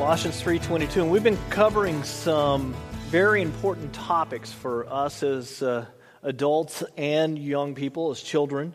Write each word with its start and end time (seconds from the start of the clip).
Colossians 0.00 0.40
3:22 0.42 1.02
and 1.02 1.10
we've 1.10 1.22
been 1.22 1.38
covering 1.50 2.02
some 2.04 2.74
very 3.08 3.42
important 3.42 3.92
topics 3.92 4.50
for 4.50 4.90
us 4.90 5.22
as 5.22 5.62
uh, 5.62 5.84
adults 6.22 6.82
and 6.96 7.38
young 7.38 7.74
people 7.74 8.10
as 8.10 8.22
children. 8.22 8.74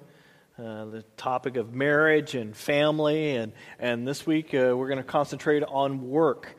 Uh, 0.60 0.86
the 0.86 1.04
topic 1.18 1.58
of 1.58 1.74
marriage 1.74 2.36
and 2.36 2.56
family 2.56 3.38
and 3.38 3.54
and 3.80 4.08
this 4.08 4.28
week 4.28 4.54
uh, 4.54 4.78
we're 4.78 4.88
going 4.88 5.00
to 5.00 5.04
concentrate 5.04 5.64
on 5.64 6.12
work. 6.12 6.56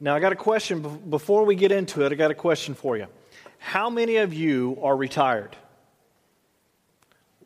Now 0.00 0.16
I 0.16 0.20
got 0.20 0.32
a 0.32 0.36
question 0.36 0.80
before 1.10 1.44
we 1.44 1.54
get 1.54 1.70
into 1.70 2.02
it. 2.06 2.10
I 2.10 2.14
got 2.14 2.30
a 2.30 2.34
question 2.34 2.74
for 2.74 2.96
you. 2.96 3.08
How 3.58 3.90
many 3.90 4.16
of 4.16 4.32
you 4.32 4.78
are 4.82 4.96
retired? 4.96 5.54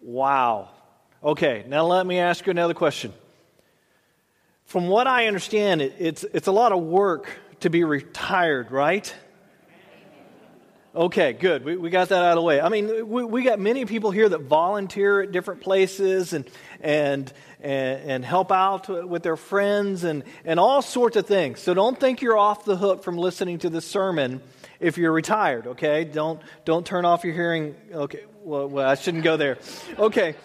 Wow. 0.00 0.68
Okay, 1.22 1.64
now 1.66 1.84
let 1.84 2.06
me 2.06 2.20
ask 2.20 2.46
you 2.46 2.52
another 2.52 2.74
question 2.74 3.12
from 4.70 4.86
what 4.86 5.08
I 5.08 5.26
understand, 5.26 5.82
it, 5.82 5.96
it's, 5.98 6.22
it's 6.22 6.46
a 6.46 6.52
lot 6.52 6.70
of 6.70 6.80
work 6.80 7.28
to 7.58 7.68
be 7.68 7.82
retired, 7.82 8.70
right? 8.70 9.12
Okay, 10.94 11.32
good. 11.32 11.64
We, 11.64 11.76
we 11.76 11.90
got 11.90 12.10
that 12.10 12.22
out 12.22 12.30
of 12.30 12.36
the 12.36 12.42
way. 12.42 12.60
I 12.60 12.68
mean, 12.68 13.08
we, 13.08 13.24
we 13.24 13.42
got 13.42 13.58
many 13.58 13.84
people 13.84 14.12
here 14.12 14.28
that 14.28 14.42
volunteer 14.42 15.22
at 15.22 15.32
different 15.32 15.60
places 15.60 16.34
and, 16.34 16.48
and, 16.80 17.32
and, 17.60 18.10
and 18.10 18.24
help 18.24 18.52
out 18.52 19.08
with 19.08 19.24
their 19.24 19.36
friends 19.36 20.04
and, 20.04 20.22
and 20.44 20.60
all 20.60 20.82
sorts 20.82 21.16
of 21.16 21.26
things. 21.26 21.58
So 21.58 21.74
don't 21.74 21.98
think 21.98 22.22
you're 22.22 22.38
off 22.38 22.64
the 22.64 22.76
hook 22.76 23.02
from 23.02 23.18
listening 23.18 23.58
to 23.58 23.70
this 23.70 23.84
sermon 23.84 24.40
if 24.78 24.96
you're 24.96 25.10
retired, 25.10 25.66
okay? 25.66 26.04
Don't, 26.04 26.40
don't 26.64 26.86
turn 26.86 27.04
off 27.04 27.24
your 27.24 27.34
hearing. 27.34 27.74
Okay, 27.92 28.22
well, 28.44 28.68
well 28.68 28.88
I 28.88 28.94
shouldn't 28.94 29.24
go 29.24 29.36
there. 29.36 29.58
Okay. 29.98 30.36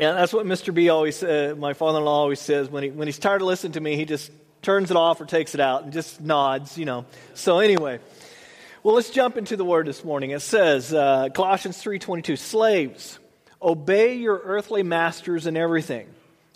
And 0.00 0.16
that's 0.16 0.32
what 0.32 0.46
Mr. 0.46 0.72
B 0.72 0.88
always, 0.88 1.22
uh, 1.22 1.54
my 1.58 1.74
father 1.74 1.98
in 1.98 2.06
law 2.06 2.20
always 2.22 2.40
says. 2.40 2.70
When, 2.70 2.84
he, 2.84 2.88
when 2.88 3.06
he's 3.06 3.18
tired 3.18 3.42
of 3.42 3.46
listening 3.46 3.72
to 3.72 3.80
me, 3.80 3.96
he 3.96 4.06
just 4.06 4.32
turns 4.62 4.90
it 4.90 4.96
off 4.96 5.20
or 5.20 5.26
takes 5.26 5.54
it 5.54 5.60
out 5.60 5.82
and 5.82 5.92
just 5.92 6.22
nods, 6.22 6.78
you 6.78 6.86
know. 6.86 7.04
So, 7.34 7.58
anyway, 7.58 7.98
well, 8.82 8.94
let's 8.94 9.10
jump 9.10 9.36
into 9.36 9.56
the 9.56 9.64
word 9.64 9.86
this 9.86 10.02
morning. 10.02 10.30
It 10.30 10.40
says, 10.40 10.94
uh, 10.94 11.28
Colossians 11.34 11.82
3.22, 11.84 12.38
Slaves, 12.38 13.18
obey 13.60 14.14
your 14.14 14.40
earthly 14.42 14.82
masters 14.82 15.46
in 15.46 15.54
everything, 15.54 16.08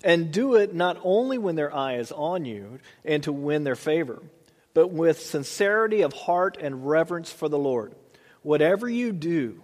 and 0.02 0.32
do 0.32 0.54
it 0.54 0.74
not 0.74 0.98
only 1.04 1.36
when 1.36 1.54
their 1.54 1.74
eye 1.74 1.96
is 1.96 2.12
on 2.12 2.46
you 2.46 2.78
and 3.04 3.22
to 3.24 3.32
win 3.32 3.62
their 3.62 3.76
favor, 3.76 4.22
but 4.72 4.88
with 4.88 5.20
sincerity 5.20 6.00
of 6.00 6.14
heart 6.14 6.56
and 6.58 6.88
reverence 6.88 7.30
for 7.30 7.50
the 7.50 7.58
Lord. 7.58 7.94
Whatever 8.40 8.88
you 8.88 9.12
do, 9.12 9.60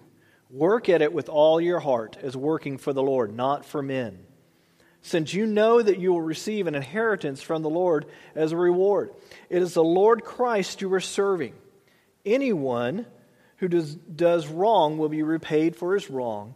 Work 0.53 0.89
at 0.89 1.03
it 1.03 1.13
with 1.13 1.29
all 1.29 1.61
your 1.61 1.79
heart 1.79 2.17
as 2.23 2.37
working 2.37 2.79
for 2.79 2.93
the 2.93 3.03
Lord, 3.03 3.35
not 3.35 3.65
for 3.65 3.83
men. 3.83 4.19
Since 5.03 5.33
you 5.33 5.47
know 5.47 5.81
that 5.81 5.99
you 5.99 6.13
will 6.13 6.21
receive 6.21 6.67
an 6.67 6.75
inheritance 6.75 7.41
from 7.41 7.63
the 7.63 7.71
Lord 7.71 8.07
as 8.35 8.53
a 8.53 8.57
reward. 8.57 9.11
It 9.49 9.63
is 9.63 9.75
the 9.75 9.85
Lord 9.85 10.25
Christ 10.25 10.83
you 10.83 10.93
are 10.93 11.01
serving. 11.01 11.55
Anyone 12.27 13.07
who 13.57 13.69
does, 13.69 13.95
does 13.95 14.47
wrong 14.47 14.99
will 14.99 15.09
be 15.09 15.23
repaid 15.23 15.77
for 15.77 15.95
his 15.95 16.11
wrong, 16.11 16.55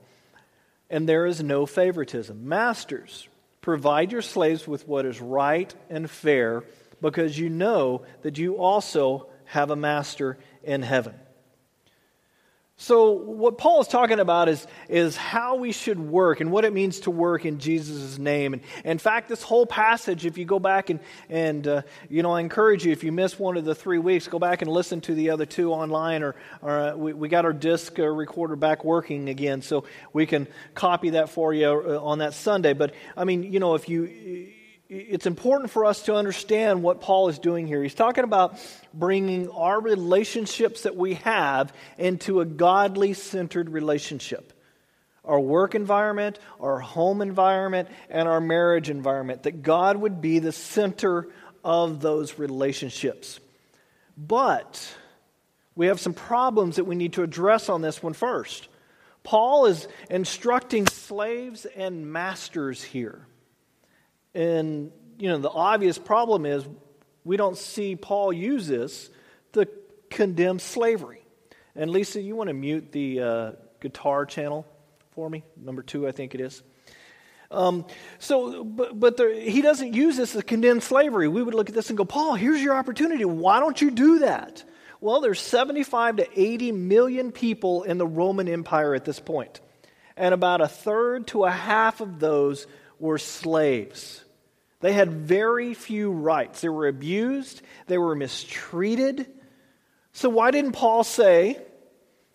and 0.91 1.09
there 1.09 1.27
is 1.27 1.43
no 1.43 1.65
favoritism. 1.65 2.49
Masters, 2.49 3.29
provide 3.61 4.13
your 4.13 4.23
slaves 4.23 4.67
with 4.69 4.87
what 4.87 5.07
is 5.07 5.21
right 5.21 5.75
and 5.89 6.11
fair, 6.11 6.65
because 7.01 7.39
you 7.39 7.49
know 7.49 8.03
that 8.23 8.39
you 8.39 8.57
also 8.57 9.29
have 9.47 9.71
a 9.71 9.77
master 9.77 10.39
in 10.63 10.83
heaven. 10.83 11.15
So, 12.77 13.13
what 13.13 13.57
Paul 13.57 13.83
is 13.83 13.87
talking 13.87 14.19
about 14.19 14.49
is, 14.49 14.67
is 14.89 15.17
how 15.17 15.55
we 15.55 15.71
should 15.71 16.01
work 16.01 16.41
and 16.41 16.51
what 16.51 16.65
it 16.65 16.73
means 16.73 17.01
to 17.01 17.11
work 17.13 17.47
in 17.47 17.61
Jesus' 17.61 18.19
name. 18.19 18.53
And 18.53 18.63
in 18.85 18.99
fact, 18.99 19.29
this 19.29 19.45
whole 19.45 19.65
passage, 19.65 20.27
if 20.27 20.37
you 20.39 20.45
go 20.45 20.59
back 20.59 20.91
and, 20.91 20.99
and 21.29 21.69
uh, 21.69 21.83
you 22.09 22.25
know, 22.25 22.33
I 22.33 22.41
encourage 22.41 22.85
you, 22.85 22.91
if 22.91 23.05
you 23.05 23.13
miss 23.13 23.39
one 23.39 23.57
of 23.57 23.65
the 23.65 23.77
three 23.77 23.99
weeks, 23.99 24.27
go 24.27 24.41
back 24.41 24.61
and 24.61 24.69
listen 24.69 25.01
to 25.03 25.15
the 25.15 25.31
other 25.31 25.47
two 25.47 25.73
online, 25.73 26.25
or, 26.25 26.35
or 26.63 26.81
uh, 26.81 26.97
we, 26.97 27.13
we 27.13 27.29
got 27.29 27.45
our 27.45 27.53
disc 27.53 27.97
uh, 28.01 28.09
recorder 28.09 28.57
back 28.57 28.85
working 28.85 29.29
again, 29.29 29.63
so 29.63 29.85
we 30.13 30.27
can 30.27 30.49
copy 30.75 31.11
that 31.11 31.29
for 31.29 31.55
you 31.55 31.69
uh, 31.69 32.01
on 32.03 32.19
that 32.19 32.35
Sunday. 32.35 32.73
But, 32.73 32.93
I 33.17 33.23
mean, 33.23 33.45
you 33.45 33.61
know, 33.61 33.77
if 33.77 33.89
you 33.89 34.53
it's 34.89 35.27
important 35.27 35.71
for 35.71 35.85
us 35.85 36.03
to 36.03 36.15
understand 36.15 36.83
what 36.83 37.01
Paul 37.01 37.29
is 37.29 37.39
doing 37.39 37.67
here. 37.67 37.83
He's 37.83 37.95
talking 37.95 38.25
about 38.25 38.59
bringing 38.93 39.49
our 39.51 39.81
relationships 39.81 40.83
that 40.83 40.97
we 40.97 41.15
have 41.15 41.73
into 41.97 42.41
a 42.41 42.45
godly 42.45 43.15
centered 43.15 43.71
relationship. 43.71 44.53
Our 45.25 45.41
work 45.41 45.75
environment, 45.75 46.39
our 46.61 46.81
home 46.81 47.23
environment, 47.23 47.89
and 48.11 48.29
our 48.29 48.41
marriage 48.41 48.91
environment. 48.91 49.45
That 49.45 49.63
God 49.63 49.97
would 49.97 50.21
be 50.21 50.39
the 50.39 50.53
center 50.53 51.29
of 51.65 52.01
those 52.01 52.39
relationships. 52.39 53.41
But 54.19 54.87
we 55.75 55.87
have 55.87 55.99
some 55.99 56.13
problems 56.15 56.77
that 56.77 56.85
we 56.85 56.95
need 56.95 57.15
to 57.15 57.23
address 57.23 57.71
on 57.71 57.81
this 57.81 58.03
one 58.03 58.13
first. 58.13 58.69
Paul 59.23 59.65
is 59.65 59.89
instructing 60.11 60.87
slaves 60.87 61.65
and 61.65 62.13
masters 62.13 62.83
here. 62.83 63.27
And, 64.35 64.91
you 65.19 65.29
know, 65.29 65.39
the 65.39 65.51
obvious 65.51 65.99
problem 65.99 66.47
is 66.47 66.67
we 67.25 67.37
don't 67.37 67.57
see 67.57 67.97
Paul 67.97 68.33
use 68.33 68.67
this 68.67 69.11
to 69.53 69.69
condemn 70.11 70.59
slavery. 70.59 71.25
And 71.77 71.91
Lisa, 71.91 72.21
you 72.21 72.37
want 72.37 72.49
to 72.49 72.55
mute 72.55 72.93
the 72.93 73.21
uh, 73.21 73.53
guitar 73.81 74.27
channel 74.27 74.67
for 75.13 75.29
me? 75.29 75.45
Number 75.57 75.83
two, 75.83 76.07
I 76.07 76.13
think 76.13 76.35
it 76.35 76.41
is. 76.41 76.63
Um, 77.51 77.87
so, 78.19 78.65
but, 78.65 78.99
but 78.99 79.17
there, 79.17 79.33
he 79.33 79.63
doesn't 79.63 79.95
use 79.95 80.17
this 80.17 80.33
to 80.33 80.43
condemn 80.43 80.81
slavery. 80.81 81.29
We 81.29 81.43
would 81.43 81.55
look 81.55 81.69
at 81.69 81.75
this 81.75 81.89
and 81.89 81.97
go, 81.97 82.05
Paul, 82.05 82.35
here's 82.35 82.61
your 82.61 82.75
opportunity. 82.75 83.25
Why 83.25 83.61
don't 83.61 83.81
you 83.81 83.91
do 83.91 84.21
that? 84.21 84.65
Well, 85.01 85.21
there's 85.21 85.41
75 85.41 86.17
to 86.17 86.41
80 86.41 86.73
million 86.73 87.31
people 87.31 87.83
in 87.83 87.99
the 87.99 88.07
Roman 88.07 88.49
Empire 88.49 88.95
at 88.95 89.05
this 89.05 89.21
point, 89.21 89.61
and 90.17 90.33
about 90.33 90.63
a 90.63 90.69
third 90.69 91.27
to 91.29 91.45
a 91.45 91.51
half 91.51 92.01
of 92.01 92.19
those 92.19 92.67
were 92.99 93.19
slaves. 93.19 94.24
They 94.85 94.93
had 94.93 95.11
very 95.11 95.73
few 95.73 96.11
rights. 96.11 96.61
They 96.61 96.69
were 96.69 96.89
abused, 96.89 97.63
they 97.87 97.97
were 97.97 98.15
mistreated. 98.15 99.27
So, 100.13 100.29
why 100.29 100.51
didn't 100.51 100.73
Paul 100.73 101.05
say, 101.05 101.57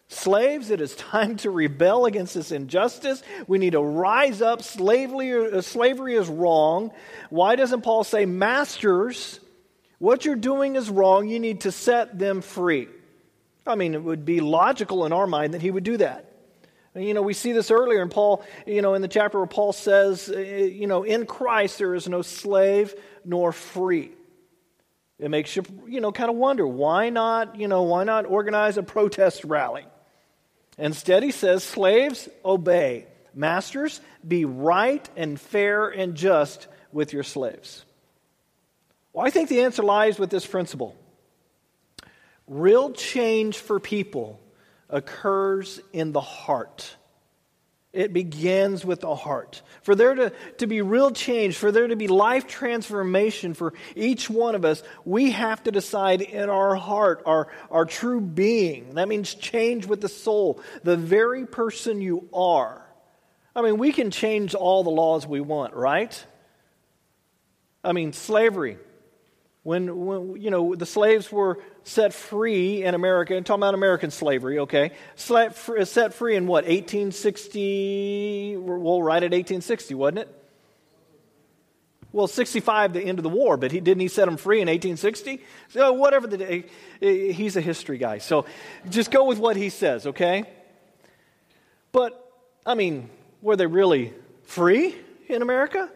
Slaves, 0.07 0.71
it 0.71 0.81
is 0.81 0.95
time 0.95 1.35
to 1.37 1.51
rebel 1.51 2.07
against 2.07 2.33
this 2.33 2.51
injustice. 2.51 3.21
We 3.45 3.59
need 3.59 3.73
to 3.73 3.81
rise 3.81 4.41
up. 4.41 4.63
Slavery, 4.63 5.51
uh, 5.51 5.61
slavery 5.61 6.15
is 6.15 6.27
wrong. 6.27 6.91
Why 7.29 7.55
doesn't 7.55 7.81
Paul 7.81 8.03
say, 8.03 8.25
Masters, 8.25 9.39
what 9.99 10.25
you're 10.25 10.35
doing 10.35 10.75
is 10.75 10.89
wrong. 10.89 11.29
You 11.29 11.39
need 11.39 11.61
to 11.61 11.71
set 11.71 12.17
them 12.17 12.41
free? 12.41 12.87
I 13.67 13.75
mean, 13.75 13.93
it 13.93 14.01
would 14.01 14.25
be 14.25 14.39
logical 14.39 15.05
in 15.05 15.13
our 15.13 15.27
mind 15.27 15.53
that 15.53 15.61
he 15.61 15.69
would 15.69 15.83
do 15.83 15.97
that. 15.97 16.28
You 16.95 17.13
know, 17.13 17.21
we 17.21 17.33
see 17.33 17.51
this 17.51 17.69
earlier 17.69 18.01
in 18.01 18.09
Paul, 18.09 18.43
you 18.65 18.81
know, 18.81 18.95
in 18.95 19.01
the 19.01 19.07
chapter 19.07 19.37
where 19.37 19.47
Paul 19.47 19.73
says, 19.73 20.29
uh, 20.29 20.39
you 20.39 20.87
know, 20.87 21.03
in 21.03 21.25
Christ 21.25 21.77
there 21.77 21.93
is 21.93 22.09
no 22.09 22.21
slave 22.21 22.95
nor 23.23 23.51
free. 23.51 24.11
It 25.19 25.29
makes 25.29 25.55
you, 25.55 25.63
you 25.87 26.01
know, 26.01 26.11
kind 26.11 26.29
of 26.29 26.35
wonder 26.35 26.65
why 26.65 27.09
not, 27.09 27.57
you 27.57 27.67
know, 27.67 27.83
why 27.83 28.05
not 28.05 28.25
organize 28.25 28.77
a 28.77 28.83
protest 28.83 29.43
rally? 29.43 29.85
Instead, 30.77 31.23
he 31.23 31.31
says, 31.31 31.63
slaves, 31.63 32.29
obey. 32.43 33.05
Masters, 33.35 34.01
be 34.27 34.45
right 34.45 35.07
and 35.15 35.39
fair 35.39 35.89
and 35.89 36.15
just 36.15 36.67
with 36.91 37.13
your 37.13 37.23
slaves. 37.23 37.85
Well, 39.13 39.27
I 39.27 39.29
think 39.29 39.49
the 39.49 39.61
answer 39.61 39.83
lies 39.83 40.17
with 40.17 40.29
this 40.29 40.45
principle. 40.45 40.95
Real 42.47 42.91
change 42.93 43.57
for 43.57 43.79
people 43.79 44.39
occurs 44.89 45.79
in 45.93 46.11
the 46.11 46.21
heart. 46.21 46.95
It 47.91 48.13
begins 48.13 48.85
with 48.85 48.99
the 48.99 49.15
heart. 49.15 49.63
For 49.81 49.95
there 49.95 50.13
to, 50.13 50.33
to 50.59 50.67
be 50.67 50.83
real 50.83 51.09
change, 51.09 51.57
for 51.57 51.71
there 51.71 51.87
to 51.87 51.95
be 51.95 52.07
life 52.07 52.45
transformation 52.45 53.55
for 53.55 53.73
each 53.95 54.29
one 54.29 54.53
of 54.53 54.63
us, 54.63 54.83
we 55.05 55.31
have 55.31 55.63
to 55.63 55.71
decide 55.71 56.21
in 56.21 56.49
our 56.49 56.75
heart, 56.75 57.23
our, 57.25 57.47
our 57.71 57.85
true 57.85 58.21
being. 58.21 58.93
That 58.95 59.07
means 59.07 59.33
change 59.33 59.87
with 59.87 60.01
the 60.01 60.09
soul, 60.09 60.61
the 60.83 60.97
very 60.97 61.47
person 61.47 61.99
you 61.99 62.29
are. 62.31 62.85
I 63.55 63.63
mean, 63.63 63.79
we 63.79 63.91
can 63.91 64.11
change 64.11 64.53
all 64.53 64.83
the 64.83 64.91
laws 64.91 65.25
we 65.25 65.41
want, 65.41 65.73
right? 65.73 66.25
I 67.83 67.93
mean, 67.93 68.13
slavery. 68.13 68.77
When, 69.69 70.03
when 70.03 70.41
you 70.41 70.49
know, 70.49 70.73
the 70.73 70.87
slaves 70.87 71.31
were 71.31 71.59
set 71.83 72.11
free 72.11 72.83
in 72.83 72.95
America, 72.95 73.35
and 73.35 73.45
talking 73.45 73.61
about 73.61 73.75
American 73.75 74.09
slavery, 74.09 74.57
okay, 74.57 74.93
set 75.15 75.53
free 75.55 76.35
in 76.35 76.47
what, 76.47 76.63
1860, 76.63 78.57
well, 78.57 79.03
right 79.03 79.21
at 79.21 79.31
1860, 79.31 79.93
wasn't 79.93 80.17
it? 80.21 80.35
Well, 82.11 82.25
65, 82.25 82.93
the 82.93 83.01
end 83.01 83.19
of 83.19 83.23
the 83.23 83.29
war, 83.29 83.57
but 83.57 83.71
he, 83.71 83.79
didn't 83.79 84.01
he 84.01 84.07
set 84.07 84.25
them 84.25 84.37
free 84.37 84.59
in 84.59 84.67
1860? 84.67 85.39
So, 85.67 85.93
whatever 85.93 86.25
the 86.25 86.37
day, 86.37 86.65
he's 86.99 87.55
a 87.55 87.61
history 87.61 87.99
guy. 87.99 88.17
So, 88.17 88.47
just 88.89 89.11
go 89.11 89.25
with 89.25 89.37
what 89.37 89.55
he 89.55 89.69
says, 89.69 90.07
okay? 90.07 90.45
But, 91.91 92.19
I 92.65 92.73
mean, 92.73 93.07
were 93.43 93.55
they 93.55 93.67
really 93.67 94.15
free 94.45 94.95
in 95.27 95.43
America? 95.43 95.91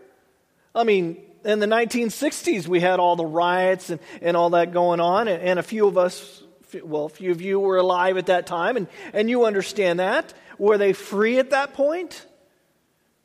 I 0.76 0.84
mean, 0.84 1.18
in 1.44 1.60
the 1.60 1.68
1960s, 1.68 2.68
we 2.68 2.80
had 2.80 3.00
all 3.00 3.16
the 3.16 3.26
riots 3.26 3.90
and, 3.90 4.00
and 4.22 4.38
all 4.38 4.52
that 4.52 4.72
going 4.72 5.00
on, 5.00 5.28
and, 5.28 5.42
and 5.42 5.60
a 5.60 5.64
few 5.64 5.88
of 5.88 5.98
us, 5.98 6.44
well, 6.84 7.06
a 7.06 7.10
few 7.10 7.32
of 7.32 7.42
you 7.42 7.60
were 7.60 7.78
alive 7.78 8.18
at 8.18 8.28
that 8.28 8.48
time, 8.48 8.78
and, 8.78 8.88
and 9.14 9.30
you 9.30 9.46
understand 9.46 10.00
that. 10.00 10.34
Were 10.58 10.78
they 10.78 10.94
free 10.94 11.40
at 11.40 11.50
that 11.50 11.74
point? 11.74 12.26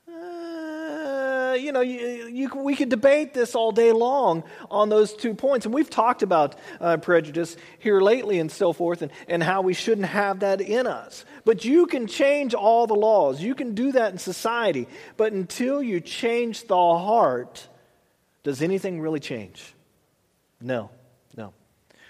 Uh, 0.08 1.56
you 1.58 1.72
know, 1.72 1.80
you, 1.80 2.28
you, 2.28 2.48
we 2.56 2.74
could 2.74 2.88
debate 2.88 3.34
this 3.34 3.54
all 3.54 3.72
day 3.72 3.92
long 3.92 4.44
on 4.70 4.88
those 4.88 5.14
two 5.14 5.34
points. 5.34 5.66
And 5.66 5.74
we've 5.74 5.88
talked 5.88 6.22
about 6.22 6.56
uh, 6.80 6.96
prejudice 6.96 7.56
here 7.78 8.00
lately 8.00 8.38
and 8.38 8.50
so 8.50 8.72
forth, 8.72 9.02
and, 9.02 9.12
and 9.28 9.42
how 9.42 9.62
we 9.62 9.74
shouldn't 9.74 10.08
have 10.08 10.40
that 10.40 10.60
in 10.60 10.86
us. 10.86 11.24
But 11.44 11.64
you 11.64 11.86
can 11.86 12.06
change 12.06 12.54
all 12.54 12.86
the 12.86 12.94
laws, 12.94 13.40
you 13.40 13.54
can 13.54 13.74
do 13.74 13.92
that 13.92 14.12
in 14.12 14.18
society. 14.18 14.88
But 15.16 15.32
until 15.32 15.82
you 15.82 16.00
change 16.00 16.66
the 16.66 16.76
heart, 16.76 17.68
does 18.42 18.62
anything 18.62 19.00
really 19.00 19.20
change? 19.20 19.74
No. 20.60 20.90
No. 21.36 21.52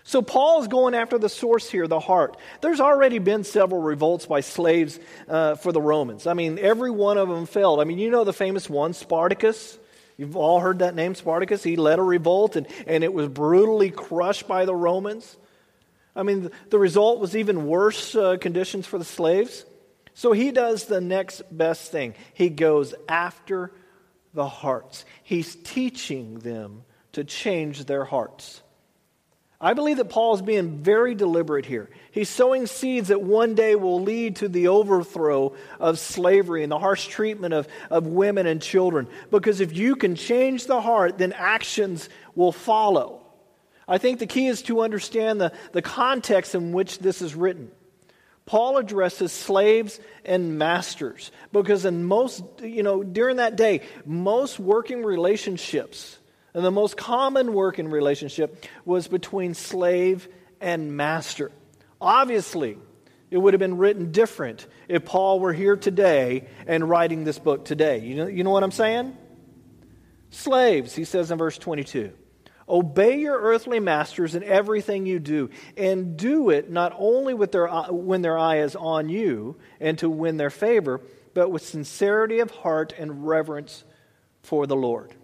So 0.04 0.22
Paul's 0.22 0.68
going 0.68 0.94
after 0.94 1.18
the 1.18 1.28
source 1.28 1.70
here, 1.70 1.86
the 1.86 2.00
heart. 2.00 2.36
There's 2.62 2.80
already 2.80 3.18
been 3.18 3.44
several 3.44 3.82
revolts 3.82 4.26
by 4.26 4.40
slaves 4.40 4.98
uh, 5.28 5.56
for 5.56 5.70
the 5.70 5.82
Romans. 5.82 6.26
I 6.26 6.34
mean, 6.34 6.58
every 6.58 6.90
one 6.90 7.18
of 7.18 7.28
them 7.28 7.44
failed. 7.44 7.80
I 7.80 7.84
mean, 7.84 7.98
you 7.98 8.10
know 8.10 8.24
the 8.24 8.32
famous 8.32 8.70
one, 8.70 8.94
Spartacus. 8.94 9.78
You've 10.16 10.36
all 10.36 10.60
heard 10.60 10.80
that 10.80 10.94
name, 10.94 11.14
Spartacus. 11.14 11.62
He 11.62 11.76
led 11.76 11.98
a 11.98 12.02
revolt 12.02 12.56
and, 12.56 12.66
and 12.86 13.04
it 13.04 13.12
was 13.12 13.28
brutally 13.28 13.90
crushed 13.90 14.48
by 14.48 14.64
the 14.64 14.74
Romans. 14.74 15.36
I 16.16 16.24
mean, 16.24 16.50
the 16.70 16.78
result 16.78 17.20
was 17.20 17.36
even 17.36 17.66
worse 17.66 18.16
uh, 18.16 18.38
conditions 18.38 18.86
for 18.86 18.98
the 18.98 19.04
slaves. 19.04 19.64
So 20.14 20.32
he 20.32 20.50
does 20.50 20.86
the 20.86 21.00
next 21.00 21.42
best 21.56 21.92
thing. 21.92 22.14
He 22.34 22.48
goes 22.48 22.94
after 23.08 23.72
the 24.34 24.48
hearts. 24.48 25.04
He's 25.22 25.56
teaching 25.56 26.38
them 26.38 26.84
to 27.12 27.24
change 27.24 27.84
their 27.84 28.04
hearts. 28.04 28.62
I 29.60 29.74
believe 29.74 29.96
that 29.96 30.08
Paul 30.08 30.34
is 30.34 30.42
being 30.42 30.78
very 30.78 31.16
deliberate 31.16 31.66
here. 31.66 31.90
He's 32.12 32.28
sowing 32.28 32.66
seeds 32.66 33.08
that 33.08 33.22
one 33.22 33.56
day 33.56 33.74
will 33.74 34.00
lead 34.00 34.36
to 34.36 34.48
the 34.48 34.68
overthrow 34.68 35.56
of 35.80 35.98
slavery 35.98 36.62
and 36.62 36.70
the 36.70 36.78
harsh 36.78 37.08
treatment 37.08 37.54
of, 37.54 37.66
of 37.90 38.06
women 38.06 38.46
and 38.46 38.62
children. 38.62 39.08
Because 39.32 39.60
if 39.60 39.76
you 39.76 39.96
can 39.96 40.14
change 40.14 40.66
the 40.66 40.80
heart, 40.80 41.18
then 41.18 41.32
actions 41.32 42.08
will 42.36 42.52
follow. 42.52 43.20
I 43.88 43.98
think 43.98 44.20
the 44.20 44.26
key 44.26 44.46
is 44.46 44.62
to 44.62 44.82
understand 44.82 45.40
the, 45.40 45.52
the 45.72 45.82
context 45.82 46.54
in 46.54 46.70
which 46.72 47.00
this 47.00 47.20
is 47.20 47.34
written. 47.34 47.72
Paul 48.48 48.78
addresses 48.78 49.30
slaves 49.30 50.00
and 50.24 50.58
masters 50.58 51.30
because 51.52 51.84
in 51.84 52.04
most, 52.04 52.42
you 52.62 52.82
know, 52.82 53.02
during 53.02 53.36
that 53.36 53.56
day, 53.56 53.82
most 54.06 54.58
working 54.58 55.04
relationships 55.04 56.18
and 56.54 56.64
the 56.64 56.70
most 56.70 56.96
common 56.96 57.52
working 57.52 57.90
relationship 57.90 58.64
was 58.86 59.06
between 59.06 59.52
slave 59.52 60.26
and 60.62 60.96
master. 60.96 61.52
Obviously, 62.00 62.78
it 63.30 63.36
would 63.36 63.52
have 63.52 63.60
been 63.60 63.76
written 63.76 64.12
different 64.12 64.66
if 64.88 65.04
Paul 65.04 65.40
were 65.40 65.52
here 65.52 65.76
today 65.76 66.48
and 66.66 66.88
writing 66.88 67.24
this 67.24 67.38
book 67.38 67.66
today. 67.66 67.98
You 67.98 68.16
know, 68.16 68.26
you 68.28 68.44
know 68.44 68.50
what 68.50 68.62
I'm 68.62 68.70
saying? 68.70 69.14
Slaves, 70.30 70.94
he 70.94 71.04
says 71.04 71.30
in 71.30 71.36
verse 71.36 71.58
22. 71.58 72.14
Obey 72.68 73.18
your 73.18 73.38
earthly 73.38 73.80
masters 73.80 74.34
in 74.34 74.42
everything 74.42 75.06
you 75.06 75.18
do, 75.18 75.50
and 75.76 76.16
do 76.16 76.50
it 76.50 76.70
not 76.70 76.94
only 76.98 77.34
with 77.34 77.52
their, 77.52 77.68
uh, 77.68 77.90
when 77.90 78.22
their 78.22 78.38
eye 78.38 78.58
is 78.58 78.76
on 78.76 79.08
you 79.08 79.56
and 79.80 79.98
to 79.98 80.10
win 80.10 80.36
their 80.36 80.50
favor, 80.50 81.00
but 81.34 81.50
with 81.50 81.62
sincerity 81.62 82.40
of 82.40 82.50
heart 82.50 82.92
and 82.98 83.26
reverence 83.26 83.84
for 84.42 84.66
the 84.66 84.76
Lord. 84.76 85.14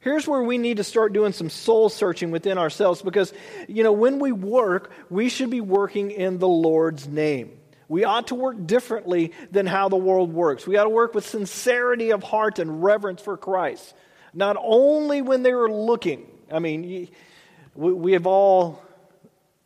Here's 0.00 0.28
where 0.28 0.42
we 0.42 0.56
need 0.56 0.76
to 0.76 0.84
start 0.84 1.12
doing 1.12 1.32
some 1.32 1.50
soul 1.50 1.88
searching 1.88 2.30
within 2.30 2.58
ourselves 2.58 3.02
because, 3.02 3.32
you 3.66 3.82
know, 3.82 3.92
when 3.92 4.20
we 4.20 4.30
work, 4.30 4.92
we 5.10 5.28
should 5.28 5.50
be 5.50 5.60
working 5.60 6.12
in 6.12 6.38
the 6.38 6.46
Lord's 6.46 7.08
name. 7.08 7.58
We 7.88 8.04
ought 8.04 8.28
to 8.28 8.34
work 8.34 8.66
differently 8.66 9.32
than 9.50 9.66
how 9.66 9.88
the 9.88 9.96
world 9.96 10.32
works. 10.32 10.66
We 10.66 10.76
ought 10.76 10.84
to 10.84 10.90
work 10.90 11.14
with 11.14 11.26
sincerity 11.26 12.10
of 12.10 12.22
heart 12.22 12.58
and 12.58 12.82
reverence 12.82 13.20
for 13.20 13.36
Christ. 13.36 13.94
Not 14.36 14.56
only 14.62 15.22
when 15.22 15.42
they 15.42 15.50
are 15.50 15.68
looking. 15.68 16.26
I 16.52 16.58
mean, 16.58 17.08
we 17.74 18.12
have 18.12 18.26
all 18.26 18.82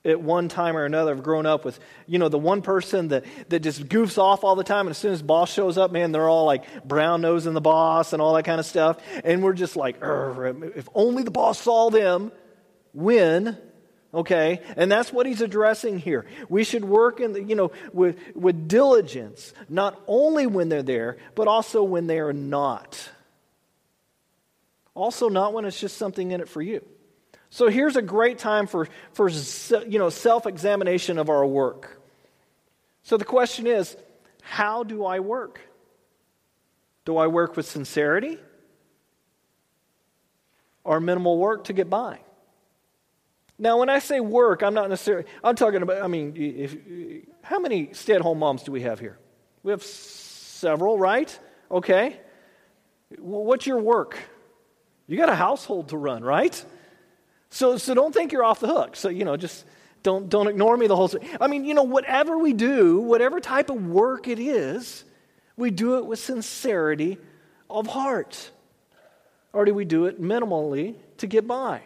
at 0.04 0.20
one 0.20 0.48
time 0.48 0.76
or 0.76 0.84
another 0.84 1.14
have 1.14 1.24
grown 1.24 1.44
up 1.44 1.64
with, 1.64 1.78
you 2.06 2.18
know, 2.18 2.28
the 2.28 2.38
one 2.38 2.62
person 2.62 3.08
that, 3.08 3.24
that 3.48 3.60
just 3.60 3.88
goofs 3.88 4.16
off 4.16 4.44
all 4.44 4.54
the 4.54 4.64
time. 4.64 4.86
And 4.86 4.90
as 4.90 4.98
soon 4.98 5.12
as 5.12 5.22
boss 5.22 5.52
shows 5.52 5.76
up, 5.76 5.90
man, 5.90 6.12
they're 6.12 6.28
all 6.28 6.46
like 6.46 6.86
brown 6.86 7.20
nosing 7.20 7.52
the 7.52 7.60
boss 7.60 8.12
and 8.12 8.22
all 8.22 8.32
that 8.34 8.44
kind 8.44 8.60
of 8.60 8.64
stuff. 8.64 8.98
And 9.24 9.42
we're 9.42 9.54
just 9.54 9.74
like, 9.74 9.96
if 10.00 10.88
only 10.94 11.24
the 11.24 11.30
boss 11.30 11.58
saw 11.60 11.90
them 11.90 12.30
win. 12.94 13.58
Okay, 14.12 14.60
and 14.76 14.90
that's 14.90 15.12
what 15.12 15.24
he's 15.26 15.40
addressing 15.40 15.98
here. 15.98 16.26
We 16.48 16.64
should 16.64 16.84
work 16.84 17.20
in, 17.20 17.32
the, 17.32 17.42
you 17.42 17.54
know, 17.54 17.70
with, 17.92 18.18
with 18.34 18.66
diligence, 18.66 19.52
not 19.68 20.00
only 20.08 20.48
when 20.48 20.68
they're 20.68 20.82
there, 20.82 21.18
but 21.36 21.46
also 21.46 21.84
when 21.84 22.08
they 22.08 22.18
are 22.18 22.32
not. 22.32 23.08
Also, 25.00 25.30
not 25.30 25.54
when 25.54 25.64
it's 25.64 25.80
just 25.80 25.96
something 25.96 26.30
in 26.30 26.42
it 26.42 26.48
for 26.48 26.60
you. 26.60 26.84
So 27.48 27.68
here's 27.68 27.96
a 27.96 28.02
great 28.02 28.38
time 28.38 28.66
for, 28.66 28.86
for 29.12 29.30
you 29.30 29.98
know, 29.98 30.10
self 30.10 30.46
examination 30.46 31.18
of 31.18 31.30
our 31.30 31.46
work. 31.46 31.98
So 33.02 33.16
the 33.16 33.24
question 33.24 33.66
is 33.66 33.96
how 34.42 34.84
do 34.84 35.06
I 35.06 35.20
work? 35.20 35.58
Do 37.06 37.16
I 37.16 37.28
work 37.28 37.56
with 37.56 37.64
sincerity 37.64 38.36
or 40.84 41.00
minimal 41.00 41.38
work 41.38 41.64
to 41.64 41.72
get 41.72 41.88
by? 41.88 42.20
Now, 43.58 43.78
when 43.78 43.88
I 43.88 44.00
say 44.00 44.20
work, 44.20 44.62
I'm 44.62 44.74
not 44.74 44.90
necessarily, 44.90 45.24
I'm 45.42 45.56
talking 45.56 45.80
about, 45.80 46.02
I 46.02 46.08
mean, 46.08 46.34
if, 46.36 46.76
how 47.40 47.58
many 47.58 47.94
stay 47.94 48.16
at 48.16 48.20
home 48.20 48.38
moms 48.38 48.64
do 48.64 48.72
we 48.72 48.82
have 48.82 49.00
here? 49.00 49.18
We 49.62 49.70
have 49.70 49.82
several, 49.82 50.98
right? 50.98 51.38
Okay. 51.70 52.20
What's 53.18 53.66
your 53.66 53.78
work? 53.78 54.18
You 55.10 55.16
got 55.16 55.28
a 55.28 55.34
household 55.34 55.88
to 55.88 55.96
run, 55.96 56.22
right? 56.22 56.64
So, 57.50 57.78
so 57.78 57.94
don't 57.94 58.14
think 58.14 58.30
you're 58.30 58.44
off 58.44 58.60
the 58.60 58.68
hook. 58.68 58.94
So, 58.94 59.08
you 59.08 59.24
know, 59.24 59.36
just 59.36 59.64
don't, 60.04 60.28
don't 60.28 60.46
ignore 60.46 60.76
me 60.76 60.86
the 60.86 60.94
whole. 60.94 61.10
I 61.40 61.48
mean, 61.48 61.64
you 61.64 61.74
know, 61.74 61.82
whatever 61.82 62.38
we 62.38 62.52
do, 62.52 63.00
whatever 63.00 63.40
type 63.40 63.70
of 63.70 63.84
work 63.84 64.28
it 64.28 64.38
is, 64.38 65.04
we 65.56 65.72
do 65.72 65.98
it 65.98 66.06
with 66.06 66.20
sincerity 66.20 67.18
of 67.68 67.88
heart. 67.88 68.52
Or 69.52 69.64
do 69.64 69.74
we 69.74 69.84
do 69.84 70.06
it 70.06 70.22
minimally 70.22 70.94
to 71.16 71.26
get 71.26 71.44
by? 71.44 71.82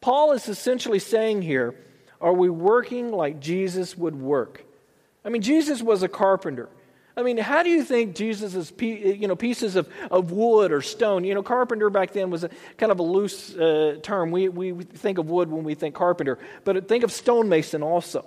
Paul 0.00 0.32
is 0.32 0.48
essentially 0.48 1.00
saying 1.00 1.42
here, 1.42 1.74
are 2.18 2.32
we 2.32 2.48
working 2.48 3.12
like 3.12 3.40
Jesus 3.40 3.94
would 3.94 4.16
work? 4.18 4.64
I 5.22 5.28
mean, 5.28 5.42
Jesus 5.42 5.82
was 5.82 6.02
a 6.02 6.08
carpenter. 6.08 6.70
I 7.16 7.22
mean, 7.22 7.36
how 7.36 7.62
do 7.62 7.68
you 7.68 7.84
think 7.84 8.14
Jesus' 8.14 8.72
you 8.78 9.28
know, 9.28 9.36
pieces 9.36 9.76
of, 9.76 9.88
of 10.10 10.32
wood 10.32 10.72
or 10.72 10.80
stone? 10.80 11.24
You 11.24 11.34
know, 11.34 11.42
carpenter 11.42 11.90
back 11.90 12.12
then 12.12 12.30
was 12.30 12.44
a 12.44 12.50
kind 12.78 12.90
of 12.90 12.98
a 12.98 13.02
loose 13.02 13.54
uh, 13.54 13.98
term. 14.02 14.30
We, 14.30 14.48
we 14.48 14.72
think 14.84 15.18
of 15.18 15.28
wood 15.28 15.50
when 15.50 15.64
we 15.64 15.74
think 15.74 15.94
carpenter, 15.94 16.38
but 16.64 16.88
think 16.88 17.04
of 17.04 17.12
stonemason 17.12 17.82
also. 17.82 18.26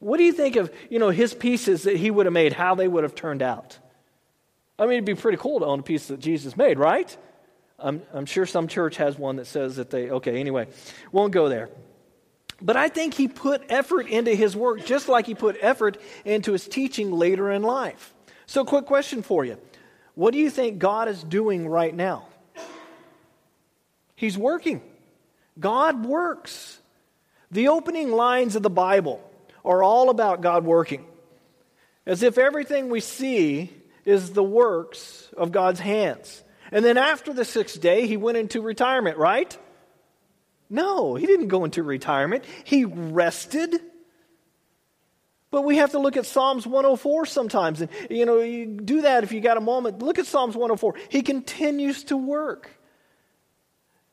What 0.00 0.18
do 0.18 0.24
you 0.24 0.32
think 0.32 0.56
of, 0.56 0.72
you 0.90 0.98
know, 0.98 1.10
his 1.10 1.34
pieces 1.34 1.84
that 1.84 1.96
he 1.96 2.10
would 2.10 2.26
have 2.26 2.32
made, 2.32 2.52
how 2.52 2.74
they 2.74 2.88
would 2.88 3.04
have 3.04 3.14
turned 3.14 3.42
out? 3.42 3.78
I 4.78 4.84
mean, 4.84 4.94
it'd 4.94 5.04
be 5.04 5.14
pretty 5.14 5.38
cool 5.38 5.60
to 5.60 5.66
own 5.66 5.80
a 5.80 5.82
piece 5.82 6.08
that 6.08 6.20
Jesus 6.20 6.56
made, 6.56 6.78
right? 6.78 7.16
I'm, 7.78 8.02
I'm 8.12 8.26
sure 8.26 8.44
some 8.44 8.68
church 8.68 8.96
has 8.96 9.18
one 9.18 9.36
that 9.36 9.46
says 9.46 9.76
that 9.76 9.90
they, 9.90 10.10
okay, 10.10 10.38
anyway, 10.38 10.66
won't 11.12 11.32
go 11.32 11.48
there. 11.48 11.70
But 12.60 12.76
I 12.76 12.88
think 12.88 13.14
he 13.14 13.28
put 13.28 13.62
effort 13.68 14.08
into 14.08 14.34
his 14.34 14.56
work 14.56 14.84
just 14.84 15.08
like 15.08 15.26
he 15.26 15.34
put 15.34 15.56
effort 15.60 15.98
into 16.24 16.52
his 16.52 16.66
teaching 16.66 17.12
later 17.12 17.50
in 17.50 17.62
life. 17.62 18.14
So, 18.46 18.64
quick 18.64 18.86
question 18.86 19.22
for 19.22 19.44
you 19.44 19.58
What 20.14 20.32
do 20.32 20.38
you 20.38 20.50
think 20.50 20.78
God 20.78 21.08
is 21.08 21.22
doing 21.22 21.68
right 21.68 21.94
now? 21.94 22.28
He's 24.14 24.38
working. 24.38 24.80
God 25.58 26.04
works. 26.04 26.78
The 27.50 27.68
opening 27.68 28.10
lines 28.10 28.56
of 28.56 28.62
the 28.62 28.70
Bible 28.70 29.22
are 29.64 29.82
all 29.82 30.10
about 30.10 30.40
God 30.40 30.64
working, 30.64 31.04
as 32.04 32.22
if 32.22 32.38
everything 32.38 32.88
we 32.88 33.00
see 33.00 33.72
is 34.04 34.32
the 34.32 34.42
works 34.42 35.28
of 35.36 35.52
God's 35.52 35.80
hands. 35.80 36.42
And 36.72 36.84
then 36.84 36.96
after 36.96 37.32
the 37.32 37.44
sixth 37.44 37.80
day, 37.80 38.06
he 38.06 38.16
went 38.16 38.38
into 38.38 38.60
retirement, 38.60 39.18
right? 39.18 39.56
No, 40.68 41.14
he 41.14 41.26
didn't 41.26 41.48
go 41.48 41.64
into 41.64 41.82
retirement. 41.82 42.44
He 42.64 42.84
rested 42.84 43.80
but 45.56 45.62
we 45.62 45.78
have 45.78 45.92
to 45.92 45.98
look 45.98 46.18
at 46.18 46.26
Psalms 46.26 46.66
104 46.66 47.24
sometimes. 47.24 47.80
And, 47.80 47.90
you 48.10 48.26
know, 48.26 48.40
you 48.40 48.66
do 48.66 49.00
that 49.00 49.24
if 49.24 49.32
you 49.32 49.40
got 49.40 49.56
a 49.56 49.62
moment. 49.62 50.02
Look 50.02 50.18
at 50.18 50.26
Psalms 50.26 50.54
104. 50.54 50.96
He 51.08 51.22
continues 51.22 52.04
to 52.04 52.16
work. 52.18 52.68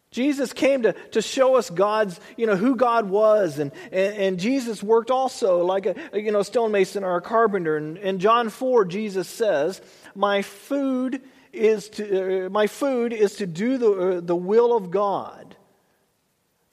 Jesus 0.10 0.54
came 0.54 0.84
to, 0.84 0.94
to 1.12 1.22
show 1.22 1.56
us 1.56 1.70
God's, 1.70 2.18
you 2.38 2.48
know, 2.48 2.56
who 2.56 2.78
God 2.78 3.10
was. 3.10 3.60
And, 3.60 3.74
and, 3.92 4.16
and 4.16 4.40
Jesus 4.40 4.82
worked 4.82 5.12
also 5.12 5.66
like 5.66 5.86
a, 5.86 5.96
you 6.14 6.32
know, 6.32 6.44
stonemason 6.44 7.04
or 7.04 7.18
a 7.18 7.22
carpenter. 7.22 7.76
And 7.76 7.98
in 7.98 8.20
John 8.20 8.48
4, 8.48 8.86
Jesus 8.86 9.28
says, 9.28 9.82
my 10.16 10.44
food 10.44 11.24
is 11.52 11.90
to, 11.90 12.46
uh, 12.46 12.50
my 12.52 12.68
food 12.68 13.12
is 13.12 13.36
to 13.36 13.46
do 13.46 13.78
the, 13.78 13.92
uh, 13.92 14.22
the 14.22 14.34
will 14.34 14.78
of 14.78 14.92
God, 14.92 15.58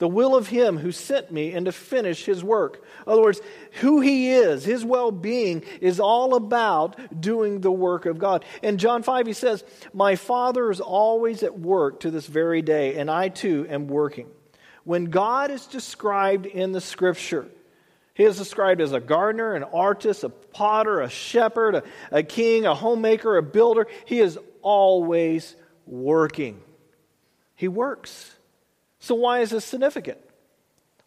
the 0.01 0.07
will 0.07 0.35
of 0.35 0.47
Him 0.47 0.79
who 0.79 0.91
sent 0.91 1.31
me, 1.31 1.53
and 1.53 1.67
to 1.67 1.71
finish 1.71 2.25
His 2.25 2.43
work. 2.43 2.83
In 3.05 3.13
other 3.13 3.21
words, 3.21 3.39
who 3.73 4.01
He 4.01 4.31
is, 4.31 4.65
His 4.65 4.83
well 4.83 5.11
being, 5.11 5.61
is 5.79 5.99
all 5.99 6.33
about 6.33 7.21
doing 7.21 7.61
the 7.61 7.71
work 7.71 8.07
of 8.07 8.17
God. 8.17 8.43
In 8.63 8.79
John 8.79 9.03
5, 9.03 9.27
He 9.27 9.33
says, 9.33 9.63
My 9.93 10.15
Father 10.15 10.71
is 10.71 10.81
always 10.81 11.43
at 11.43 11.59
work 11.59 11.99
to 11.99 12.09
this 12.09 12.25
very 12.25 12.63
day, 12.63 12.95
and 12.95 13.11
I 13.11 13.29
too 13.29 13.67
am 13.69 13.87
working. 13.87 14.27
When 14.85 15.05
God 15.05 15.51
is 15.51 15.67
described 15.67 16.47
in 16.47 16.71
the 16.71 16.81
Scripture, 16.81 17.45
he 18.15 18.23
is 18.23 18.39
described 18.39 18.81
as 18.81 18.93
a 18.93 18.99
gardener, 18.99 19.53
an 19.53 19.63
artist, 19.63 20.23
a 20.23 20.29
potter, 20.29 21.01
a 21.01 21.11
shepherd, 21.11 21.75
a, 21.75 21.83
a, 22.09 22.23
king, 22.23 22.65
a 22.65 22.73
homemaker, 22.73 23.37
a 23.37 23.43
builder. 23.43 23.85
He 24.05 24.19
is 24.19 24.39
always 24.63 25.55
working. 25.85 26.59
He 27.53 27.67
works. 27.67 28.35
So, 29.01 29.15
why 29.15 29.39
is 29.39 29.49
this 29.49 29.65
significant? 29.65 30.19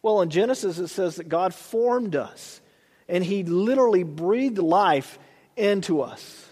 Well, 0.01 0.21
in 0.21 0.29
Genesis, 0.29 0.77
it 0.77 0.89
says 0.89 1.15
that 1.15 1.29
God 1.29 1.53
formed 1.53 2.15
us 2.15 2.61
and 3.07 3.23
He 3.23 3.43
literally 3.43 4.03
breathed 4.03 4.57
life 4.57 5.17
into 5.55 6.01
us. 6.01 6.47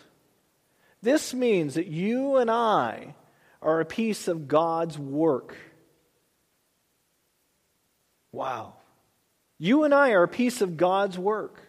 This 1.02 1.34
means 1.34 1.76
that 1.76 1.88
you 1.88 2.38
and 2.38 2.50
I 2.50 3.14
are 3.62 3.82
a 3.82 3.86
piece 3.86 4.30
of 4.30 4.48
God's 4.48 4.98
work. 4.98 5.58
Wow. 8.32 8.76
You 9.60 9.84
and 9.84 9.94
I 9.94 10.12
are 10.12 10.24
a 10.24 10.30
piece 10.30 10.62
of 10.62 10.78
God's 10.78 11.20
work. 11.20 11.60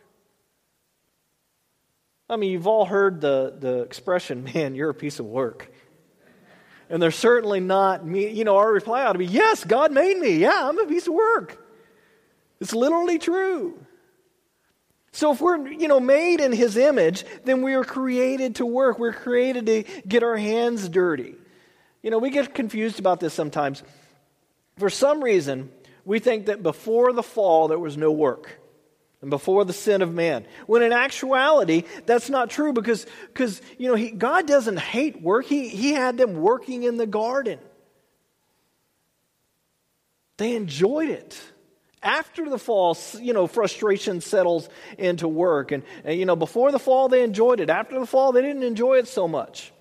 I 2.30 2.36
mean, 2.36 2.52
you've 2.52 2.68
all 2.68 2.84
heard 2.84 3.20
the, 3.20 3.56
the 3.58 3.80
expression, 3.80 4.44
man, 4.54 4.76
you're 4.76 4.90
a 4.90 4.94
piece 4.94 5.18
of 5.18 5.26
work. 5.26 5.72
And 6.94 7.02
they're 7.02 7.10
certainly 7.10 7.58
not 7.58 8.06
me. 8.06 8.30
You 8.30 8.44
know, 8.44 8.56
our 8.56 8.72
reply 8.72 9.02
ought 9.02 9.14
to 9.14 9.18
be, 9.18 9.26
yes, 9.26 9.64
God 9.64 9.90
made 9.90 10.16
me. 10.16 10.36
Yeah, 10.36 10.68
I'm 10.68 10.78
a 10.78 10.86
piece 10.86 11.08
of 11.08 11.14
work. 11.14 11.60
It's 12.60 12.72
literally 12.72 13.18
true. 13.18 13.84
So 15.10 15.32
if 15.32 15.40
we're, 15.40 15.66
you 15.66 15.88
know, 15.88 15.98
made 15.98 16.40
in 16.40 16.52
his 16.52 16.76
image, 16.76 17.24
then 17.42 17.62
we 17.62 17.74
are 17.74 17.82
created 17.82 18.54
to 18.56 18.64
work. 18.64 19.00
We're 19.00 19.12
created 19.12 19.66
to 19.66 19.82
get 20.06 20.22
our 20.22 20.36
hands 20.36 20.88
dirty. 20.88 21.34
You 22.00 22.12
know, 22.12 22.18
we 22.18 22.30
get 22.30 22.54
confused 22.54 23.00
about 23.00 23.18
this 23.18 23.34
sometimes. 23.34 23.82
For 24.78 24.88
some 24.88 25.20
reason, 25.20 25.72
we 26.04 26.20
think 26.20 26.46
that 26.46 26.62
before 26.62 27.12
the 27.12 27.24
fall 27.24 27.66
there 27.66 27.76
was 27.76 27.96
no 27.96 28.12
work 28.12 28.60
and 29.24 29.30
before 29.30 29.64
the 29.64 29.72
sin 29.72 30.02
of 30.02 30.12
man. 30.12 30.44
When 30.66 30.82
in 30.82 30.92
actuality, 30.92 31.84
that's 32.04 32.28
not 32.28 32.50
true 32.50 32.74
because, 32.74 33.06
because 33.28 33.62
you 33.78 33.88
know, 33.88 33.94
he, 33.94 34.10
God 34.10 34.46
doesn't 34.46 34.78
hate 34.78 35.22
work. 35.22 35.46
He, 35.46 35.68
he 35.68 35.92
had 35.92 36.18
them 36.18 36.36
working 36.36 36.82
in 36.82 36.98
the 36.98 37.06
garden. 37.06 37.58
They 40.36 40.54
enjoyed 40.56 41.08
it. 41.08 41.40
After 42.02 42.50
the 42.50 42.58
fall, 42.58 42.98
you 43.18 43.32
know, 43.32 43.46
frustration 43.46 44.20
settles 44.20 44.68
into 44.98 45.26
work. 45.26 45.72
And, 45.72 45.84
and, 46.04 46.18
you 46.18 46.26
know, 46.26 46.36
before 46.36 46.70
the 46.70 46.78
fall, 46.78 47.08
they 47.08 47.22
enjoyed 47.22 47.60
it. 47.60 47.70
After 47.70 47.98
the 47.98 48.04
fall, 48.04 48.32
they 48.32 48.42
didn't 48.42 48.62
enjoy 48.62 48.98
it 48.98 49.08
so 49.08 49.26
much. 49.26 49.72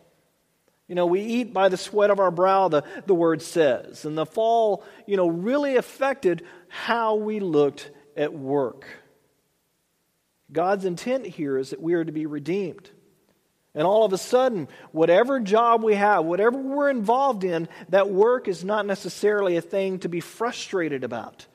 You 0.87 0.95
know, 0.95 1.05
we 1.05 1.19
eat 1.19 1.53
by 1.53 1.67
the 1.67 1.75
sweat 1.75 2.11
of 2.11 2.21
our 2.21 2.31
brow, 2.31 2.69
the, 2.69 2.85
the 3.07 3.15
word 3.15 3.41
says. 3.41 4.05
And 4.05 4.17
the 4.17 4.25
fall, 4.25 4.85
you 5.05 5.17
know, 5.17 5.27
really 5.27 5.75
affected 5.75 6.45
how 6.69 7.15
we 7.15 7.41
looked 7.41 7.91
at 8.15 8.33
work. 8.33 8.85
God's 10.53 10.85
intent 10.85 11.25
here 11.25 11.57
is 11.57 11.71
that 11.71 11.81
we 11.81 11.95
are 11.95 12.05
to 12.05 12.11
be 12.11 12.25
redeemed. 12.25 12.89
And 13.75 13.87
all 13.87 14.05
of 14.05 14.13
a 14.13 14.19
sudden, 14.19 14.67
whatever 14.91 15.39
job 15.39 15.83
we 15.83 15.95
have, 15.95 16.25
whatever 16.25 16.57
we're 16.57 16.91
involved 16.91 17.43
in, 17.43 17.67
that 17.89 18.09
work 18.09 18.47
is 18.47 18.63
not 18.63 18.85
necessarily 18.85 19.57
a 19.57 19.61
thing 19.61 19.99
to 19.99 20.09
be 20.09 20.19
frustrated 20.19 21.03
about. 21.03 21.47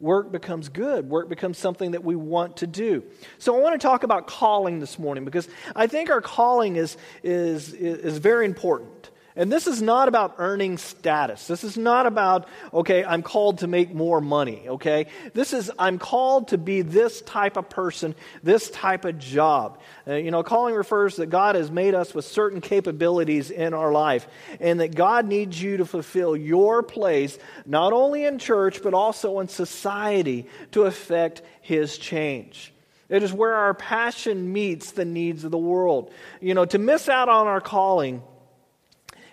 Work 0.00 0.32
becomes 0.32 0.68
good. 0.68 1.08
Work 1.08 1.28
becomes 1.28 1.58
something 1.58 1.92
that 1.92 2.04
we 2.04 2.16
want 2.16 2.58
to 2.58 2.66
do. 2.66 3.04
So 3.38 3.56
I 3.56 3.60
want 3.60 3.80
to 3.80 3.86
talk 3.86 4.02
about 4.02 4.26
calling 4.26 4.78
this 4.78 4.98
morning 4.98 5.24
because 5.24 5.48
I 5.74 5.86
think 5.86 6.10
our 6.10 6.20
calling 6.20 6.76
is, 6.76 6.96
is, 7.22 7.72
is 7.72 8.18
very 8.18 8.46
important. 8.46 9.10
And 9.38 9.52
this 9.52 9.66
is 9.66 9.82
not 9.82 10.08
about 10.08 10.36
earning 10.38 10.78
status. 10.78 11.46
This 11.46 11.62
is 11.62 11.76
not 11.76 12.06
about, 12.06 12.48
okay, 12.72 13.04
I'm 13.04 13.22
called 13.22 13.58
to 13.58 13.66
make 13.66 13.94
more 13.94 14.22
money, 14.22 14.64
okay? 14.66 15.08
This 15.34 15.52
is, 15.52 15.70
I'm 15.78 15.98
called 15.98 16.48
to 16.48 16.58
be 16.58 16.80
this 16.80 17.20
type 17.20 17.58
of 17.58 17.68
person, 17.68 18.14
this 18.42 18.70
type 18.70 19.04
of 19.04 19.18
job. 19.18 19.78
Uh, 20.08 20.14
you 20.14 20.30
know, 20.30 20.42
calling 20.42 20.74
refers 20.74 21.16
that 21.16 21.26
God 21.26 21.54
has 21.54 21.70
made 21.70 21.94
us 21.94 22.14
with 22.14 22.24
certain 22.24 22.62
capabilities 22.62 23.50
in 23.50 23.74
our 23.74 23.92
life, 23.92 24.26
and 24.58 24.80
that 24.80 24.94
God 24.94 25.26
needs 25.26 25.60
you 25.60 25.76
to 25.76 25.84
fulfill 25.84 26.34
your 26.34 26.82
place, 26.82 27.38
not 27.66 27.92
only 27.92 28.24
in 28.24 28.38
church, 28.38 28.82
but 28.82 28.94
also 28.94 29.40
in 29.40 29.48
society 29.48 30.46
to 30.72 30.84
affect 30.84 31.42
His 31.60 31.98
change. 31.98 32.72
It 33.10 33.22
is 33.22 33.34
where 33.34 33.54
our 33.54 33.74
passion 33.74 34.52
meets 34.52 34.92
the 34.92 35.04
needs 35.04 35.44
of 35.44 35.50
the 35.50 35.58
world. 35.58 36.10
You 36.40 36.54
know, 36.54 36.64
to 36.64 36.78
miss 36.78 37.10
out 37.10 37.28
on 37.28 37.46
our 37.46 37.60
calling, 37.60 38.22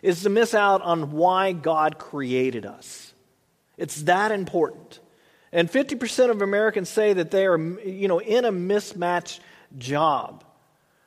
is 0.04 0.22
to 0.24 0.30
miss 0.30 0.54
out 0.54 0.84
on 0.84 1.12
why 1.14 1.54
God 1.54 1.98
created 1.98 2.66
us. 2.68 3.14
It's 3.78 4.04
that 4.04 4.32
important. 4.32 5.00
And 5.52 5.72
50% 5.72 6.30
of 6.30 6.42
Americans 6.42 6.90
say 6.90 7.14
that 7.14 7.32
they 7.32 7.48
are, 7.48 7.58
you 7.58 8.08
know, 8.08 8.20
in 8.20 8.44
a 8.46 8.52
mismatched 8.52 9.40
job. 9.78 10.44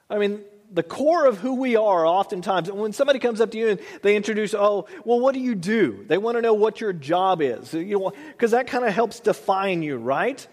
I 0.09 0.19
mean, 0.19 0.41
the 0.73 0.83
core 0.83 1.27
of 1.27 1.39
who 1.39 1.57
we 1.57 1.77
are 1.77 2.07
oftentimes 2.07 2.73
when 2.73 2.93
somebody 2.93 3.19
comes 3.19 3.41
up 3.41 3.51
to 3.51 3.59
you 3.59 3.69
and 3.71 3.81
they 4.03 4.17
introduce 4.17 4.53
oh 4.53 4.87
well 5.05 5.21
what 5.21 5.33
do 5.33 5.41
you 5.41 5.55
do 5.55 6.05
they 6.09 6.19
want 6.19 6.37
to 6.37 6.43
know 6.43 6.55
what 6.55 6.81
your 6.81 6.93
job 6.93 7.41
is 7.41 7.73
you 7.73 7.99
know 7.99 8.13
because 8.33 8.51
that 8.51 8.67
kind 8.67 8.85
of 8.85 8.93
helps 8.93 9.21
define 9.21 9.83
you 9.83 9.97
right 9.97 10.47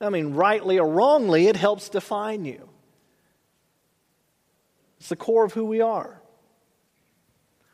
i 0.00 0.08
mean 0.08 0.32
rightly 0.32 0.78
or 0.78 0.88
wrongly 0.88 1.48
it 1.48 1.56
helps 1.56 1.90
define 1.90 2.46
you 2.46 2.66
it's 4.98 5.10
the 5.10 5.16
core 5.16 5.44
of 5.44 5.52
who 5.52 5.66
we 5.66 5.82
are 5.82 6.19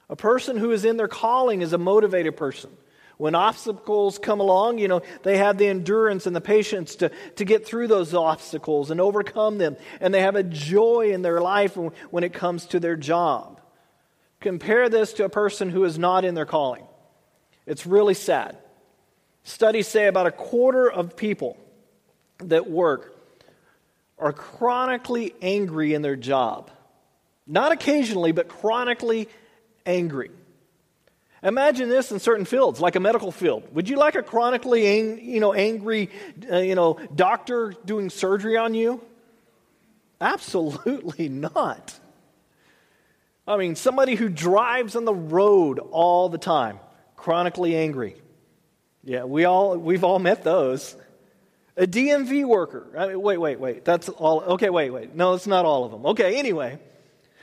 a 0.08 0.16
person 0.16 0.56
who 0.56 0.70
is 0.70 0.84
in 0.84 0.96
their 0.96 1.08
calling 1.08 1.62
is 1.62 1.72
a 1.72 1.78
motivated 1.78 2.36
person. 2.36 2.70
When 3.18 3.34
obstacles 3.34 4.18
come 4.18 4.40
along, 4.40 4.78
you 4.78 4.88
know, 4.88 5.00
they 5.22 5.38
have 5.38 5.56
the 5.56 5.68
endurance 5.68 6.26
and 6.26 6.36
the 6.36 6.40
patience 6.40 6.96
to, 6.96 7.10
to 7.36 7.44
get 7.44 7.66
through 7.66 7.88
those 7.88 8.12
obstacles 8.12 8.90
and 8.90 9.00
overcome 9.00 9.56
them. 9.56 9.76
And 10.00 10.12
they 10.12 10.20
have 10.20 10.36
a 10.36 10.42
joy 10.42 11.12
in 11.12 11.22
their 11.22 11.40
life 11.40 11.76
when 11.76 12.24
it 12.24 12.34
comes 12.34 12.66
to 12.66 12.80
their 12.80 12.96
job. 12.96 13.60
Compare 14.40 14.90
this 14.90 15.14
to 15.14 15.24
a 15.24 15.30
person 15.30 15.70
who 15.70 15.84
is 15.84 15.98
not 15.98 16.26
in 16.26 16.34
their 16.34 16.44
calling. 16.44 16.84
It's 17.64 17.86
really 17.86 18.14
sad. 18.14 18.58
Studies 19.44 19.88
say 19.88 20.08
about 20.08 20.26
a 20.26 20.30
quarter 20.30 20.90
of 20.90 21.16
people 21.16 21.56
that 22.38 22.68
work 22.68 23.16
are 24.18 24.32
chronically 24.32 25.34
angry 25.40 25.94
in 25.94 26.02
their 26.02 26.16
job. 26.16 26.70
Not 27.46 27.72
occasionally, 27.72 28.32
but 28.32 28.48
chronically 28.48 29.28
angry. 29.86 30.30
Imagine 31.42 31.88
this 31.88 32.10
in 32.10 32.18
certain 32.18 32.44
fields, 32.44 32.80
like 32.80 32.96
a 32.96 33.00
medical 33.00 33.30
field. 33.30 33.62
Would 33.72 33.88
you 33.88 33.96
like 33.96 34.14
a 34.16 34.22
chronically 34.22 34.86
ang- 34.86 35.20
you 35.24 35.38
know, 35.38 35.52
angry 35.52 36.10
uh, 36.50 36.58
you 36.58 36.74
know, 36.74 36.98
doctor 37.14 37.74
doing 37.84 38.10
surgery 38.10 38.56
on 38.56 38.74
you? 38.74 39.00
Absolutely 40.20 41.28
not. 41.48 41.98
I 43.46 43.56
mean, 43.56 43.76
somebody 43.76 44.16
who 44.16 44.28
drives 44.28 44.96
on 44.96 45.04
the 45.04 45.14
road 45.14 45.78
all 45.78 46.28
the 46.28 46.38
time, 46.38 46.80
chronically 47.14 47.76
angry. 47.76 48.16
Yeah, 49.04 49.22
we 49.24 49.44
all, 49.44 49.76
we've 49.76 50.02
all 50.02 50.18
met 50.18 50.42
those. 50.42 50.96
A 51.76 51.86
DMV 51.86 52.44
worker. 52.44 52.88
I 52.98 53.08
mean, 53.08 53.20
wait, 53.20 53.36
wait, 53.36 53.60
wait. 53.60 53.84
That's 53.84 54.08
all. 54.08 54.40
Okay, 54.40 54.70
wait, 54.70 54.90
wait. 54.90 55.14
No, 55.14 55.34
it's 55.34 55.46
not 55.46 55.64
all 55.64 55.84
of 55.84 55.92
them. 55.92 56.06
Okay, 56.06 56.36
anyway. 56.36 56.80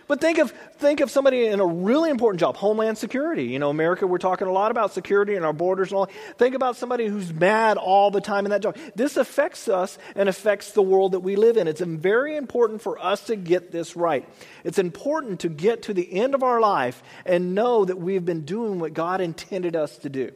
But 0.07 0.19
think 0.19 0.37
of, 0.37 0.51
think 0.77 0.99
of 0.99 1.09
somebody 1.09 1.45
in 1.45 1.59
a 1.59 1.65
really 1.65 2.09
important 2.09 2.39
job, 2.39 2.57
Homeland 2.57 2.97
Security. 2.97 3.45
You 3.45 3.59
know, 3.59 3.69
America, 3.69 4.05
we're 4.05 4.17
talking 4.17 4.47
a 4.47 4.51
lot 4.51 4.71
about 4.71 4.93
security 4.93 5.35
and 5.35 5.45
our 5.45 5.53
borders 5.53 5.91
and 5.91 5.97
all. 5.97 6.09
Think 6.37 6.55
about 6.55 6.75
somebody 6.75 7.07
who's 7.07 7.33
mad 7.33 7.77
all 7.77 8.11
the 8.11 8.21
time 8.21 8.45
in 8.45 8.51
that 8.51 8.61
job. 8.61 8.77
This 8.95 9.15
affects 9.17 9.67
us 9.67 9.97
and 10.15 10.27
affects 10.27 10.71
the 10.71 10.81
world 10.81 11.13
that 11.13 11.21
we 11.21 11.35
live 11.35 11.55
in. 11.55 11.67
It's 11.67 11.81
very 11.81 12.35
important 12.35 12.81
for 12.81 13.03
us 13.03 13.21
to 13.27 13.35
get 13.35 13.71
this 13.71 13.95
right. 13.95 14.27
It's 14.63 14.77
important 14.77 15.41
to 15.41 15.49
get 15.49 15.83
to 15.83 15.93
the 15.93 16.13
end 16.13 16.35
of 16.35 16.43
our 16.43 16.59
life 16.59 17.01
and 17.25 17.55
know 17.55 17.85
that 17.85 17.97
we've 17.97 18.25
been 18.25 18.45
doing 18.45 18.79
what 18.79 18.93
God 18.93 19.21
intended 19.21 19.75
us 19.75 19.97
to 19.99 20.09
do. 20.09 20.31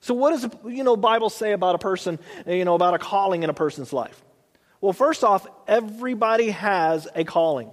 So, 0.00 0.14
what 0.14 0.30
does 0.30 0.50
you 0.66 0.84
know 0.84 0.96
Bible 0.96 1.30
say 1.30 1.52
about 1.52 1.74
a 1.74 1.78
person? 1.78 2.18
You 2.46 2.64
know 2.64 2.74
about 2.74 2.94
a 2.94 2.98
calling 2.98 3.42
in 3.42 3.50
a 3.50 3.54
person's 3.54 3.92
life. 3.92 4.22
Well, 4.80 4.92
first 4.92 5.24
off, 5.24 5.46
everybody 5.66 6.50
has 6.50 7.08
a 7.14 7.24
calling. 7.24 7.70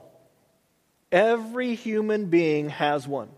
Every 1.11 1.75
human 1.75 2.27
being 2.27 2.69
has 2.69 3.07
one. 3.07 3.29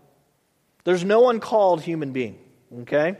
There's 0.84 1.04
no 1.04 1.30
uncalled 1.30 1.82
human 1.82 2.12
being, 2.12 2.38
okay? 2.82 3.16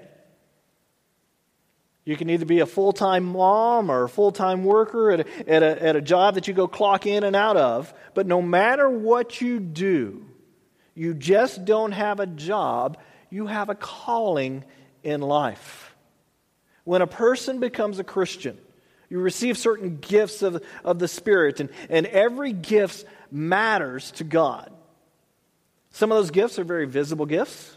You 2.05 2.17
can 2.17 2.29
either 2.29 2.45
be 2.45 2.61
a 2.61 2.67
full 2.67 2.93
time 2.93 3.25
mom 3.25 3.91
or 3.91 4.05
a 4.05 4.09
full 4.09 4.31
time 4.31 4.65
worker 4.65 5.11
at 5.11 5.21
a, 5.21 5.51
at, 5.51 5.63
a, 5.63 5.83
at 5.83 5.97
a 5.97 6.01
job 6.03 6.35
that 6.35 6.47
you 6.47 6.55
go 6.55 6.69
clock 6.69 7.07
in 7.07 7.25
and 7.25 7.35
out 7.35 7.57
of. 7.57 7.93
But 8.13 8.27
no 8.27 8.43
matter 8.43 8.89
what 8.89 9.41
you 9.41 9.59
do, 9.59 10.27
you 10.95 11.15
just 11.15 11.65
don't 11.65 11.93
have 11.93 12.21
a 12.21 12.27
job, 12.27 12.99
you 13.31 13.47
have 13.47 13.71
a 13.71 13.75
calling 13.75 14.65
in 15.03 15.23
life. 15.23 15.95
When 16.85 17.01
a 17.01 17.07
person 17.07 17.59
becomes 17.59 17.99
a 17.99 18.05
Christian, 18.05 18.59
you 19.09 19.19
receive 19.19 19.57
certain 19.57 19.97
gifts 19.97 20.43
of, 20.43 20.63
of 20.85 20.99
the 20.99 21.09
Spirit, 21.09 21.61
and, 21.61 21.71
and 21.89 22.07
every 22.07 22.53
gift 22.53 23.07
matters 23.35 24.13
to 24.13 24.25
God. 24.25 24.73
Some 25.91 26.13
of 26.13 26.19
those 26.19 26.31
gifts 26.31 26.59
are 26.59 26.65
very 26.65 26.87
visible 26.87 27.27
gifts. 27.27 27.77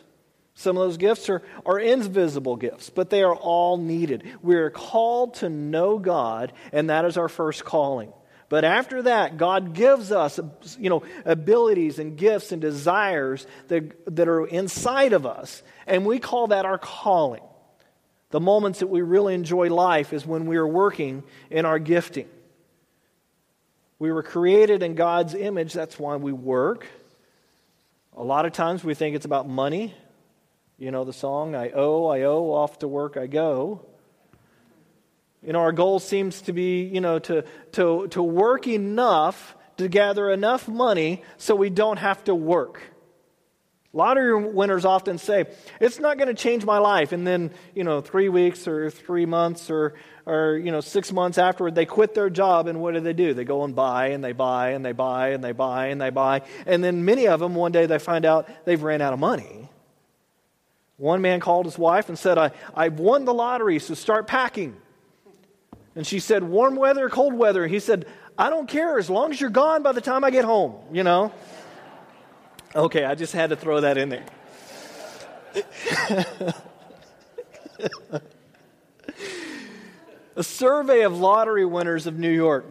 Some 0.54 0.78
of 0.78 0.84
those 0.88 0.98
gifts 0.98 1.30
are, 1.30 1.42
are 1.66 1.80
invisible 1.80 2.56
gifts, 2.56 2.90
but 2.90 3.10
they 3.10 3.24
are 3.24 3.36
all 3.36 3.78
needed. 3.78 4.24
We 4.42 4.56
are 4.56 4.70
called 4.70 5.36
to 5.36 5.50
know 5.50 6.00
God, 6.00 6.54
and 6.72 6.90
that 6.90 7.06
is 7.06 7.18
our 7.18 7.28
first 7.28 7.66
calling. 7.66 8.14
But 8.50 8.64
after 8.64 9.04
that, 9.04 9.38
God 9.38 9.74
gives 9.74 10.12
us, 10.12 10.40
you 10.80 10.90
know, 10.90 11.04
abilities 11.26 12.00
and 12.00 12.18
gifts 12.18 12.52
and 12.52 12.62
desires 12.62 13.46
that, 13.68 14.16
that 14.16 14.28
are 14.28 14.46
inside 14.46 15.14
of 15.14 15.26
us, 15.26 15.62
and 15.86 16.06
we 16.06 16.20
call 16.20 16.48
that 16.48 16.66
our 16.66 16.78
calling. 16.78 17.44
The 18.30 18.40
moments 18.40 18.80
that 18.80 18.88
we 18.88 19.02
really 19.02 19.34
enjoy 19.34 19.70
life 19.70 20.14
is 20.14 20.26
when 20.26 20.46
we 20.46 20.58
are 20.58 20.68
working 20.68 21.24
in 21.50 21.66
our 21.66 21.80
gifting. 21.80 22.28
We 24.00 24.12
were 24.12 24.24
created 24.24 24.84
in 24.84 24.96
God's 24.96 25.34
image, 25.34 25.74
that's 25.74 25.98
why 25.98 26.16
we 26.18 26.32
work. 26.32 26.88
A 28.16 28.24
lot 28.24 28.46
of 28.46 28.54
times 28.54 28.84
we 28.84 28.94
think 28.94 29.16
it's 29.16 29.26
about 29.26 29.48
money, 29.48 29.94
you 30.78 30.92
know 30.92 31.04
the 31.04 31.14
song, 31.14 31.56
I 31.56 31.72
owe, 31.72 32.08
I 32.08 32.22
owe, 32.22 32.52
off 32.52 32.80
to 32.80 32.88
work 32.88 33.18
I 33.18 33.28
go. 33.28 33.86
You 35.44 35.54
know, 35.54 35.60
our 35.60 35.72
goal 35.72 36.00
seems 36.00 36.42
to 36.44 36.54
be, 36.54 36.84
you 36.84 37.02
know, 37.02 37.20
to, 37.20 37.44
to, 37.74 38.08
to 38.10 38.22
work 38.22 38.68
enough 38.68 39.56
to 39.78 39.88
gather 39.88 40.30
enough 40.30 40.68
money 40.68 41.24
so 41.38 41.56
we 41.56 41.70
don't 41.70 41.98
have 41.98 42.24
to 42.26 42.36
work. 42.36 42.82
Lottery 43.94 44.46
winners 44.46 44.86
often 44.86 45.18
say, 45.18 45.46
it's 45.80 46.00
not 46.00 46.18
going 46.18 46.28
to 46.28 46.34
change 46.34 46.66
my 46.66 46.78
life. 46.78 47.12
And 47.12 47.26
then, 47.26 47.52
you 47.74 47.84
know, 47.84 48.02
three 48.02 48.30
weeks 48.30 48.68
or 48.68 48.90
three 48.90 49.26
months 49.26 49.70
or, 49.70 49.96
or, 50.28 50.58
you 50.58 50.74
know, 50.74 50.82
six 50.82 51.14
months 51.14 51.38
afterward, 51.38 51.74
they 51.74 51.86
quit 51.86 52.14
their 52.14 52.30
job 52.30 52.68
and 52.68 52.82
what 52.82 52.94
do 52.94 53.00
they 53.00 53.14
do? 53.14 53.34
They 53.34 53.46
go 53.46 53.64
and 53.64 53.74
buy 53.74 54.08
and 54.08 54.22
they 54.22 54.34
buy 54.34 54.72
and 54.72 54.86
they 54.86 54.92
buy 54.92 55.30
and 55.30 55.42
they 55.42 55.54
buy 55.54 55.88
and 55.88 56.02
they 56.02 56.10
buy. 56.10 56.42
And 56.66 56.84
then 56.84 57.06
many 57.06 57.28
of 57.28 57.40
them, 57.40 57.56
one 57.56 57.72
day 57.72 57.86
they 57.86 57.98
find 57.98 58.26
out 58.26 58.50
they've 58.66 58.84
ran 58.84 59.02
out 59.02 59.14
of 59.14 59.20
money. 59.20 59.70
One 60.98 61.22
man 61.22 61.40
called 61.40 61.66
his 61.66 61.78
wife 61.78 62.10
and 62.10 62.20
said, 62.20 62.38
I, 62.38 62.52
I've 62.76 63.00
won 63.00 63.24
the 63.24 63.34
lottery, 63.34 63.80
so 63.80 63.94
start 63.94 64.28
packing. 64.28 64.76
And 65.96 66.06
she 66.06 66.20
said, 66.20 66.44
Warm 66.44 66.76
weather, 66.76 67.08
cold 67.08 67.34
weather. 67.34 67.66
He 67.66 67.80
said, 67.80 68.06
I 68.38 68.50
don't 68.50 68.68
care 68.68 69.00
as 69.00 69.10
long 69.10 69.32
as 69.32 69.40
you're 69.40 69.50
gone 69.50 69.82
by 69.82 69.94
the 69.94 70.02
time 70.02 70.26
I 70.26 70.30
get 70.30 70.44
home, 70.44 70.76
you 70.92 71.04
know? 71.04 71.32
Okay, 72.76 73.06
I 73.06 73.16
just 73.16 73.32
had 73.32 73.52
to 73.52 73.56
throw 73.56 73.80
that 73.80 73.98
in 73.98 74.10
there. 74.10 74.26
A 80.38 80.44
survey 80.44 81.02
of 81.02 81.18
lottery 81.18 81.66
winners 81.66 82.06
of 82.06 82.20
New 82.20 82.30
York. 82.30 82.66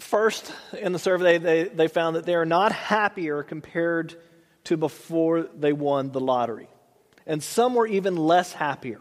First, 0.00 0.52
in 0.78 0.92
the 0.92 0.98
survey, 0.98 1.38
they, 1.38 1.64
they 1.64 1.88
found 1.88 2.16
that 2.16 2.26
they 2.26 2.34
are 2.34 2.44
not 2.44 2.72
happier 2.72 3.42
compared 3.42 4.14
to 4.64 4.76
before 4.76 5.42
they 5.42 5.72
won 5.72 6.12
the 6.12 6.20
lottery. 6.20 6.68
And 7.26 7.42
some 7.42 7.74
were 7.74 7.86
even 7.86 8.16
less 8.16 8.52
happier. 8.52 9.00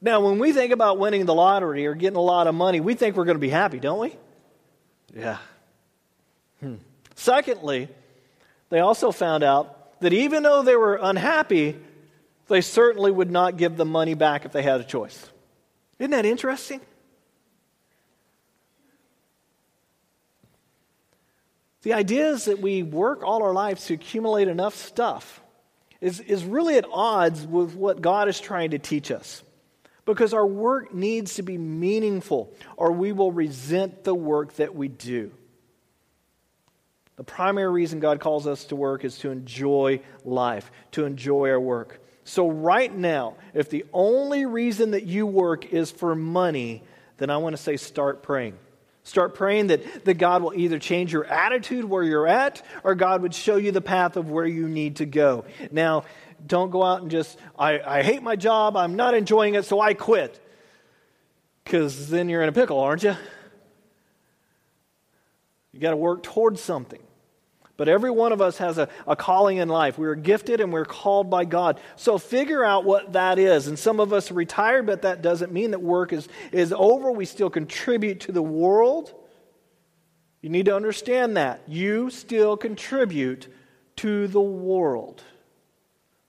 Now, 0.00 0.20
when 0.20 0.38
we 0.38 0.52
think 0.52 0.72
about 0.72 0.98
winning 0.98 1.26
the 1.26 1.34
lottery 1.34 1.86
or 1.86 1.94
getting 1.94 2.16
a 2.16 2.22
lot 2.22 2.46
of 2.46 2.54
money, 2.54 2.80
we 2.80 2.94
think 2.94 3.14
we're 3.14 3.26
going 3.26 3.36
to 3.36 3.40
be 3.40 3.50
happy, 3.50 3.78
don't 3.78 3.98
we? 3.98 4.16
Yeah. 5.14 5.36
Hmm. 6.60 6.76
Secondly, 7.16 7.88
they 8.70 8.80
also 8.80 9.12
found 9.12 9.44
out 9.44 10.00
that 10.00 10.14
even 10.14 10.42
though 10.42 10.62
they 10.62 10.76
were 10.76 10.98
unhappy, 11.02 11.76
they 12.48 12.60
certainly 12.60 13.10
would 13.10 13.30
not 13.30 13.56
give 13.56 13.76
the 13.76 13.84
money 13.84 14.14
back 14.14 14.44
if 14.44 14.52
they 14.52 14.62
had 14.62 14.80
a 14.80 14.84
choice. 14.84 15.30
Isn't 15.98 16.10
that 16.12 16.26
interesting? 16.26 16.80
The 21.82 21.92
idea 21.92 22.30
is 22.30 22.46
that 22.46 22.60
we 22.60 22.82
work 22.82 23.22
all 23.22 23.42
our 23.42 23.52
lives 23.52 23.86
to 23.86 23.94
accumulate 23.94 24.48
enough 24.48 24.74
stuff 24.74 25.40
is, 26.00 26.20
is 26.20 26.44
really 26.44 26.76
at 26.76 26.84
odds 26.92 27.46
with 27.46 27.74
what 27.74 28.00
God 28.00 28.28
is 28.28 28.40
trying 28.40 28.70
to 28.70 28.78
teach 28.78 29.10
us. 29.10 29.42
Because 30.04 30.32
our 30.32 30.46
work 30.46 30.94
needs 30.94 31.34
to 31.34 31.42
be 31.42 31.58
meaningful, 31.58 32.52
or 32.76 32.92
we 32.92 33.12
will 33.12 33.30
resent 33.30 34.04
the 34.04 34.14
work 34.14 34.54
that 34.54 34.74
we 34.74 34.88
do. 34.88 35.30
The 37.16 37.24
primary 37.24 37.70
reason 37.70 38.00
God 38.00 38.20
calls 38.20 38.46
us 38.46 38.64
to 38.66 38.76
work 38.76 39.04
is 39.04 39.18
to 39.18 39.30
enjoy 39.30 40.00
life, 40.24 40.70
to 40.92 41.04
enjoy 41.04 41.50
our 41.50 41.60
work. 41.60 42.00
So, 42.28 42.50
right 42.50 42.94
now, 42.94 43.36
if 43.54 43.70
the 43.70 43.86
only 43.90 44.44
reason 44.44 44.90
that 44.90 45.04
you 45.04 45.26
work 45.26 45.72
is 45.72 45.90
for 45.90 46.14
money, 46.14 46.82
then 47.16 47.30
I 47.30 47.38
want 47.38 47.56
to 47.56 47.62
say 47.62 47.78
start 47.78 48.22
praying. 48.22 48.58
Start 49.02 49.34
praying 49.34 49.68
that, 49.68 50.04
that 50.04 50.18
God 50.18 50.42
will 50.42 50.52
either 50.52 50.78
change 50.78 51.10
your 51.10 51.24
attitude 51.24 51.86
where 51.86 52.02
you're 52.02 52.26
at 52.26 52.60
or 52.84 52.94
God 52.94 53.22
would 53.22 53.34
show 53.34 53.56
you 53.56 53.72
the 53.72 53.80
path 53.80 54.18
of 54.18 54.30
where 54.30 54.44
you 54.44 54.68
need 54.68 54.96
to 54.96 55.06
go. 55.06 55.46
Now, 55.70 56.04
don't 56.46 56.68
go 56.68 56.84
out 56.84 57.00
and 57.00 57.10
just, 57.10 57.38
I, 57.58 57.80
I 57.80 58.02
hate 58.02 58.22
my 58.22 58.36
job, 58.36 58.76
I'm 58.76 58.94
not 58.94 59.14
enjoying 59.14 59.54
it, 59.54 59.64
so 59.64 59.80
I 59.80 59.94
quit. 59.94 60.38
Because 61.64 62.10
then 62.10 62.28
you're 62.28 62.42
in 62.42 62.50
a 62.50 62.52
pickle, 62.52 62.78
aren't 62.78 63.04
you? 63.04 63.16
You 65.72 65.80
got 65.80 65.92
to 65.92 65.96
work 65.96 66.22
towards 66.22 66.60
something. 66.60 67.00
But 67.78 67.88
every 67.88 68.10
one 68.10 68.32
of 68.32 68.42
us 68.42 68.58
has 68.58 68.76
a, 68.76 68.88
a 69.06 69.14
calling 69.14 69.58
in 69.58 69.68
life. 69.68 69.98
We 69.98 70.08
are 70.08 70.16
gifted 70.16 70.60
and 70.60 70.72
we're 70.72 70.84
called 70.84 71.30
by 71.30 71.44
God. 71.44 71.80
So 71.94 72.18
figure 72.18 72.64
out 72.64 72.84
what 72.84 73.12
that 73.12 73.38
is. 73.38 73.68
And 73.68 73.78
some 73.78 74.00
of 74.00 74.12
us 74.12 74.32
are 74.32 74.34
retired, 74.34 74.84
but 74.84 75.02
that 75.02 75.22
doesn't 75.22 75.52
mean 75.52 75.70
that 75.70 75.80
work 75.80 76.12
is, 76.12 76.28
is 76.50 76.74
over. 76.76 77.12
We 77.12 77.24
still 77.24 77.50
contribute 77.50 78.18
to 78.20 78.32
the 78.32 78.42
world. 78.42 79.14
You 80.42 80.50
need 80.50 80.66
to 80.66 80.74
understand 80.74 81.36
that. 81.36 81.62
You 81.68 82.10
still 82.10 82.56
contribute 82.56 83.46
to 83.96 84.26
the 84.26 84.40
world. 84.40 85.22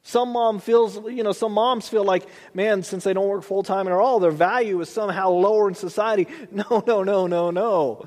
Some 0.04 0.34
mom 0.34 0.60
feels, 0.60 0.98
you 1.08 1.24
know, 1.24 1.32
some 1.32 1.54
moms 1.54 1.90
feel 1.90 2.04
like, 2.04 2.28
man, 2.54 2.84
since 2.84 3.04
they 3.04 3.14
don't 3.14 3.28
work 3.28 3.44
full 3.44 3.64
time 3.64 3.88
at 3.88 3.94
all, 3.94 4.20
their 4.20 4.30
value 4.30 4.80
is 4.82 4.90
somehow 4.90 5.30
lower 5.30 5.68
in 5.68 5.74
society. 5.74 6.28
No, 6.52 6.84
no, 6.86 7.04
no, 7.04 7.26
no, 7.26 7.50
no. 7.50 8.06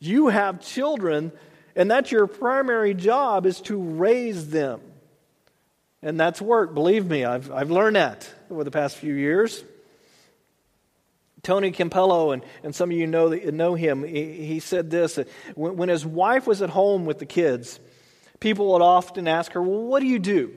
You 0.00 0.28
have 0.28 0.60
children 0.60 1.30
and 1.76 1.90
that's 1.90 2.10
your 2.10 2.26
primary 2.26 2.94
job 2.94 3.46
is 3.46 3.60
to 3.62 3.80
raise 3.80 4.50
them. 4.50 4.80
And 6.02 6.20
that's 6.20 6.40
work, 6.40 6.74
believe 6.74 7.06
me. 7.06 7.24
I've, 7.24 7.50
I've 7.50 7.70
learned 7.70 7.96
that 7.96 8.30
over 8.50 8.62
the 8.62 8.70
past 8.70 8.96
few 8.96 9.14
years. 9.14 9.64
Tony 11.42 11.72
Campolo, 11.72 12.32
and, 12.32 12.42
and 12.62 12.74
some 12.74 12.90
of 12.90 12.96
you 12.96 13.06
know, 13.06 13.28
know 13.28 13.74
him, 13.74 14.02
he, 14.02 14.46
he 14.46 14.60
said 14.60 14.90
this 14.90 15.18
when, 15.54 15.76
when 15.76 15.88
his 15.88 16.04
wife 16.04 16.46
was 16.46 16.62
at 16.62 16.70
home 16.70 17.06
with 17.06 17.18
the 17.18 17.26
kids, 17.26 17.80
people 18.40 18.72
would 18.72 18.82
often 18.82 19.28
ask 19.28 19.52
her, 19.52 19.62
Well, 19.62 19.82
what 19.82 20.00
do 20.00 20.06
you 20.06 20.18
do? 20.18 20.54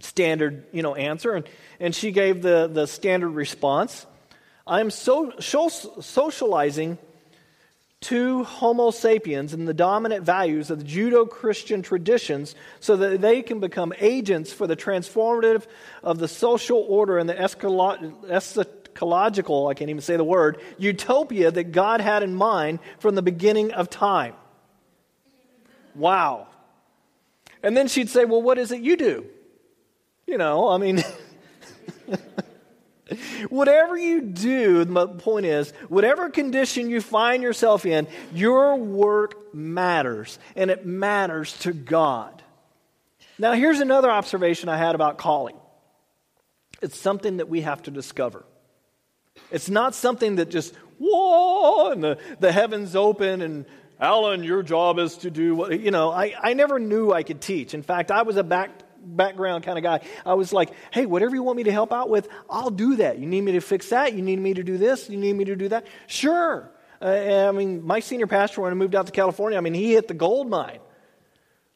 Standard 0.00 0.66
you 0.72 0.82
know, 0.82 0.94
answer. 0.94 1.32
And, 1.32 1.48
and 1.78 1.94
she 1.94 2.10
gave 2.10 2.42
the, 2.42 2.68
the 2.72 2.86
standard 2.86 3.30
response 3.30 4.06
I'm 4.66 4.90
so, 4.90 5.32
so 5.40 5.68
socializing 5.68 6.98
to 8.02 8.44
Homo 8.44 8.90
sapiens 8.90 9.54
and 9.54 9.66
the 9.66 9.74
dominant 9.74 10.24
values 10.24 10.70
of 10.70 10.80
the 10.80 10.84
Judeo 10.84 11.28
Christian 11.28 11.82
traditions 11.82 12.54
so 12.80 12.96
that 12.96 13.20
they 13.20 13.42
can 13.42 13.60
become 13.60 13.92
agents 13.98 14.52
for 14.52 14.66
the 14.66 14.76
transformative 14.76 15.66
of 16.02 16.18
the 16.18 16.28
social 16.28 16.78
order 16.78 17.18
and 17.18 17.28
the 17.28 17.34
eschatological, 17.34 19.70
I 19.70 19.74
can't 19.74 19.90
even 19.90 20.02
say 20.02 20.16
the 20.16 20.24
word, 20.24 20.60
utopia 20.78 21.50
that 21.50 21.72
God 21.72 22.00
had 22.00 22.22
in 22.22 22.34
mind 22.34 22.80
from 22.98 23.14
the 23.14 23.22
beginning 23.22 23.72
of 23.72 23.88
time. 23.88 24.34
Wow. 25.94 26.48
And 27.62 27.76
then 27.76 27.88
she'd 27.88 28.10
say, 28.10 28.24
Well, 28.24 28.42
what 28.42 28.58
is 28.58 28.72
it 28.72 28.80
you 28.80 28.96
do? 28.96 29.26
You 30.26 30.38
know, 30.38 30.68
I 30.68 30.78
mean. 30.78 31.04
Whatever 33.48 33.96
you 33.96 34.20
do, 34.20 34.84
the 34.84 35.08
point 35.08 35.46
is, 35.46 35.72
whatever 35.88 36.30
condition 36.30 36.88
you 36.88 37.00
find 37.00 37.42
yourself 37.42 37.84
in, 37.84 38.06
your 38.32 38.76
work 38.76 39.54
matters, 39.54 40.38
and 40.54 40.70
it 40.70 40.86
matters 40.86 41.58
to 41.60 41.72
God. 41.72 42.42
Now, 43.38 43.52
here's 43.52 43.80
another 43.80 44.10
observation 44.10 44.68
I 44.68 44.76
had 44.76 44.94
about 44.94 45.18
calling 45.18 45.56
it's 46.80 46.98
something 46.98 47.36
that 47.36 47.48
we 47.48 47.60
have 47.60 47.82
to 47.84 47.90
discover. 47.90 48.44
It's 49.50 49.70
not 49.70 49.94
something 49.94 50.36
that 50.36 50.50
just, 50.50 50.74
whoa, 50.98 51.90
and 51.90 52.02
the, 52.02 52.18
the 52.40 52.52
heavens 52.52 52.96
open 52.96 53.40
and 53.40 53.66
Alan, 54.00 54.42
your 54.42 54.64
job 54.64 54.98
is 54.98 55.16
to 55.18 55.30
do 55.30 55.54
what, 55.54 55.78
you 55.78 55.92
know, 55.92 56.10
I, 56.10 56.34
I 56.40 56.54
never 56.54 56.80
knew 56.80 57.12
I 57.12 57.22
could 57.22 57.40
teach. 57.40 57.72
In 57.72 57.82
fact, 57.82 58.10
I 58.10 58.22
was 58.22 58.36
a 58.36 58.42
back, 58.42 58.81
background 59.04 59.64
kind 59.64 59.78
of 59.78 59.84
guy. 59.84 60.00
I 60.24 60.34
was 60.34 60.52
like, 60.52 60.72
hey, 60.92 61.06
whatever 61.06 61.34
you 61.34 61.42
want 61.42 61.56
me 61.56 61.64
to 61.64 61.72
help 61.72 61.92
out 61.92 62.08
with, 62.08 62.28
I'll 62.48 62.70
do 62.70 62.96
that. 62.96 63.18
You 63.18 63.26
need 63.26 63.42
me 63.42 63.52
to 63.52 63.60
fix 63.60 63.88
that? 63.90 64.14
You 64.14 64.22
need 64.22 64.38
me 64.38 64.54
to 64.54 64.62
do 64.62 64.78
this? 64.78 65.08
You 65.08 65.18
need 65.18 65.34
me 65.34 65.44
to 65.46 65.56
do 65.56 65.68
that? 65.68 65.86
Sure. 66.06 66.70
Uh, 67.00 67.48
I 67.48 67.52
mean, 67.52 67.84
my 67.84 68.00
senior 68.00 68.26
pastor, 68.26 68.60
when 68.60 68.70
I 68.70 68.74
moved 68.74 68.94
out 68.94 69.06
to 69.06 69.12
California, 69.12 69.58
I 69.58 69.60
mean, 69.60 69.74
he 69.74 69.92
hit 69.92 70.08
the 70.08 70.14
gold 70.14 70.48
mine. 70.48 70.78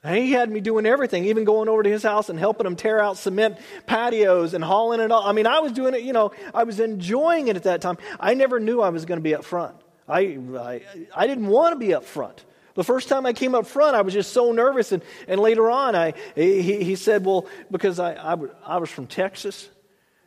He 0.04 0.30
had 0.30 0.50
me 0.50 0.60
doing 0.60 0.86
everything, 0.86 1.24
even 1.24 1.44
going 1.44 1.68
over 1.68 1.82
to 1.82 1.90
his 1.90 2.04
house 2.04 2.28
and 2.28 2.38
helping 2.38 2.64
him 2.64 2.76
tear 2.76 3.00
out 3.00 3.16
cement 3.16 3.58
patios 3.86 4.54
and 4.54 4.62
hauling 4.62 5.00
it 5.00 5.10
all. 5.10 5.26
I 5.26 5.32
mean, 5.32 5.48
I 5.48 5.58
was 5.58 5.72
doing 5.72 5.94
it, 5.94 6.02
you 6.02 6.12
know, 6.12 6.30
I 6.54 6.62
was 6.62 6.78
enjoying 6.78 7.48
it 7.48 7.56
at 7.56 7.64
that 7.64 7.80
time. 7.80 7.98
I 8.20 8.34
never 8.34 8.60
knew 8.60 8.80
I 8.80 8.90
was 8.90 9.04
going 9.04 9.18
to 9.18 9.22
be 9.22 9.34
up 9.34 9.44
front. 9.44 9.74
I, 10.08 10.38
I, 10.56 10.82
I 11.14 11.26
didn't 11.26 11.48
want 11.48 11.72
to 11.72 11.78
be 11.78 11.92
up 11.92 12.04
front. 12.04 12.44
The 12.76 12.84
first 12.84 13.08
time 13.08 13.24
I 13.24 13.32
came 13.32 13.54
up 13.54 13.66
front, 13.66 13.96
I 13.96 14.02
was 14.02 14.14
just 14.14 14.32
so 14.32 14.52
nervous. 14.52 14.92
And, 14.92 15.02
and 15.26 15.40
later 15.40 15.70
on, 15.70 15.96
I, 15.96 16.12
he, 16.34 16.84
he 16.84 16.94
said, 16.94 17.24
Well, 17.24 17.46
because 17.70 17.98
I, 17.98 18.12
I, 18.12 18.36
I 18.64 18.76
was 18.76 18.90
from 18.90 19.06
Texas 19.06 19.68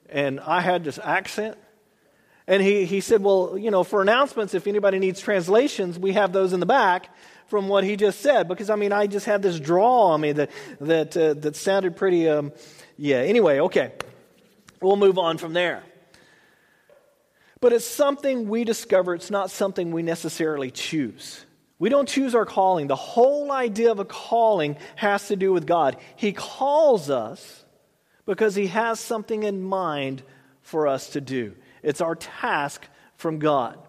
and 0.10 0.40
I 0.40 0.60
had 0.60 0.84
this 0.84 1.00
accent. 1.02 1.58
And 2.48 2.64
he, 2.64 2.86
he 2.86 3.02
said, 3.02 3.22
Well, 3.22 3.56
you 3.56 3.70
know, 3.70 3.84
for 3.84 4.02
announcements, 4.02 4.56
if 4.56 4.66
anybody 4.66 4.98
needs 4.98 5.22
translations, 5.22 6.00
we 6.00 6.14
have 6.14 6.34
those 6.34 6.52
in 6.52 6.60
the 6.60 6.66
back 6.66 7.16
from 7.48 7.68
what 7.68 7.84
he 7.84 7.96
just 7.96 8.20
said. 8.22 8.48
Because, 8.48 8.72
I 8.72 8.76
mean, 8.76 8.92
I 8.92 9.06
just 9.06 9.28
had 9.28 9.44
this 9.44 9.60
draw 9.60 10.08
on 10.08 10.22
me 10.22 10.32
that, 10.32 10.50
that, 10.82 11.16
uh, 11.16 11.36
that 11.36 11.56
sounded 11.56 11.96
pretty, 11.96 12.28
um, 12.28 12.52
yeah. 12.98 13.18
Anyway, 13.18 13.60
okay. 13.60 13.94
We'll 14.82 14.96
move 14.96 15.20
on 15.20 15.38
from 15.38 15.54
there. 15.54 15.84
But 17.62 17.74
it's 17.74 17.86
something 17.86 18.50
we 18.50 18.64
discover, 18.64 19.14
it's 19.14 19.30
not 19.30 19.52
something 19.52 19.92
we 19.92 20.02
necessarily 20.02 20.72
choose. 20.72 21.46
We 21.80 21.90
don't 21.90 22.08
choose 22.08 22.36
our 22.36 22.46
calling. 22.46 22.88
The 22.88 22.96
whole 22.96 23.52
idea 23.52 23.92
of 23.92 24.00
a 24.00 24.06
calling 24.06 24.76
has 24.96 25.30
to 25.30 25.36
do 25.36 25.54
with 25.54 25.66
God. 25.66 25.98
He 26.18 26.34
calls 26.34 27.10
us 27.10 27.66
because 28.26 28.54
He 28.54 28.68
has 28.68 29.00
something 29.00 29.44
in 29.44 29.64
mind 29.64 30.22
for 30.62 30.88
us 30.88 31.12
to 31.12 31.22
do. 31.22 31.56
It's 31.82 32.02
our 32.02 32.16
task 32.16 32.86
from 33.16 33.40
God 33.40 33.80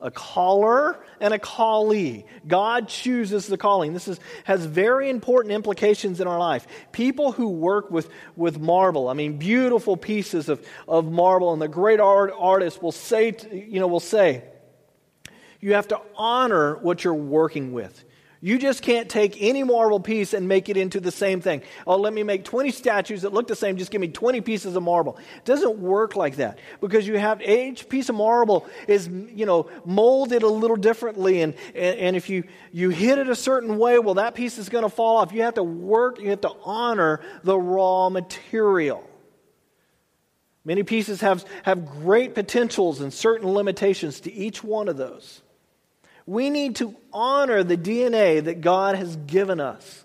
a 0.00 0.10
caller 0.10 0.98
and 1.20 1.34
a 1.34 1.38
callee. 1.38 2.24
God 2.46 2.88
chooses 2.88 3.46
the 3.46 3.58
calling. 3.58 3.92
This 3.92 4.08
is, 4.08 4.18
has 4.44 4.64
very 4.64 5.10
important 5.10 5.52
implications 5.52 6.20
in 6.20 6.26
our 6.26 6.38
life. 6.38 6.66
People 6.92 7.32
who 7.32 7.48
work 7.48 7.90
with, 7.90 8.08
with 8.34 8.58
marble, 8.58 9.08
I 9.08 9.12
mean, 9.12 9.36
beautiful 9.36 9.96
pieces 9.96 10.48
of, 10.48 10.64
of 10.88 11.10
marble, 11.10 11.52
and 11.52 11.60
the 11.60 11.68
great 11.68 12.00
art, 12.00 12.32
artists 12.36 12.80
will 12.80 12.92
say, 12.92 13.36
you 13.52 13.78
know, 13.78 13.86
will 13.86 14.00
say, 14.00 14.42
you 15.60 15.74
have 15.74 15.88
to 15.88 16.00
honor 16.16 16.76
what 16.76 17.04
you're 17.04 17.14
working 17.14 17.72
with. 17.72 18.04
You 18.42 18.58
just 18.58 18.80
can't 18.82 19.10
take 19.10 19.36
any 19.42 19.62
marble 19.64 20.00
piece 20.00 20.32
and 20.32 20.48
make 20.48 20.70
it 20.70 20.78
into 20.78 20.98
the 20.98 21.10
same 21.10 21.42
thing. 21.42 21.60
Oh, 21.86 21.96
let 21.96 22.14
me 22.14 22.22
make 22.22 22.42
20 22.42 22.70
statues 22.70 23.20
that 23.22 23.34
look 23.34 23.46
the 23.46 23.56
same. 23.56 23.76
Just 23.76 23.90
give 23.90 24.00
me 24.00 24.08
20 24.08 24.40
pieces 24.40 24.74
of 24.74 24.82
marble. 24.82 25.18
It 25.36 25.44
doesn't 25.44 25.78
work 25.78 26.16
like 26.16 26.36
that 26.36 26.58
because 26.80 27.06
you 27.06 27.18
have 27.18 27.42
each 27.42 27.86
piece 27.90 28.08
of 28.08 28.14
marble 28.14 28.66
is, 28.88 29.08
you 29.08 29.44
know, 29.44 29.68
molded 29.84 30.42
a 30.42 30.48
little 30.48 30.76
differently. 30.76 31.42
And, 31.42 31.54
and, 31.74 31.98
and 31.98 32.16
if 32.16 32.30
you, 32.30 32.44
you 32.72 32.88
hit 32.88 33.18
it 33.18 33.28
a 33.28 33.36
certain 33.36 33.76
way, 33.76 33.98
well, 33.98 34.14
that 34.14 34.34
piece 34.34 34.56
is 34.56 34.70
going 34.70 34.84
to 34.84 34.90
fall 34.90 35.18
off. 35.18 35.32
You 35.32 35.42
have 35.42 35.54
to 35.54 35.62
work, 35.62 36.18
you 36.18 36.30
have 36.30 36.40
to 36.40 36.52
honor 36.64 37.20
the 37.44 37.58
raw 37.58 38.08
material. 38.08 39.06
Many 40.64 40.82
pieces 40.82 41.20
have, 41.20 41.44
have 41.64 41.84
great 41.84 42.34
potentials 42.34 43.02
and 43.02 43.12
certain 43.12 43.50
limitations 43.50 44.20
to 44.20 44.32
each 44.32 44.64
one 44.64 44.88
of 44.88 44.96
those. 44.96 45.42
We 46.26 46.50
need 46.50 46.76
to 46.76 46.94
honor 47.12 47.62
the 47.62 47.76
DNA 47.76 48.44
that 48.44 48.60
God 48.60 48.96
has 48.96 49.16
given 49.16 49.60
us. 49.60 50.04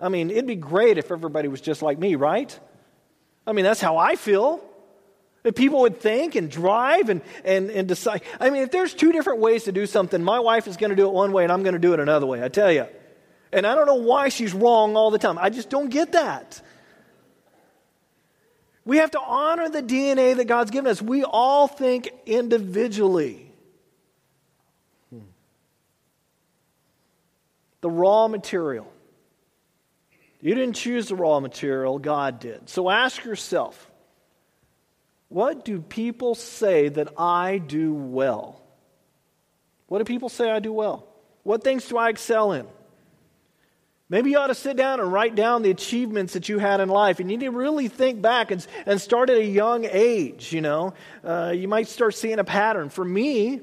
I 0.00 0.08
mean, 0.08 0.30
it'd 0.30 0.46
be 0.46 0.56
great 0.56 0.98
if 0.98 1.10
everybody 1.10 1.48
was 1.48 1.60
just 1.60 1.80
like 1.80 1.98
me, 1.98 2.16
right? 2.16 2.58
I 3.46 3.52
mean, 3.52 3.64
that's 3.64 3.80
how 3.80 3.96
I 3.96 4.16
feel. 4.16 4.62
If 5.44 5.54
people 5.54 5.80
would 5.80 5.98
think 5.98 6.34
and 6.36 6.50
drive 6.50 7.08
and, 7.08 7.20
and, 7.44 7.70
and 7.70 7.88
decide. 7.88 8.22
I 8.38 8.50
mean, 8.50 8.62
if 8.62 8.70
there's 8.70 8.94
two 8.94 9.12
different 9.12 9.40
ways 9.40 9.64
to 9.64 9.72
do 9.72 9.86
something, 9.86 10.22
my 10.22 10.38
wife 10.38 10.68
is 10.68 10.76
going 10.76 10.90
to 10.90 10.96
do 10.96 11.06
it 11.06 11.12
one 11.12 11.32
way 11.32 11.42
and 11.42 11.52
I'm 11.52 11.62
going 11.62 11.74
to 11.74 11.80
do 11.80 11.92
it 11.94 12.00
another 12.00 12.26
way, 12.26 12.42
I 12.42 12.48
tell 12.48 12.70
you. 12.70 12.86
And 13.52 13.66
I 13.66 13.74
don't 13.74 13.86
know 13.86 13.96
why 13.96 14.28
she's 14.28 14.54
wrong 14.54 14.96
all 14.96 15.10
the 15.10 15.18
time. 15.18 15.38
I 15.38 15.50
just 15.50 15.68
don't 15.68 15.88
get 15.88 16.12
that. 16.12 16.62
We 18.84 18.96
have 18.96 19.12
to 19.12 19.20
honor 19.20 19.68
the 19.68 19.82
DNA 19.82 20.36
that 20.36 20.46
God's 20.46 20.70
given 20.70 20.90
us. 20.90 21.00
We 21.00 21.22
all 21.22 21.68
think 21.68 22.10
individually. 22.26 23.51
The 27.82 27.90
raw 27.90 28.28
material. 28.28 28.90
You 30.40 30.54
didn't 30.54 30.74
choose 30.74 31.08
the 31.08 31.14
raw 31.14 31.38
material, 31.38 31.98
God 31.98 32.40
did. 32.40 32.68
So 32.68 32.88
ask 32.88 33.24
yourself 33.24 33.90
what 35.28 35.64
do 35.64 35.80
people 35.80 36.34
say 36.34 36.88
that 36.90 37.18
I 37.18 37.58
do 37.58 37.94
well? 37.94 38.60
What 39.86 39.98
do 39.98 40.04
people 40.04 40.28
say 40.28 40.50
I 40.50 40.58
do 40.58 40.72
well? 40.72 41.06
What 41.42 41.64
things 41.64 41.86
do 41.88 41.96
I 41.96 42.10
excel 42.10 42.52
in? 42.52 42.66
Maybe 44.10 44.32
you 44.32 44.38
ought 44.38 44.48
to 44.48 44.54
sit 44.54 44.76
down 44.76 45.00
and 45.00 45.10
write 45.10 45.34
down 45.34 45.62
the 45.62 45.70
achievements 45.70 46.34
that 46.34 46.50
you 46.50 46.58
had 46.58 46.80
in 46.80 46.90
life. 46.90 47.18
And 47.18 47.30
you 47.30 47.38
need 47.38 47.46
to 47.46 47.50
really 47.50 47.88
think 47.88 48.20
back 48.20 48.50
and, 48.50 48.66
and 48.84 49.00
start 49.00 49.30
at 49.30 49.38
a 49.38 49.44
young 49.44 49.86
age, 49.86 50.52
you 50.52 50.60
know. 50.60 50.92
Uh, 51.24 51.54
you 51.56 51.66
might 51.66 51.88
start 51.88 52.14
seeing 52.14 52.38
a 52.38 52.44
pattern. 52.44 52.90
For 52.90 53.04
me, 53.04 53.62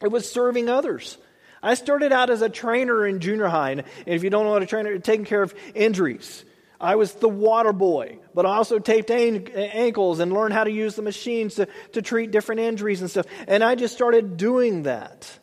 it 0.00 0.12
was 0.12 0.30
serving 0.30 0.68
others. 0.68 1.18
I 1.64 1.74
started 1.74 2.12
out 2.12 2.28
as 2.28 2.42
a 2.42 2.50
trainer 2.50 3.06
in 3.06 3.20
junior 3.20 3.48
high. 3.48 3.70
And 3.70 3.84
if 4.06 4.22
you 4.22 4.28
don't 4.28 4.44
know 4.44 4.50
what 4.50 4.62
a 4.62 4.66
trainer, 4.66 4.98
taking 4.98 5.24
care 5.24 5.42
of 5.42 5.54
injuries. 5.74 6.44
I 6.78 6.96
was 6.96 7.14
the 7.14 7.28
water 7.28 7.72
boy, 7.72 8.18
but 8.34 8.44
I 8.44 8.56
also 8.56 8.78
taped 8.78 9.10
ankles 9.10 10.18
and 10.20 10.30
learned 10.30 10.52
how 10.52 10.64
to 10.64 10.70
use 10.70 10.94
the 10.94 11.02
machines 11.02 11.54
to, 11.54 11.66
to 11.92 12.02
treat 12.02 12.30
different 12.30 12.60
injuries 12.60 13.00
and 13.00 13.10
stuff. 13.10 13.24
And 13.48 13.64
I 13.64 13.76
just 13.76 13.94
started 13.94 14.36
doing 14.36 14.82
that, 14.82 15.38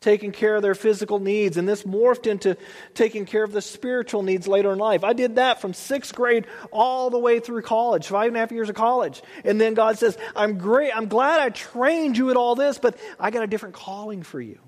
taking 0.00 0.32
care 0.32 0.56
of 0.56 0.62
their 0.62 0.74
physical 0.74 1.18
needs. 1.18 1.58
And 1.58 1.68
this 1.68 1.82
morphed 1.82 2.26
into 2.26 2.56
taking 2.94 3.26
care 3.26 3.44
of 3.44 3.52
the 3.52 3.60
spiritual 3.60 4.22
needs 4.22 4.48
later 4.48 4.72
in 4.72 4.78
life. 4.78 5.04
I 5.04 5.12
did 5.12 5.34
that 5.34 5.60
from 5.60 5.74
sixth 5.74 6.14
grade 6.14 6.46
all 6.70 7.10
the 7.10 7.18
way 7.18 7.40
through 7.40 7.60
college, 7.60 8.06
five 8.06 8.28
and 8.28 8.36
a 8.38 8.40
half 8.40 8.52
years 8.52 8.70
of 8.70 8.74
college. 8.74 9.20
And 9.44 9.60
then 9.60 9.74
God 9.74 9.98
says, 9.98 10.16
I'm 10.34 10.56
great. 10.56 10.96
I'm 10.96 11.08
glad 11.08 11.40
I 11.40 11.50
trained 11.50 12.16
you 12.16 12.30
at 12.30 12.38
all 12.38 12.54
this, 12.54 12.78
but 12.78 12.96
I 13.20 13.30
got 13.30 13.42
a 13.42 13.46
different 13.46 13.74
calling 13.74 14.22
for 14.22 14.40
you. 14.40 14.58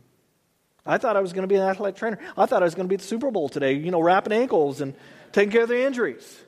I 0.87 0.99
thought 0.99 1.17
I 1.17 1.21
was 1.21 1.33
going 1.33 1.43
to 1.43 1.49
be 1.49 1.57
an 1.57 1.63
athletic 1.63 1.97
trainer. 1.97 2.19
I 2.37 2.47
thought 2.47 2.63
I 2.63 2.67
was 2.67 2.75
going 2.75 2.87
to 2.87 2.89
be 2.89 2.97
at 2.97 3.01
the 3.01 3.07
Super 3.07 3.31
Bowl 3.31 3.49
today, 3.49 3.73
you 3.73 3.91
know, 3.91 4.01
wrapping 4.01 4.33
ankles 4.33 4.81
and 4.81 4.95
taking 5.33 5.51
care 5.51 5.63
of 5.63 5.69
the 5.69 5.85
injuries. 5.85 6.43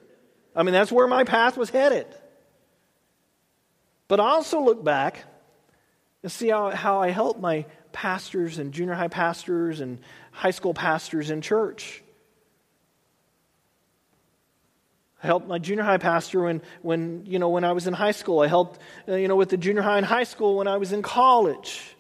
I 0.55 0.62
mean, 0.62 0.72
that's 0.72 0.92
where 0.92 1.07
my 1.07 1.25
path 1.25 1.57
was 1.57 1.70
headed. 1.70 2.07
But 4.09 4.20
I 4.20 4.29
also 4.29 4.61
look 4.61 4.85
back 4.85 5.25
and 6.22 6.31
see 6.31 6.49
how, 6.49 6.70
how 6.70 7.01
I 7.01 7.11
helped 7.11 7.40
my 7.40 7.64
pastors 7.92 8.59
and 8.59 8.72
junior 8.72 8.94
high 8.94 9.09
pastors 9.09 9.81
and 9.81 9.99
high 10.33 10.51
school 10.51 10.75
pastors 10.75 11.31
in 11.31 11.40
church. 11.40 12.03
I 15.22 15.27
helped 15.27 15.49
my 15.49 15.59
junior 15.59 15.83
high 15.83 15.96
pastor 15.96 16.42
when, 16.42 16.62
when, 16.83 17.25
you 17.27 17.38
know, 17.38 17.49
when 17.49 17.64
I 17.64 17.72
was 17.72 17.87
in 17.87 17.94
high 17.94 18.12
school. 18.12 18.40
I 18.40 18.49
helped 18.49 18.79
uh, 19.09 19.14
you 19.14 19.29
know, 19.29 19.37
with 19.37 19.49
the 19.49 19.57
junior 19.57 19.83
high 19.83 19.96
and 19.96 20.07
high 20.07 20.25
school 20.25 20.59
when 20.59 20.68
I 20.68 20.77
was 20.77 20.92
in 20.92 21.01
college. 21.01 21.96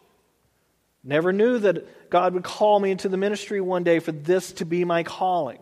Never 1.06 1.32
knew 1.32 1.60
that 1.60 2.10
God 2.10 2.34
would 2.34 2.42
call 2.42 2.80
me 2.80 2.90
into 2.90 3.08
the 3.08 3.16
ministry 3.16 3.60
one 3.60 3.84
day 3.84 4.00
for 4.00 4.10
this 4.10 4.50
to 4.54 4.64
be 4.64 4.84
my 4.84 5.04
calling. 5.04 5.60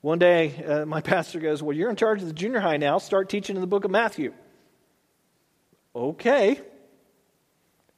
One 0.00 0.18
day, 0.18 0.64
uh, 0.64 0.84
my 0.84 1.00
pastor 1.00 1.38
goes, 1.38 1.62
Well, 1.62 1.76
you're 1.76 1.90
in 1.90 1.96
charge 1.96 2.22
of 2.22 2.26
the 2.26 2.34
junior 2.34 2.58
high 2.58 2.76
now. 2.76 2.98
Start 2.98 3.28
teaching 3.28 3.54
in 3.54 3.60
the 3.60 3.68
book 3.68 3.84
of 3.84 3.92
Matthew. 3.92 4.34
Okay. 5.94 6.60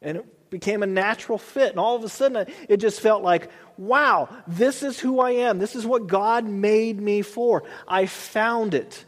And 0.02 0.18
it 0.18 0.50
became 0.50 0.82
a 0.82 0.86
natural 0.86 1.38
fit. 1.38 1.70
And 1.70 1.80
all 1.80 1.96
of 1.96 2.04
a 2.04 2.10
sudden, 2.10 2.46
it 2.68 2.76
just 2.76 3.00
felt 3.00 3.22
like, 3.22 3.50
wow, 3.78 4.28
this 4.46 4.82
is 4.82 5.00
who 5.00 5.18
I 5.20 5.30
am. 5.30 5.60
This 5.60 5.74
is 5.74 5.86
what 5.86 6.08
God 6.08 6.44
made 6.44 7.00
me 7.00 7.22
for. 7.22 7.64
I 7.88 8.04
found 8.04 8.74
it. 8.74 9.02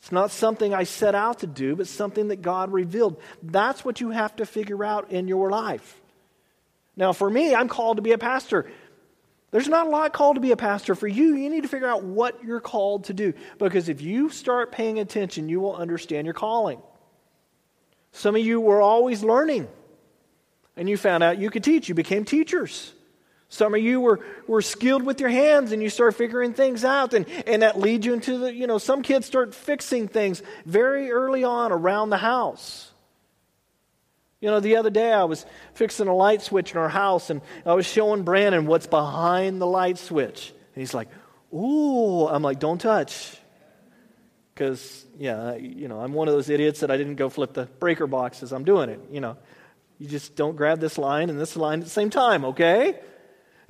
It's 0.00 0.12
not 0.12 0.30
something 0.30 0.72
I 0.72 0.84
set 0.84 1.14
out 1.14 1.40
to 1.40 1.46
do, 1.46 1.76
but 1.76 1.86
something 1.86 2.28
that 2.28 2.40
God 2.40 2.72
revealed. 2.72 3.20
That's 3.42 3.84
what 3.84 4.00
you 4.00 4.10
have 4.10 4.34
to 4.36 4.46
figure 4.46 4.82
out 4.82 5.12
in 5.12 5.28
your 5.28 5.50
life. 5.50 6.00
Now, 6.96 7.12
for 7.12 7.28
me, 7.28 7.54
I'm 7.54 7.68
called 7.68 7.98
to 7.98 8.02
be 8.02 8.12
a 8.12 8.18
pastor. 8.18 8.70
There's 9.50 9.68
not 9.68 9.86
a 9.86 9.90
lot 9.90 10.12
called 10.12 10.36
to 10.36 10.40
be 10.40 10.52
a 10.52 10.56
pastor. 10.56 10.94
For 10.94 11.08
you, 11.08 11.34
you 11.34 11.50
need 11.50 11.62
to 11.62 11.68
figure 11.68 11.88
out 11.88 12.02
what 12.02 12.42
you're 12.44 12.60
called 12.60 13.04
to 13.04 13.14
do. 13.14 13.34
Because 13.58 13.88
if 13.88 14.00
you 14.00 14.30
start 14.30 14.72
paying 14.72 14.98
attention, 14.98 15.48
you 15.48 15.60
will 15.60 15.76
understand 15.76 16.24
your 16.24 16.34
calling. 16.34 16.80
Some 18.12 18.36
of 18.36 18.42
you 18.42 18.60
were 18.60 18.80
always 18.80 19.22
learning, 19.22 19.68
and 20.76 20.88
you 20.88 20.96
found 20.96 21.22
out 21.22 21.38
you 21.38 21.50
could 21.50 21.62
teach. 21.62 21.88
You 21.88 21.94
became 21.94 22.24
teachers. 22.24 22.92
Some 23.50 23.74
of 23.74 23.82
you 23.82 24.00
were, 24.00 24.20
were 24.46 24.62
skilled 24.62 25.02
with 25.02 25.20
your 25.20 25.28
hands 25.28 25.72
and 25.72 25.82
you 25.82 25.90
start 25.90 26.14
figuring 26.14 26.54
things 26.54 26.84
out, 26.84 27.14
and, 27.14 27.28
and 27.48 27.62
that 27.62 27.78
leads 27.78 28.06
you 28.06 28.14
into 28.14 28.38
the, 28.38 28.54
you 28.54 28.68
know, 28.68 28.78
some 28.78 29.02
kids 29.02 29.26
start 29.26 29.54
fixing 29.54 30.06
things 30.06 30.40
very 30.64 31.10
early 31.10 31.42
on 31.42 31.72
around 31.72 32.10
the 32.10 32.16
house. 32.16 32.92
You 34.40 34.50
know, 34.50 34.60
the 34.60 34.76
other 34.76 34.88
day 34.88 35.12
I 35.12 35.24
was 35.24 35.44
fixing 35.74 36.06
a 36.06 36.14
light 36.14 36.42
switch 36.42 36.70
in 36.70 36.78
our 36.78 36.88
house 36.88 37.28
and 37.28 37.42
I 37.66 37.74
was 37.74 37.86
showing 37.86 38.22
Brandon 38.22 38.66
what's 38.66 38.86
behind 38.86 39.60
the 39.60 39.66
light 39.66 39.98
switch. 39.98 40.54
And 40.74 40.80
he's 40.80 40.94
like, 40.94 41.08
Ooh, 41.52 42.28
I'm 42.28 42.42
like, 42.42 42.60
don't 42.60 42.80
touch. 42.80 43.36
Because, 44.54 45.04
yeah, 45.18 45.56
you 45.56 45.88
know, 45.88 46.00
I'm 46.00 46.12
one 46.12 46.28
of 46.28 46.34
those 46.34 46.48
idiots 46.48 46.80
that 46.80 46.90
I 46.90 46.96
didn't 46.96 47.16
go 47.16 47.28
flip 47.28 47.52
the 47.52 47.66
breaker 47.66 48.06
box 48.06 48.42
as 48.42 48.52
I'm 48.52 48.64
doing 48.64 48.90
it. 48.90 49.00
You 49.10 49.20
know, 49.20 49.36
you 49.98 50.06
just 50.06 50.36
don't 50.36 50.56
grab 50.56 50.80
this 50.80 50.98
line 50.98 51.30
and 51.30 51.40
this 51.40 51.56
line 51.56 51.80
at 51.80 51.84
the 51.84 51.90
same 51.90 52.10
time, 52.10 52.44
okay? 52.44 53.00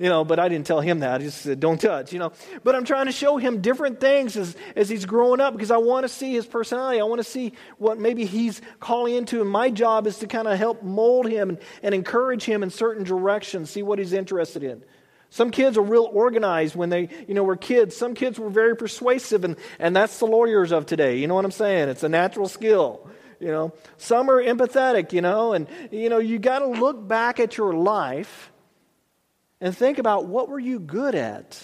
You 0.01 0.09
know, 0.09 0.25
but 0.25 0.39
I 0.39 0.49
didn't 0.49 0.65
tell 0.65 0.81
him 0.81 1.01
that. 1.01 1.21
I 1.21 1.23
just 1.23 1.43
said, 1.43 1.59
don't 1.59 1.79
touch, 1.79 2.11
you 2.11 2.17
know. 2.17 2.31
But 2.63 2.75
I'm 2.75 2.85
trying 2.85 3.05
to 3.05 3.11
show 3.11 3.37
him 3.37 3.61
different 3.61 3.99
things 3.99 4.35
as, 4.35 4.55
as 4.75 4.89
he's 4.89 5.05
growing 5.05 5.39
up 5.39 5.53
because 5.53 5.69
I 5.69 5.77
want 5.77 6.05
to 6.05 6.09
see 6.09 6.33
his 6.33 6.47
personality. 6.47 6.99
I 6.99 7.03
want 7.03 7.19
to 7.19 7.23
see 7.23 7.53
what 7.77 7.99
maybe 7.99 8.25
he's 8.25 8.61
calling 8.79 9.13
into. 9.13 9.41
And 9.41 9.49
my 9.49 9.69
job 9.69 10.07
is 10.07 10.17
to 10.19 10.27
kind 10.27 10.47
of 10.47 10.57
help 10.57 10.81
mold 10.81 11.29
him 11.29 11.49
and, 11.49 11.59
and 11.83 11.93
encourage 11.93 12.43
him 12.43 12.63
in 12.63 12.71
certain 12.71 13.03
directions, 13.03 13.69
see 13.69 13.83
what 13.83 13.99
he's 13.99 14.11
interested 14.11 14.63
in. 14.63 14.83
Some 15.29 15.51
kids 15.51 15.77
are 15.77 15.83
real 15.83 16.09
organized 16.11 16.75
when 16.75 16.89
they, 16.89 17.07
you 17.27 17.35
know, 17.35 17.43
were 17.43 17.55
kids. 17.55 17.95
Some 17.95 18.15
kids 18.15 18.39
were 18.39 18.49
very 18.49 18.75
persuasive, 18.75 19.43
and, 19.45 19.55
and 19.77 19.95
that's 19.95 20.17
the 20.17 20.25
lawyers 20.25 20.71
of 20.71 20.87
today. 20.87 21.19
You 21.19 21.27
know 21.27 21.35
what 21.35 21.45
I'm 21.45 21.51
saying? 21.51 21.89
It's 21.89 22.03
a 22.03 22.09
natural 22.09 22.47
skill. 22.47 23.07
You 23.39 23.47
know, 23.47 23.73
some 23.97 24.29
are 24.29 24.41
empathetic, 24.41 25.13
you 25.13 25.21
know, 25.21 25.53
and, 25.53 25.67
you 25.89 26.09
know, 26.09 26.19
you 26.19 26.37
got 26.37 26.59
to 26.59 26.67
look 26.67 27.07
back 27.07 27.39
at 27.39 27.57
your 27.57 27.73
life 27.73 28.50
and 29.61 29.77
think 29.77 29.99
about 29.99 30.25
what 30.25 30.49
were 30.49 30.59
you 30.59 30.79
good 30.79 31.15
at? 31.15 31.63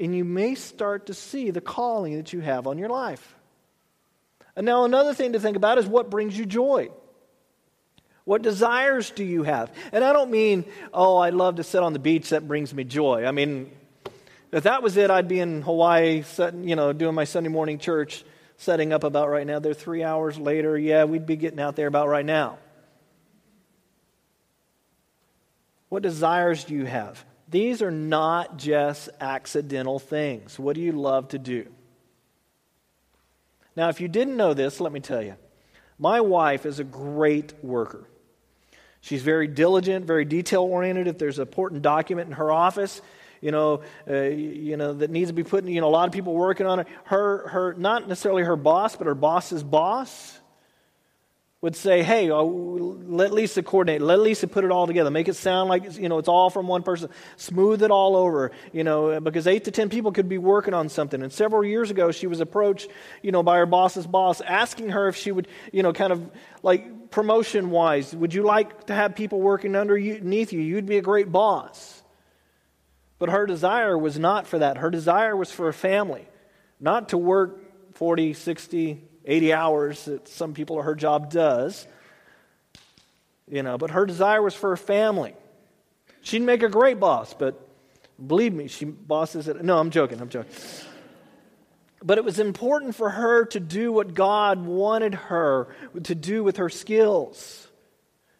And 0.00 0.14
you 0.14 0.24
may 0.24 0.54
start 0.54 1.06
to 1.06 1.14
see 1.14 1.50
the 1.50 1.60
calling 1.60 2.16
that 2.16 2.32
you 2.32 2.40
have 2.40 2.66
on 2.66 2.78
your 2.78 2.88
life. 2.88 3.34
And 4.56 4.64
now 4.64 4.84
another 4.84 5.14
thing 5.14 5.34
to 5.34 5.40
think 5.40 5.56
about 5.56 5.78
is 5.78 5.86
what 5.86 6.10
brings 6.10 6.36
you 6.36 6.46
joy. 6.46 6.88
What 8.24 8.42
desires 8.42 9.10
do 9.10 9.22
you 9.22 9.44
have? 9.44 9.70
And 9.92 10.02
I 10.02 10.12
don't 10.12 10.30
mean, 10.30 10.64
oh, 10.92 11.16
I 11.16 11.30
love 11.30 11.56
to 11.56 11.62
sit 11.62 11.82
on 11.82 11.92
the 11.92 11.98
beach, 11.98 12.30
that 12.30 12.48
brings 12.48 12.74
me 12.74 12.82
joy. 12.82 13.24
I 13.24 13.30
mean, 13.30 13.70
if 14.50 14.64
that 14.64 14.82
was 14.82 14.96
it, 14.96 15.10
I'd 15.10 15.28
be 15.28 15.38
in 15.38 15.62
Hawaii, 15.62 16.24
you 16.62 16.76
know, 16.76 16.92
doing 16.92 17.14
my 17.14 17.24
Sunday 17.24 17.50
morning 17.50 17.78
church, 17.78 18.24
setting 18.56 18.92
up 18.92 19.04
about 19.04 19.28
right 19.28 19.46
now. 19.46 19.60
They're 19.60 19.74
three 19.74 20.02
hours 20.02 20.38
later. 20.38 20.76
Yeah, 20.76 21.04
we'd 21.04 21.26
be 21.26 21.36
getting 21.36 21.60
out 21.60 21.76
there 21.76 21.86
about 21.86 22.08
right 22.08 22.24
now. 22.24 22.58
What 25.88 26.02
desires 26.02 26.64
do 26.64 26.74
you 26.74 26.84
have? 26.84 27.24
These 27.48 27.80
are 27.80 27.90
not 27.90 28.56
just 28.56 29.08
accidental 29.20 29.98
things. 29.98 30.58
What 30.58 30.74
do 30.74 30.82
you 30.82 30.92
love 30.92 31.28
to 31.28 31.38
do? 31.38 31.66
Now, 33.76 33.88
if 33.88 34.00
you 34.00 34.08
didn't 34.08 34.36
know 34.36 34.54
this, 34.54 34.80
let 34.80 34.92
me 34.92 35.00
tell 35.00 35.22
you. 35.22 35.36
My 35.98 36.20
wife 36.20 36.66
is 36.66 36.80
a 36.80 36.84
great 36.84 37.52
worker. 37.62 38.08
She's 39.00 39.22
very 39.22 39.46
diligent, 39.46 40.04
very 40.04 40.24
detail 40.24 40.62
oriented. 40.62 41.06
If 41.06 41.18
there's 41.18 41.38
an 41.38 41.46
important 41.46 41.82
document 41.82 42.28
in 42.28 42.32
her 42.32 42.50
office, 42.50 43.00
you 43.40 43.52
know, 43.52 43.82
uh, 44.08 44.22
you 44.22 44.76
know 44.76 44.94
that 44.94 45.10
needs 45.10 45.30
to 45.30 45.34
be 45.34 45.44
put 45.44 45.62
in, 45.62 45.70
you 45.70 45.80
know, 45.80 45.88
a 45.88 45.90
lot 45.90 46.08
of 46.08 46.12
people 46.12 46.34
working 46.34 46.66
on 46.66 46.80
it. 46.80 46.88
Her, 47.04 47.48
her, 47.48 47.74
not 47.74 48.08
necessarily 48.08 48.42
her 48.42 48.56
boss, 48.56 48.96
but 48.96 49.06
her 49.06 49.14
boss's 49.14 49.62
boss 49.62 50.40
would 51.62 51.74
say, 51.74 52.02
hey, 52.02 52.30
uh, 52.30 52.42
let 52.42 53.32
Lisa 53.32 53.62
coordinate. 53.62 54.02
Let 54.02 54.20
Lisa 54.20 54.46
put 54.46 54.64
it 54.64 54.70
all 54.70 54.86
together. 54.86 55.10
Make 55.10 55.28
it 55.28 55.36
sound 55.36 55.70
like, 55.70 55.96
you 55.96 56.08
know, 56.08 56.18
it's 56.18 56.28
all 56.28 56.50
from 56.50 56.68
one 56.68 56.82
person. 56.82 57.08
Smooth 57.36 57.82
it 57.82 57.90
all 57.90 58.14
over, 58.14 58.52
you 58.72 58.84
know, 58.84 59.20
because 59.20 59.46
eight 59.46 59.64
to 59.64 59.70
ten 59.70 59.88
people 59.88 60.12
could 60.12 60.28
be 60.28 60.38
working 60.38 60.74
on 60.74 60.90
something. 60.90 61.22
And 61.22 61.32
several 61.32 61.64
years 61.64 61.90
ago, 61.90 62.12
she 62.12 62.26
was 62.26 62.40
approached, 62.40 62.88
you 63.22 63.32
know, 63.32 63.42
by 63.42 63.56
her 63.56 63.66
boss's 63.66 64.06
boss, 64.06 64.42
asking 64.42 64.90
her 64.90 65.08
if 65.08 65.16
she 65.16 65.32
would, 65.32 65.48
you 65.72 65.82
know, 65.82 65.92
kind 65.94 66.12
of 66.12 66.30
like 66.62 67.10
promotion 67.10 67.70
wise, 67.70 68.14
would 68.14 68.34
you 68.34 68.42
like 68.42 68.86
to 68.86 68.94
have 68.94 69.14
people 69.14 69.40
working 69.40 69.74
underneath 69.74 70.52
you? 70.52 70.60
You'd 70.60 70.86
be 70.86 70.98
a 70.98 71.02
great 71.02 71.32
boss. 71.32 72.02
But 73.18 73.30
her 73.30 73.46
desire 73.46 73.96
was 73.96 74.18
not 74.18 74.46
for 74.46 74.58
that. 74.58 74.76
Her 74.76 74.90
desire 74.90 75.34
was 75.34 75.50
for 75.50 75.68
a 75.68 75.72
family, 75.72 76.28
not 76.78 77.08
to 77.10 77.18
work 77.18 77.94
40, 77.94 78.34
60, 78.34 79.02
80 79.26 79.52
hours 79.52 80.04
that 80.04 80.28
some 80.28 80.54
people 80.54 80.80
her 80.80 80.94
job 80.94 81.30
does. 81.30 81.86
You 83.48 83.62
know, 83.62 83.78
but 83.78 83.90
her 83.90 84.06
desire 84.06 84.42
was 84.42 84.54
for 84.54 84.70
her 84.70 84.76
family. 84.76 85.34
She'd 86.22 86.42
make 86.42 86.62
a 86.62 86.68
great 86.68 86.98
boss, 86.98 87.34
but 87.34 87.60
believe 88.24 88.52
me, 88.52 88.66
she 88.66 88.84
bosses 88.84 89.46
it. 89.46 89.62
No, 89.62 89.78
I'm 89.78 89.90
joking, 89.90 90.20
I'm 90.20 90.28
joking. 90.28 90.50
But 92.02 92.18
it 92.18 92.24
was 92.24 92.38
important 92.38 92.94
for 92.94 93.10
her 93.10 93.44
to 93.46 93.60
do 93.60 93.92
what 93.92 94.14
God 94.14 94.64
wanted 94.64 95.14
her 95.14 95.68
to 96.02 96.14
do 96.14 96.42
with 96.42 96.56
her 96.56 96.68
skills. 96.68 97.68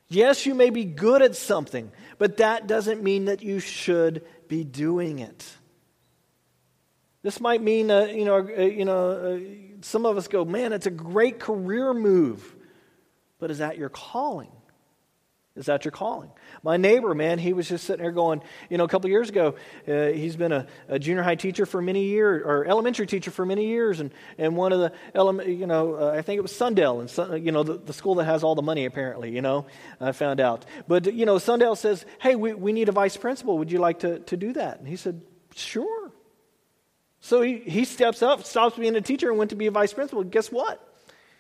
Yes, 0.09 0.47
you 0.47 0.55
may 0.55 0.71
be 0.71 0.85
good 0.85 1.23
at 1.23 1.35
something, 1.35 1.91
but 2.19 2.37
that 2.37 2.67
doesn't 2.67 3.03
mean 3.03 3.27
that 3.27 3.43
you 3.43 3.59
should 3.61 4.25
be 4.49 4.63
doing 4.63 5.19
it. 5.19 5.45
This 7.23 7.41
might 7.41 7.61
mean, 7.61 7.91
uh, 7.91 8.05
you 8.05 8.25
know, 8.25 8.37
uh, 8.37 8.63
you 8.63 8.85
know, 8.85 9.11
uh, 9.11 9.39
some 9.83 10.07
of 10.07 10.17
us 10.17 10.29
go, 10.29 10.45
man, 10.45 10.73
it's 10.73 10.87
a 10.87 10.91
great 10.91 11.39
career 11.39 11.93
move. 11.93 12.55
But 13.39 13.51
is 13.51 13.59
that 13.59 13.77
your 13.79 13.89
calling? 13.89 14.51
Is 15.57 15.67
that 15.67 15.87
your 15.87 15.93
calling? 15.93 16.31
My 16.63 16.77
neighbor, 16.77 17.15
man, 17.15 17.39
he 17.39 17.55
was 17.55 17.67
just 17.67 17.87
sitting 17.87 18.03
there 18.03 18.13
going, 18.13 18.43
you 18.69 18.77
know, 18.77 18.85
a 18.85 18.89
couple 18.89 19.09
years 19.09 19.31
ago, 19.31 19.55
uh, 19.89 20.09
he's 20.09 20.37
been 20.37 20.53
a, 20.53 20.67
a, 20.87 20.99
junior 20.99 21.23
high 21.23 21.35
teacher 21.35 21.65
for 21.65 21.81
many 21.81 22.05
years, 22.05 22.43
or 22.45 22.67
elementary 22.67 23.07
teacher 23.07 23.31
for 23.31 23.47
many 23.47 23.67
years, 23.67 24.01
and, 24.01 24.11
and 24.37 24.55
one 24.55 24.73
of 24.73 24.81
the, 24.81 24.93
element, 25.15 25.49
you 25.49 25.67
know, 25.67 25.95
uh, 25.95 26.11
I 26.11 26.21
think 26.21 26.37
it 26.39 26.43
was 26.43 26.53
Sundale, 26.53 27.01
and 27.01 27.09
Sun, 27.09 27.43
you 27.43 27.53
know, 27.53 27.63
the, 27.63 27.79
the, 27.79 27.95
school 27.95 28.17
that 28.17 28.27
has 28.27 28.45
all 28.45 28.55
the 28.55 28.63
money, 28.63 28.85
apparently, 28.85 29.31
you 29.31 29.41
know, 29.41 29.65
I 29.99 30.13
found 30.13 30.41
out. 30.41 30.67
But, 30.87 31.13
you 31.13 31.25
know, 31.25 31.37
Sundale 31.37 31.77
says, 31.77 32.05
hey, 32.21 32.37
we, 32.37 32.53
we 32.53 32.73
need 32.73 32.91
a 32.91 32.93
vice 32.93 33.17
principal. 33.17 33.57
Would 33.57 33.73
you 33.73 33.79
like 33.79 34.01
to, 34.01 34.19
to 34.19 34.37
do 34.37 34.53
that? 34.53 34.79
And 34.79 34.87
he 34.87 34.97
said, 34.97 35.23
sure. 35.55 36.13
So 37.27 37.43
he, 37.43 37.57
he 37.57 37.85
steps 37.85 38.23
up, 38.23 38.45
stops 38.45 38.79
being 38.79 38.95
a 38.95 39.01
teacher, 39.01 39.29
and 39.29 39.37
went 39.37 39.51
to 39.51 39.57
be 39.57 39.67
a 39.67 39.73
vice 39.73 39.93
principal. 39.93 40.23
Guess 40.23 40.53
what? 40.53 40.81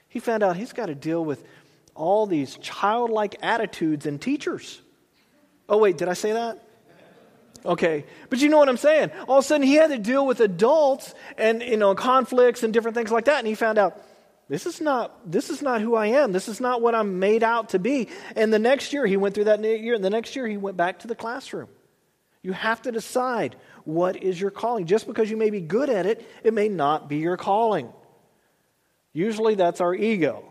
He 0.08 0.18
found 0.18 0.42
out 0.42 0.56
he's 0.56 0.72
got 0.72 0.86
to 0.86 0.96
deal 0.96 1.24
with 1.24 1.44
all 1.94 2.26
these 2.26 2.56
childlike 2.56 3.36
attitudes 3.40 4.04
in 4.04 4.18
teachers. 4.18 4.80
Oh, 5.68 5.78
wait, 5.78 5.96
did 5.96 6.08
I 6.08 6.14
say 6.14 6.32
that? 6.32 6.60
Okay, 7.64 8.04
but 8.30 8.40
you 8.40 8.48
know 8.48 8.58
what 8.58 8.68
I'm 8.68 8.76
saying? 8.76 9.12
All 9.28 9.38
of 9.38 9.44
a 9.44 9.46
sudden, 9.46 9.64
he 9.64 9.74
had 9.74 9.90
to 9.90 9.98
deal 9.98 10.26
with 10.26 10.40
adults 10.40 11.14
and 11.38 11.62
you 11.62 11.76
know 11.76 11.94
conflicts 11.94 12.64
and 12.64 12.72
different 12.72 12.96
things 12.96 13.12
like 13.12 13.26
that, 13.26 13.38
and 13.38 13.46
he 13.46 13.54
found 13.54 13.78
out 13.78 13.96
this 14.48 14.66
is 14.66 14.80
not 14.80 15.30
this 15.30 15.50
is 15.50 15.62
not 15.62 15.82
who 15.82 15.94
I 15.94 16.06
am. 16.08 16.32
This 16.32 16.48
is 16.48 16.60
not 16.60 16.82
what 16.82 16.96
I'm 16.96 17.20
made 17.20 17.44
out 17.44 17.68
to 17.70 17.78
be. 17.78 18.08
And 18.34 18.52
the 18.52 18.58
next 18.58 18.92
year, 18.92 19.06
he 19.06 19.16
went 19.16 19.36
through 19.36 19.44
that 19.44 19.62
year, 19.62 19.94
and 19.94 20.04
the 20.04 20.10
next 20.10 20.34
year, 20.34 20.48
he 20.48 20.56
went 20.56 20.76
back 20.76 20.98
to 21.00 21.06
the 21.06 21.14
classroom. 21.14 21.68
You 22.46 22.52
have 22.52 22.80
to 22.82 22.92
decide 22.92 23.56
what 23.82 24.22
is 24.22 24.40
your 24.40 24.52
calling. 24.52 24.86
Just 24.86 25.08
because 25.08 25.28
you 25.28 25.36
may 25.36 25.50
be 25.50 25.60
good 25.60 25.90
at 25.90 26.06
it, 26.06 26.24
it 26.44 26.54
may 26.54 26.68
not 26.68 27.08
be 27.08 27.16
your 27.16 27.36
calling. 27.36 27.92
Usually 29.12 29.56
that's 29.56 29.80
our 29.80 29.92
ego. 29.92 30.44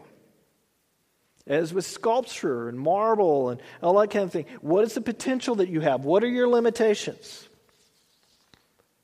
As 1.47 1.73
with 1.73 1.85
sculpture 1.85 2.67
and 2.67 2.77
marble 2.77 3.47
and 3.47 3.61
all 3.81 3.97
that 4.01 4.09
kind 4.09 4.25
of 4.25 4.33
thing, 4.33 4.45
what 4.59 4.83
is 4.83 4.93
the 4.93 4.99
potential 4.99 5.55
that 5.55 5.69
you 5.69 5.79
have? 5.79 6.03
What 6.03 6.21
are 6.25 6.27
your 6.27 6.49
limitations? 6.49 7.47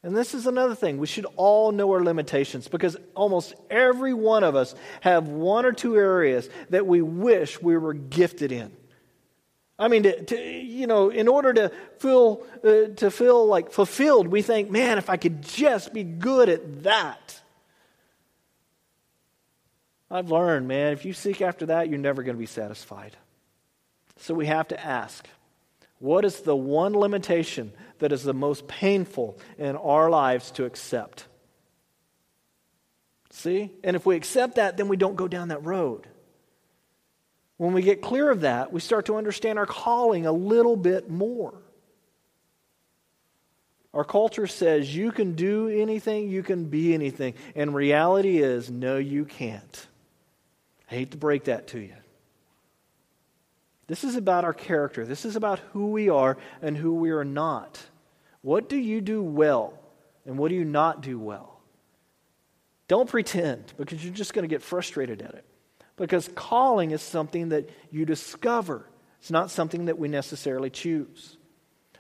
And 0.03 0.13
this 0.13 0.33
is 0.33 0.45
another 0.45 0.75
thing. 0.75 0.97
We 0.97 1.07
should 1.07 1.27
all 1.37 1.71
know 1.71 1.89
our 1.93 2.03
limitations 2.03 2.67
because 2.67 2.97
almost 3.15 3.53
every 3.69 4.13
one 4.13 4.43
of 4.43 4.57
us 4.57 4.75
have 4.99 5.29
one 5.29 5.65
or 5.65 5.71
two 5.71 5.95
areas 5.95 6.49
that 6.71 6.85
we 6.85 7.01
wish 7.01 7.61
we 7.61 7.77
were 7.77 7.93
gifted 7.93 8.51
in. 8.51 8.73
I 9.81 9.87
mean, 9.87 10.03
to, 10.03 10.23
to, 10.25 10.39
you 10.39 10.85
know, 10.85 11.09
in 11.09 11.27
order 11.27 11.51
to 11.53 11.71
feel, 11.97 12.43
uh, 12.63 12.93
to 12.97 13.09
feel 13.09 13.47
like 13.47 13.71
fulfilled, 13.71 14.27
we 14.27 14.43
think, 14.43 14.69
man, 14.69 14.99
if 14.99 15.09
I 15.09 15.17
could 15.17 15.41
just 15.41 15.91
be 15.91 16.03
good 16.03 16.49
at 16.49 16.83
that. 16.83 17.41
I've 20.11 20.29
learned, 20.29 20.67
man, 20.67 20.93
if 20.93 21.03
you 21.03 21.13
seek 21.13 21.41
after 21.41 21.65
that, 21.65 21.89
you're 21.89 21.97
never 21.97 22.21
going 22.21 22.35
to 22.35 22.39
be 22.39 22.45
satisfied. 22.45 23.17
So 24.17 24.35
we 24.35 24.45
have 24.45 24.67
to 24.67 24.79
ask 24.79 25.27
what 25.97 26.25
is 26.25 26.41
the 26.41 26.55
one 26.55 26.93
limitation 26.93 27.71
that 27.97 28.11
is 28.11 28.21
the 28.21 28.35
most 28.35 28.67
painful 28.67 29.39
in 29.57 29.75
our 29.75 30.11
lives 30.11 30.51
to 30.51 30.65
accept? 30.65 31.25
See? 33.31 33.71
And 33.83 33.95
if 33.95 34.05
we 34.05 34.15
accept 34.15 34.55
that, 34.55 34.77
then 34.77 34.89
we 34.89 34.97
don't 34.97 35.15
go 35.15 35.27
down 35.27 35.47
that 35.47 35.65
road. 35.65 36.05
When 37.61 37.73
we 37.73 37.83
get 37.83 38.01
clear 38.01 38.31
of 38.31 38.41
that, 38.41 38.73
we 38.73 38.79
start 38.79 39.05
to 39.05 39.17
understand 39.17 39.59
our 39.59 39.67
calling 39.67 40.25
a 40.25 40.31
little 40.31 40.75
bit 40.75 41.11
more. 41.11 41.53
Our 43.93 44.03
culture 44.03 44.47
says 44.47 44.95
you 44.95 45.11
can 45.11 45.35
do 45.35 45.67
anything, 45.67 46.27
you 46.27 46.41
can 46.41 46.65
be 46.65 46.95
anything. 46.95 47.35
And 47.55 47.75
reality 47.75 48.39
is, 48.39 48.71
no, 48.71 48.97
you 48.97 49.25
can't. 49.25 49.87
I 50.89 50.95
hate 50.95 51.11
to 51.11 51.17
break 51.17 51.43
that 51.43 51.67
to 51.67 51.79
you. 51.79 51.93
This 53.85 54.03
is 54.03 54.15
about 54.15 54.43
our 54.43 54.53
character. 54.55 55.05
This 55.05 55.23
is 55.23 55.35
about 55.35 55.59
who 55.71 55.91
we 55.91 56.09
are 56.09 56.39
and 56.63 56.75
who 56.75 56.95
we 56.95 57.11
are 57.11 57.23
not. 57.23 57.79
What 58.41 58.69
do 58.69 58.75
you 58.75 59.01
do 59.01 59.21
well 59.21 59.77
and 60.25 60.39
what 60.39 60.49
do 60.49 60.55
you 60.55 60.65
not 60.65 61.01
do 61.01 61.19
well? 61.19 61.59
Don't 62.87 63.07
pretend 63.07 63.71
because 63.77 64.03
you're 64.03 64.15
just 64.15 64.33
going 64.33 64.49
to 64.49 64.51
get 64.51 64.63
frustrated 64.63 65.21
at 65.21 65.35
it. 65.35 65.45
Because 66.01 66.27
calling 66.33 66.89
is 66.89 67.01
something 67.03 67.49
that 67.49 67.69
you 67.91 68.05
discover, 68.05 68.87
it's 69.19 69.29
not 69.29 69.51
something 69.51 69.85
that 69.85 69.99
we 69.99 70.07
necessarily 70.07 70.71
choose. 70.71 71.37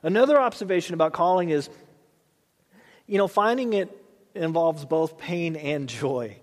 Another 0.01 0.41
observation 0.41 0.95
about 0.95 1.13
calling 1.13 1.51
is 1.51 1.69
you 3.05 3.19
know, 3.19 3.27
finding 3.27 3.73
it 3.73 3.95
involves 4.33 4.85
both 4.85 5.19
pain 5.19 5.55
and 5.55 5.87
joy. 5.87 6.39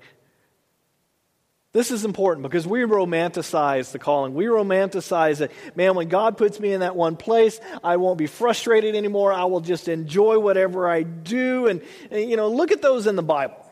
This 1.73 1.91
is 1.91 2.05
important 2.05 2.45
because 2.45 2.65
we 2.65 2.83
romanticize 2.83 3.91
the 3.91 3.99
calling. 3.99 4.35
We 4.35 4.45
romanticize 4.45 5.41
it. 5.41 5.51
Man, 5.75 5.97
when 5.97 6.09
God 6.09 6.37
puts 6.37 6.61
me 6.61 6.73
in 6.73 6.81
that 6.81 6.95
one 6.95 7.17
place, 7.17 7.59
I 7.83 7.97
won't 7.97 8.19
be 8.19 8.29
frustrated 8.29 8.95
anymore. 8.95 9.33
I 9.33 9.47
will 9.47 9.63
just 9.63 9.89
enjoy 9.89 10.39
whatever 10.39 10.89
I 10.89 11.03
do. 11.03 11.67
And, 11.67 11.83
and, 12.13 12.31
you 12.31 12.37
know, 12.37 12.51
look 12.51 12.71
at 12.71 12.83
those 12.83 13.09
in 13.09 13.17
the 13.17 13.23
Bible. 13.23 13.69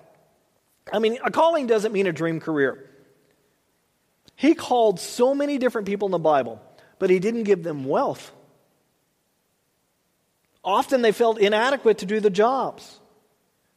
I 0.93 0.99
mean, 0.99 1.19
a 1.25 1.31
calling 1.31 1.69
doesn't 1.69 1.93
mean 1.93 2.09
a 2.09 2.13
dream 2.13 2.41
career. 2.41 2.83
He 4.37 4.55
called 4.55 5.01
so 5.01 5.35
many 5.35 5.59
different 5.59 5.87
people 5.87 6.07
in 6.07 6.13
the 6.13 6.19
Bible, 6.19 6.61
but 6.99 7.11
he 7.11 7.19
didn't 7.19 7.45
give 7.45 7.63
them 7.63 7.85
wealth. 7.85 8.31
Often 10.63 11.03
they 11.03 11.13
felt 11.13 11.39
inadequate 11.39 11.99
to 11.99 12.07
do 12.07 12.21
the 12.21 12.31
jobs. 12.31 13.01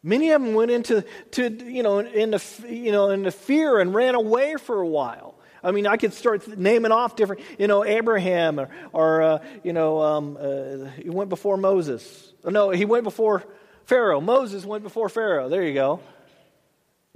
Many 0.04 0.32
of 0.32 0.42
them 0.42 0.54
went 0.54 0.72
into, 0.72 1.04
to, 1.32 1.50
you, 1.50 1.84
know, 1.84 2.00
into, 2.00 2.42
you 2.68 2.92
know, 2.92 3.10
into 3.10 3.32
fear 3.32 3.80
and 3.80 3.94
ran 3.94 4.16
away 4.16 4.56
for 4.56 4.80
a 4.80 4.88
while. 4.88 5.36
I 5.64 5.72
mean, 5.72 5.88
I 5.88 5.98
could 5.98 6.14
start 6.14 6.48
naming 6.58 6.92
off 6.92 7.16
different, 7.16 7.42
you 7.58 7.68
know, 7.68 7.84
Abraham 7.84 8.60
or, 8.60 8.70
or 8.94 9.22
uh, 9.22 9.40
you 9.64 9.74
know, 9.74 10.02
um, 10.02 10.38
uh, 10.40 10.90
he 10.92 11.10
went 11.10 11.30
before 11.30 11.58
Moses. 11.58 12.34
No, 12.46 12.70
he 12.70 12.86
went 12.86 13.04
before 13.04 13.44
Pharaoh. 13.86 14.22
Moses 14.22 14.66
went 14.66 14.84
before 14.84 15.10
Pharaoh. 15.10 15.50
There 15.50 15.64
you 15.64 15.74
go. 15.74 16.00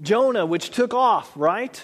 Jonah, 0.02 0.46
which 0.46 0.72
took 0.72 0.94
off, 0.94 1.32
right? 1.36 1.82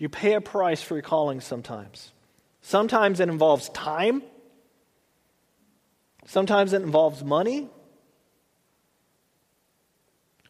You 0.00 0.08
pay 0.08 0.32
a 0.32 0.40
price 0.40 0.80
for 0.80 0.94
your 0.94 1.02
calling 1.02 1.42
sometimes. 1.42 2.10
Sometimes 2.62 3.20
it 3.20 3.28
involves 3.28 3.68
time. 3.68 4.22
Sometimes 6.24 6.72
it 6.72 6.80
involves 6.80 7.22
money. 7.22 7.68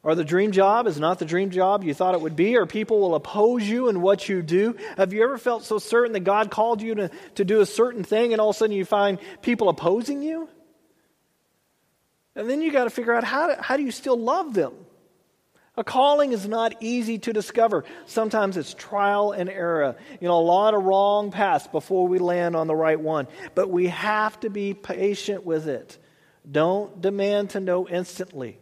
Or 0.04 0.14
the 0.14 0.22
dream 0.22 0.52
job 0.52 0.86
is 0.86 1.00
not 1.00 1.18
the 1.18 1.24
dream 1.24 1.50
job 1.50 1.82
you 1.82 1.94
thought 1.94 2.14
it 2.14 2.20
would 2.20 2.36
be, 2.36 2.56
or 2.56 2.64
people 2.64 3.00
will 3.00 3.16
oppose 3.16 3.68
you 3.68 3.88
in 3.88 4.00
what 4.00 4.28
you 4.28 4.40
do. 4.40 4.76
Have 4.96 5.12
you 5.12 5.24
ever 5.24 5.36
felt 5.36 5.64
so 5.64 5.80
certain 5.80 6.12
that 6.12 6.20
God 6.20 6.52
called 6.52 6.80
you 6.80 6.94
to, 6.94 7.10
to 7.34 7.44
do 7.44 7.60
a 7.60 7.66
certain 7.66 8.04
thing 8.04 8.32
and 8.32 8.40
all 8.40 8.50
of 8.50 8.56
a 8.56 8.58
sudden 8.60 8.76
you 8.76 8.84
find 8.84 9.18
people 9.42 9.68
opposing 9.68 10.22
you? 10.22 10.48
And 12.36 12.48
then 12.48 12.62
you 12.62 12.70
got 12.70 12.84
to 12.84 12.90
figure 12.90 13.12
out 13.12 13.24
how, 13.24 13.60
how 13.60 13.76
do 13.76 13.82
you 13.82 13.90
still 13.90 14.16
love 14.16 14.54
them? 14.54 14.74
A 15.80 15.84
calling 15.84 16.32
is 16.32 16.46
not 16.46 16.74
easy 16.80 17.16
to 17.20 17.32
discover. 17.32 17.84
Sometimes 18.04 18.58
it's 18.58 18.74
trial 18.74 19.32
and 19.32 19.48
error. 19.48 19.96
You 20.20 20.28
know, 20.28 20.38
a 20.38 20.42
lot 20.42 20.74
of 20.74 20.82
wrong 20.82 21.30
paths 21.30 21.66
before 21.68 22.06
we 22.06 22.18
land 22.18 22.54
on 22.54 22.66
the 22.66 22.76
right 22.76 23.00
one. 23.00 23.28
But 23.54 23.70
we 23.70 23.86
have 23.86 24.38
to 24.40 24.50
be 24.50 24.74
patient 24.74 25.46
with 25.46 25.68
it. 25.68 25.96
Don't 26.48 27.00
demand 27.00 27.50
to 27.50 27.60
know 27.60 27.88
instantly. 27.88 28.58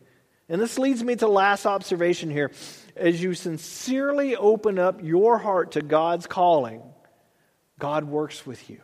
And 0.49 0.61
this 0.61 0.79
leads 0.79 1.03
me 1.03 1.17
to 1.17 1.27
last 1.27 1.67
observation 1.67 2.31
here. 2.31 2.53
As 2.95 3.21
you 3.21 3.35
sincerely 3.35 4.37
open 4.37 4.79
up 4.79 5.03
your 5.03 5.39
heart 5.39 5.73
to 5.73 5.83
God's 5.83 6.29
calling, 6.29 6.81
God 7.81 8.05
works 8.05 8.47
with 8.47 8.71
you. 8.71 8.81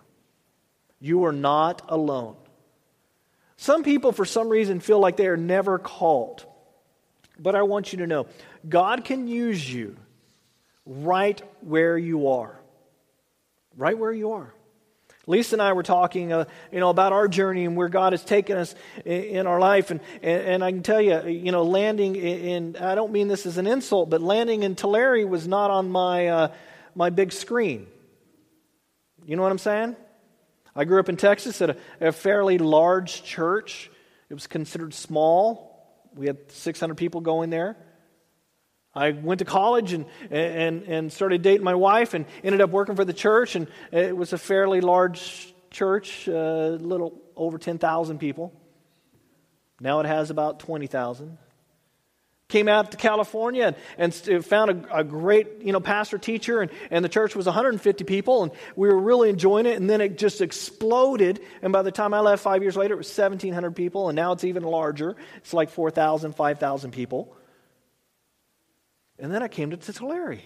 You 0.99 1.27
are 1.27 1.33
not 1.33 1.83
alone. 1.89 2.35
Some 3.59 3.85
people, 3.85 4.11
for 4.11 4.25
some 4.25 4.49
reason, 4.49 4.81
feel 4.81 4.99
like 4.99 5.17
they 5.17 5.29
are 5.29 5.37
never 5.37 5.79
called. 5.79 6.47
But 7.39 7.55
I 7.55 7.63
want 7.63 7.93
you 7.93 7.99
to 7.99 8.07
know 8.07 8.27
God 8.69 9.05
can 9.05 9.27
use 9.27 9.73
you 9.73 9.97
right 10.87 11.41
where 11.61 11.99
you 11.99 12.29
are. 12.29 12.61
Right 13.77 13.99
where 13.99 14.13
you 14.13 14.33
are. 14.33 14.55
Lisa 15.27 15.55
and 15.55 15.63
I 15.63 15.73
were 15.73 15.83
talking, 15.83 16.33
uh, 16.33 16.45
you 16.71 16.81
know, 16.81 16.91
about 16.91 17.13
our 17.13 17.29
journey 17.29 17.65
and 17.65 17.77
where 17.77 17.89
God 17.89 18.13
has 18.13 18.23
taken 18.23 18.59
us 18.59 18.75
in, 19.05 19.23
in 19.23 19.47
our 19.47 19.59
life, 19.59 19.91
and, 19.91 20.01
and, 20.23 20.43
and 20.43 20.65
I 20.65 20.71
can 20.71 20.83
tell 20.83 21.01
you, 21.01 21.27
you 21.27 21.51
know, 21.51 21.63
landing 21.63 22.15
in, 22.15 22.75
in, 22.75 22.77
I 22.77 22.95
don't 22.95 23.11
mean 23.11 23.29
this 23.29 23.47
as 23.47 23.57
an 23.57 23.67
insult, 23.67 24.11
but 24.11 24.21
landing 24.21 24.63
in 24.63 24.77
Tulare 24.77 25.27
was 25.27 25.49
not 25.49 25.71
on 25.71 25.91
my 25.91 26.29
uh, 26.29 26.49
my 26.95 27.11
big 27.11 27.33
screen. 27.33 27.87
You 29.27 29.37
know 29.37 29.43
what 29.43 29.51
I'm 29.53 29.59
saying? 29.59 29.97
I 30.77 30.85
grew 30.85 31.01
up 31.01 31.09
in 31.09 31.17
Texas 31.17 31.63
at 31.63 31.71
a, 31.71 31.77
a 32.01 32.13
fairly 32.13 32.59
large 32.59 33.23
church. 33.23 33.91
It 34.29 34.35
was 34.35 34.47
considered 34.47 34.93
small. 34.93 35.74
We 36.15 36.27
had 36.27 36.51
600 36.51 36.97
people 36.97 37.21
going 37.21 37.51
there. 37.51 37.77
I 38.95 39.11
went 39.11 39.41
to 39.41 39.45
college 39.45 39.93
and, 39.93 40.07
and, 40.31 40.83
and 40.85 41.13
started 41.13 41.43
dating 41.43 41.65
my 41.65 41.75
wife 41.75 42.15
and 42.15 42.27
ended 42.45 42.61
up 42.61 42.71
working 42.71 42.95
for 42.95 43.05
the 43.05 43.13
church. 43.13 43.57
And 43.57 43.67
it 43.91 44.17
was 44.17 44.33
a 44.33 44.39
fairly 44.39 44.81
large 44.81 45.53
church, 45.71 46.29
a 46.29 46.39
uh, 46.39 46.69
little 46.71 47.21
over 47.35 47.59
10,000 47.59 48.19
people. 48.19 48.53
Now 49.81 49.99
it 50.01 50.07
has 50.07 50.31
about 50.31 50.61
20,000. 50.61 51.39
Came 52.49 52.69
out 52.69 52.91
to 52.91 52.99
California 52.99 53.75
and, 53.99 54.15
and 54.27 54.39
uh, 54.39 54.43
found 54.43 54.71
a, 54.71 54.99
a, 54.99 55.05
great 55.05 55.63
you 55.63 55.73
know, 55.73 55.81
pastor 55.81 56.19
teacher, 56.19 56.61
and, 56.61 56.71
and 56.91 57.03
the 57.05 57.09
church 57.09 57.35
was 57.35 57.47
150 57.47 58.05
people, 58.05 58.43
and 58.43 58.53
we 58.77 58.87
were 58.87 58.99
really 58.99 59.31
enjoying 59.31 59.65
it. 59.65 59.77
And 59.77 59.89
then 59.89 60.03
it 60.03 60.19
just 60.19 60.43
exploded. 60.43 61.41
And 61.63 61.73
by 61.73 61.83
the 61.83 61.91
time 61.91 62.13
I 62.13 62.21
left 62.21 62.43
five 62.43 62.63
years 62.63 62.77
later, 62.77 62.95
it 62.95 62.99
was 62.99 63.19
1,700 63.19 63.75
people, 63.75 64.11
and 64.11 64.17
now 64.17 64.33
it's 64.33 64.45
even 64.45 64.63
larger. 64.63 65.17
It's 65.39 65.55
like 65.55 65.71
4,000, 65.71 66.37
5,000 66.37 66.91
people. 66.91 67.35
And 69.19 69.33
then 69.33 69.43
I 69.43 69.49
came 69.49 69.71
to 69.71 69.77
Tulare. 69.77 70.41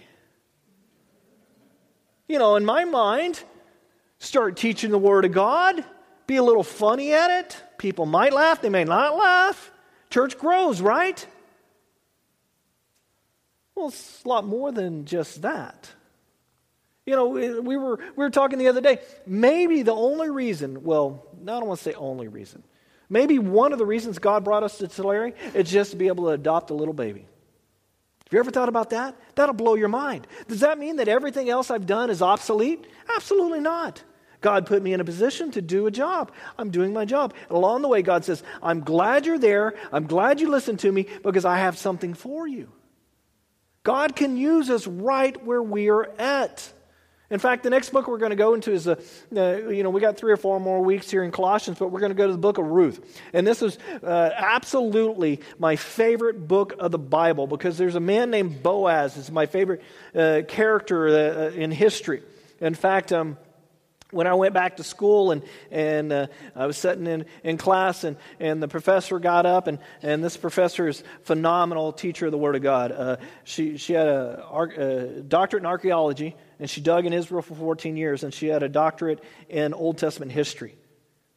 You 2.29 2.37
know, 2.37 2.55
in 2.55 2.63
my 2.63 2.85
mind, 2.85 3.43
start 4.19 4.55
teaching 4.55 4.91
the 4.91 4.99
Word 4.99 5.25
of 5.25 5.31
God, 5.31 5.83
be 6.27 6.35
a 6.35 6.43
little 6.43 6.63
funny 6.63 7.11
at 7.11 7.31
it. 7.31 7.63
People 7.77 8.05
might 8.05 8.33
laugh, 8.33 8.61
they 8.61 8.69
may 8.69 8.83
not 8.83 9.17
laugh. 9.17 9.71
Church 10.11 10.37
grows, 10.37 10.79
right? 10.79 11.25
Well, 13.79 13.87
it's 13.87 14.25
a 14.25 14.27
lot 14.27 14.45
more 14.45 14.73
than 14.73 15.05
just 15.05 15.43
that. 15.43 15.89
You 17.05 17.15
know, 17.15 17.29
we 17.29 17.77
were, 17.77 17.95
we 17.97 18.25
were 18.25 18.29
talking 18.29 18.59
the 18.59 18.67
other 18.67 18.81
day. 18.81 18.99
Maybe 19.25 19.83
the 19.83 19.93
only 19.93 20.29
reason, 20.29 20.83
well, 20.83 21.25
I 21.41 21.45
don't 21.45 21.65
want 21.65 21.79
to 21.79 21.83
say 21.85 21.93
only 21.93 22.27
reason. 22.27 22.61
Maybe 23.07 23.39
one 23.39 23.71
of 23.71 23.79
the 23.79 23.85
reasons 23.85 24.19
God 24.19 24.43
brought 24.43 24.63
us 24.63 24.79
to 24.79 24.89
Tulare 24.89 25.33
is 25.53 25.71
just 25.71 25.91
to 25.91 25.97
be 25.97 26.07
able 26.07 26.25
to 26.25 26.31
adopt 26.31 26.71
a 26.71 26.73
little 26.73 26.93
baby. 26.93 27.21
Have 27.21 28.33
you 28.33 28.39
ever 28.39 28.51
thought 28.51 28.67
about 28.67 28.89
that? 28.89 29.15
That'll 29.35 29.55
blow 29.55 29.75
your 29.75 29.87
mind. 29.87 30.27
Does 30.49 30.59
that 30.59 30.77
mean 30.77 30.97
that 30.97 31.07
everything 31.07 31.49
else 31.49 31.71
I've 31.71 31.87
done 31.87 32.09
is 32.09 32.21
obsolete? 32.21 32.85
Absolutely 33.15 33.61
not. 33.61 34.03
God 34.41 34.65
put 34.65 34.83
me 34.83 34.91
in 34.91 34.99
a 34.99 35.05
position 35.05 35.51
to 35.51 35.61
do 35.61 35.87
a 35.87 35.91
job. 35.91 36.33
I'm 36.57 36.69
doing 36.69 36.91
my 36.91 37.05
job. 37.05 37.33
And 37.47 37.55
along 37.55 37.81
the 37.81 37.87
way, 37.87 38.01
God 38.01 38.25
says, 38.25 38.43
I'm 38.61 38.81
glad 38.81 39.25
you're 39.25 39.39
there. 39.39 39.75
I'm 39.93 40.05
glad 40.05 40.41
you 40.41 40.49
listened 40.49 40.79
to 40.79 40.91
me 40.91 41.07
because 41.23 41.45
I 41.45 41.59
have 41.59 41.77
something 41.77 42.13
for 42.13 42.45
you. 42.45 42.69
God 43.83 44.15
can 44.15 44.37
use 44.37 44.69
us 44.69 44.85
right 44.87 45.43
where 45.45 45.63
we 45.63 45.89
are 45.89 46.05
at. 46.19 46.73
In 47.31 47.37
fact, 47.37 47.61
the 47.61 47.69
next 47.69 47.91
book 47.91 48.07
we're 48.07 48.17
going 48.17 48.31
to 48.31 48.35
go 48.35 48.55
into 48.55 48.71
is, 48.71 48.87
a, 48.87 48.97
uh, 49.35 49.69
you 49.69 49.83
know, 49.83 49.91
we 49.91 50.01
got 50.01 50.17
three 50.17 50.31
or 50.31 50.37
four 50.37 50.59
more 50.59 50.81
weeks 50.81 51.11
here 51.11 51.23
in 51.23 51.31
Colossians, 51.31 51.77
but 51.77 51.89
we're 51.89 51.99
going 51.99 52.11
to 52.11 52.15
go 52.15 52.25
to 52.25 52.31
the 52.31 52.39
book 52.39 52.57
of 52.57 52.65
Ruth. 52.65 53.21
And 53.33 53.45
this 53.45 53.61
is 53.61 53.77
uh, 54.01 54.31
absolutely 54.35 55.41
my 55.59 55.75
favorite 55.75 56.47
book 56.47 56.73
of 56.79 56.91
the 56.91 56.97
Bible 56.97 57.45
because 57.45 57.77
there's 57.77 57.93
a 57.93 57.99
man 57.99 58.31
named 58.31 58.63
Boaz. 58.63 59.15
It's 59.15 59.29
my 59.29 59.45
favorite 59.45 59.83
uh, 60.15 60.41
character 60.47 61.07
uh, 61.07 61.51
in 61.51 61.69
history. 61.69 62.23
In 62.59 62.73
fact, 62.73 63.13
um, 63.13 63.37
when 64.11 64.25
I 64.25 64.33
went 64.33 64.53
back 64.53 64.77
to 64.77 64.83
school 64.83 65.31
and, 65.31 65.43
and 65.69 66.11
uh, 66.11 66.27
I 66.55 66.65
was 66.65 66.77
sitting 66.77 67.05
in, 67.05 67.25
in 67.43 67.57
class 67.57 68.03
and, 68.03 68.17
and 68.39 68.61
the 68.61 68.67
professor 68.67 69.19
got 69.19 69.45
up 69.45 69.67
and, 69.67 69.79
and 70.01 70.23
this 70.23 70.35
professor 70.35 70.87
is 70.87 71.03
phenomenal 71.23 71.93
teacher 71.93 72.25
of 72.25 72.31
the 72.31 72.37
Word 72.37 72.55
of 72.55 72.63
God. 72.63 72.91
Uh, 72.91 73.17
she, 73.43 73.77
she 73.77 73.93
had 73.93 74.07
a, 74.07 74.43
a, 74.77 75.21
doctorate 75.21 75.61
in 75.61 75.67
archaeology 75.67 76.35
and 76.59 76.69
she 76.69 76.81
dug 76.81 77.05
in 77.05 77.13
Israel 77.13 77.41
for 77.41 77.55
14 77.55 77.95
years 77.97 78.23
and 78.23 78.33
she 78.33 78.47
had 78.47 78.63
a 78.63 78.69
doctorate 78.69 79.23
in 79.47 79.73
Old 79.73 79.97
Testament 79.97 80.31
history. 80.31 80.75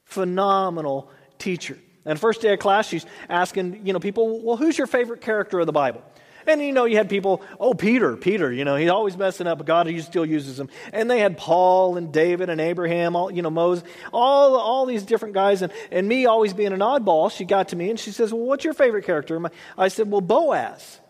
Phenomenal 0.04 1.10
teacher. 1.38 1.78
And 2.04 2.18
first 2.18 2.40
day 2.40 2.54
of 2.54 2.58
class, 2.58 2.88
she's 2.88 3.06
asking, 3.28 3.86
you 3.86 3.92
know, 3.92 4.00
people, 4.00 4.40
well, 4.42 4.56
who's 4.56 4.76
your 4.76 4.86
favorite 4.86 5.20
character 5.20 5.60
of 5.60 5.66
the 5.66 5.72
Bible? 5.72 6.02
And 6.46 6.60
you 6.60 6.72
know, 6.72 6.84
you 6.84 6.96
had 6.96 7.08
people, 7.08 7.42
oh, 7.60 7.74
Peter, 7.74 8.16
Peter, 8.16 8.52
you 8.52 8.64
know, 8.64 8.76
he's 8.76 8.90
always 8.90 9.16
messing 9.16 9.46
up, 9.46 9.58
but 9.58 9.66
God 9.66 9.86
he 9.86 10.00
still 10.00 10.26
uses 10.26 10.58
him. 10.58 10.68
And 10.92 11.10
they 11.10 11.18
had 11.18 11.36
Paul 11.36 11.96
and 11.96 12.12
David 12.12 12.50
and 12.50 12.60
Abraham, 12.60 13.16
all, 13.16 13.30
you 13.30 13.42
know, 13.42 13.50
Moses, 13.50 13.84
all, 14.12 14.56
all 14.56 14.86
these 14.86 15.02
different 15.02 15.34
guys. 15.34 15.62
And, 15.62 15.72
and 15.90 16.08
me 16.08 16.26
always 16.26 16.52
being 16.52 16.72
an 16.72 16.80
oddball, 16.80 17.30
she 17.30 17.44
got 17.44 17.68
to 17.68 17.76
me 17.76 17.90
and 17.90 17.98
she 17.98 18.10
says, 18.10 18.32
well, 18.32 18.42
what's 18.42 18.64
your 18.64 18.74
favorite 18.74 19.04
character? 19.04 19.40
I 19.76 19.88
said, 19.88 20.10
well, 20.10 20.20
Boaz. 20.20 21.00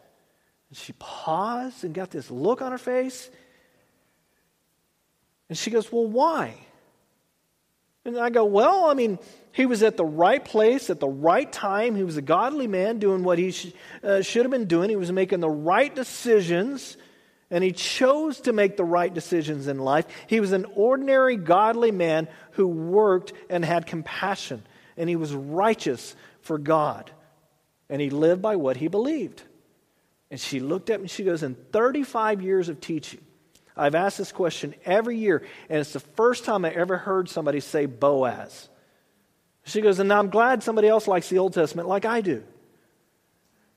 And 0.69 0.79
she 0.79 0.93
paused 0.95 1.85
and 1.85 1.95
got 1.95 2.11
this 2.11 2.31
look 2.31 2.63
on 2.63 2.73
her 2.73 2.79
face. 2.79 3.31
And 5.49 5.59
she 5.59 5.71
goes, 5.71 5.93
well, 5.93 6.07
why? 6.07 6.55
And 8.05 8.19
I 8.19 8.31
go, 8.31 8.45
well, 8.45 8.87
I 8.87 8.95
mean, 8.95 9.19
he 9.53 9.67
was 9.67 9.83
at 9.83 9.99
the 9.99 10.05
right 10.05 10.43
place 10.43 10.89
at 10.89 10.99
the 10.99 11.09
right 11.09 11.51
time. 11.51 11.95
He 11.95 12.03
was 12.03 12.17
a 12.17 12.23
godly 12.23 12.67
man 12.67 12.99
doing 12.99 13.23
what 13.23 13.39
he 13.39 13.51
sh- 13.51 13.73
uh, 14.03 14.23
should 14.23 14.45
have 14.45 14.51
been 14.51 14.67
doing. 14.67 14.89
He 14.89 14.97
was 14.97 15.13
making 15.13 15.41
the 15.41 15.51
right 15.51 15.95
decisions, 15.95 16.97
and 17.51 17.63
he 17.63 17.73
chose 17.73 18.41
to 18.43 18.53
make 18.55 18.79
the 18.79 18.85
right 18.85 19.13
decisions 19.13 19.69
in 19.69 19.79
life. 19.79 20.07
He 20.27 20.41
was 20.41 20.53
an 20.53 20.65
ordinary, 20.75 21.37
godly 21.37 21.91
man 21.91 22.29
who 22.53 22.67
worked 22.67 23.35
and 23.51 23.65
had 23.65 23.87
compassion. 23.87 24.63
and 24.97 25.09
he 25.09 25.17
was 25.17 25.33
righteous 25.33 26.15
for 26.43 26.59
God. 26.59 27.11
And 27.89 28.01
he 28.01 28.11
lived 28.11 28.43
by 28.43 28.57
what 28.57 28.77
he 28.77 28.89
believed. 28.89 29.43
And 30.31 30.39
she 30.41 30.61
looked 30.61 30.91
at 30.91 31.01
me 31.01 31.05
and 31.05 31.11
she 31.11 31.25
goes, 31.25 31.43
In 31.43 31.55
35 31.73 32.43
years 32.43 32.69
of 32.69 32.81
teaching, 32.81 33.21
I've 33.77 33.95
asked 33.95 34.19
this 34.19 34.33
question 34.33 34.75
every 34.85 35.19
year, 35.19 35.43
and 35.69 35.79
it's 35.79 35.93
the 35.93 36.01
first 36.01 36.45
time 36.45 36.65
I 36.65 36.71
ever 36.71 36.97
heard 36.97 37.29
somebody 37.29 37.61
say 37.61 37.87
Boaz. 37.87 38.69
She 39.65 39.81
goes, 39.81 39.99
and 39.99 40.13
I'm 40.13 40.31
glad 40.31 40.63
somebody 40.63 40.89
else 40.89 41.07
likes 41.07 41.29
the 41.29 41.39
Old 41.39 41.53
Testament 41.55 41.89
like 41.89 42.05
I 42.05 42.21
do. 42.21 42.43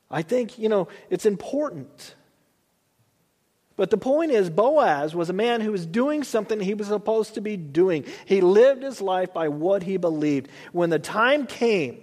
I 0.09 0.21
think, 0.21 0.57
you 0.57 0.69
know, 0.69 0.87
it's 1.09 1.25
important. 1.25 2.15
But 3.77 3.89
the 3.89 3.97
point 3.97 4.31
is, 4.31 4.49
Boaz 4.49 5.13
was 5.13 5.29
a 5.29 5.33
man 5.33 5.61
who 5.61 5.71
was 5.71 5.85
doing 5.85 6.23
something 6.23 6.59
he 6.59 6.73
was 6.73 6.87
supposed 6.87 7.33
to 7.33 7.41
be 7.41 7.57
doing. 7.57 8.05
He 8.25 8.41
lived 8.41 8.83
his 8.83 9.01
life 9.01 9.33
by 9.33 9.49
what 9.49 9.83
he 9.83 9.97
believed. 9.97 10.47
When 10.71 10.89
the 10.89 10.99
time 10.99 11.45
came, 11.45 12.01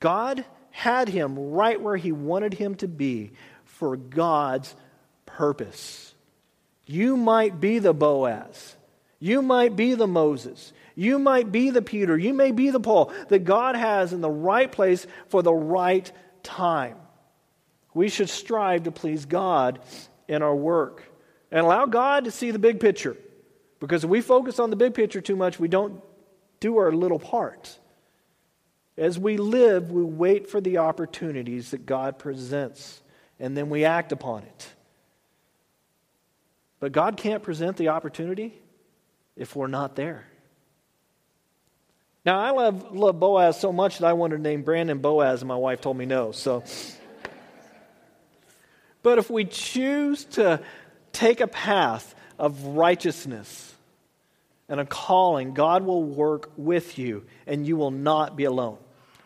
God 0.00 0.44
had 0.70 1.08
him 1.08 1.50
right 1.50 1.80
where 1.80 1.96
he 1.96 2.12
wanted 2.12 2.54
him 2.54 2.76
to 2.76 2.88
be 2.88 3.32
for 3.64 3.96
God's 3.96 4.74
purpose. 5.26 6.14
You 6.86 7.16
might 7.16 7.60
be 7.60 7.80
the 7.80 7.92
Boaz. 7.92 8.76
You 9.18 9.42
might 9.42 9.74
be 9.74 9.94
the 9.94 10.06
Moses. 10.06 10.72
You 10.98 11.20
might 11.20 11.52
be 11.52 11.70
the 11.70 11.80
Peter. 11.80 12.18
You 12.18 12.34
may 12.34 12.50
be 12.50 12.70
the 12.70 12.80
Paul 12.80 13.12
that 13.28 13.44
God 13.44 13.76
has 13.76 14.12
in 14.12 14.20
the 14.20 14.28
right 14.28 14.70
place 14.70 15.06
for 15.28 15.44
the 15.44 15.54
right 15.54 16.10
time. 16.42 16.96
We 17.94 18.08
should 18.08 18.28
strive 18.28 18.82
to 18.82 18.90
please 18.90 19.24
God 19.24 19.78
in 20.26 20.42
our 20.42 20.56
work 20.56 21.04
and 21.52 21.60
allow 21.60 21.86
God 21.86 22.24
to 22.24 22.32
see 22.32 22.50
the 22.50 22.58
big 22.58 22.80
picture. 22.80 23.16
Because 23.78 24.02
if 24.02 24.10
we 24.10 24.20
focus 24.20 24.58
on 24.58 24.70
the 24.70 24.76
big 24.76 24.92
picture 24.92 25.20
too 25.20 25.36
much, 25.36 25.60
we 25.60 25.68
don't 25.68 26.02
do 26.58 26.78
our 26.78 26.90
little 26.90 27.20
part. 27.20 27.78
As 28.96 29.20
we 29.20 29.36
live, 29.36 29.92
we 29.92 30.02
wait 30.02 30.50
for 30.50 30.60
the 30.60 30.78
opportunities 30.78 31.70
that 31.70 31.86
God 31.86 32.18
presents, 32.18 33.00
and 33.38 33.56
then 33.56 33.70
we 33.70 33.84
act 33.84 34.10
upon 34.10 34.42
it. 34.42 34.66
But 36.80 36.90
God 36.90 37.16
can't 37.16 37.44
present 37.44 37.76
the 37.76 37.90
opportunity 37.90 38.60
if 39.36 39.54
we're 39.54 39.68
not 39.68 39.94
there. 39.94 40.26
Now, 42.24 42.40
I 42.40 42.50
love, 42.50 42.94
love 42.94 43.18
Boaz 43.18 43.58
so 43.58 43.72
much 43.72 43.98
that 43.98 44.06
I 44.06 44.12
wanted 44.12 44.36
to 44.36 44.42
name 44.42 44.62
Brandon 44.62 44.98
Boaz, 44.98 45.40
and 45.40 45.48
my 45.48 45.56
wife 45.56 45.80
told 45.80 45.96
me 45.96 46.04
no. 46.04 46.32
So, 46.32 46.62
but 49.02 49.18
if 49.18 49.30
we 49.30 49.44
choose 49.44 50.24
to 50.26 50.60
take 51.12 51.40
a 51.40 51.46
path 51.46 52.14
of 52.38 52.62
righteousness 52.64 53.74
and 54.68 54.80
a 54.80 54.84
calling, 54.84 55.54
God 55.54 55.84
will 55.84 56.02
work 56.02 56.50
with 56.56 56.98
you, 56.98 57.24
and 57.46 57.66
you 57.66 57.76
will 57.76 57.90
not 57.90 58.36
be 58.36 58.44
alone. 58.44 58.78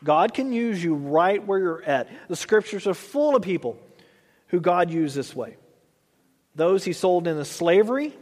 God 0.04 0.34
can 0.34 0.52
use 0.52 0.82
you 0.82 0.94
right 0.94 1.44
where 1.44 1.58
you're 1.58 1.82
at. 1.82 2.08
The 2.28 2.36
scriptures 2.36 2.86
are 2.86 2.94
full 2.94 3.36
of 3.36 3.42
people 3.42 3.78
who 4.48 4.60
God 4.60 4.90
used 4.90 5.16
this 5.16 5.34
way. 5.34 5.56
Those 6.54 6.84
he 6.84 6.92
sold 6.92 7.26
into 7.26 7.44
slavery, 7.44 8.12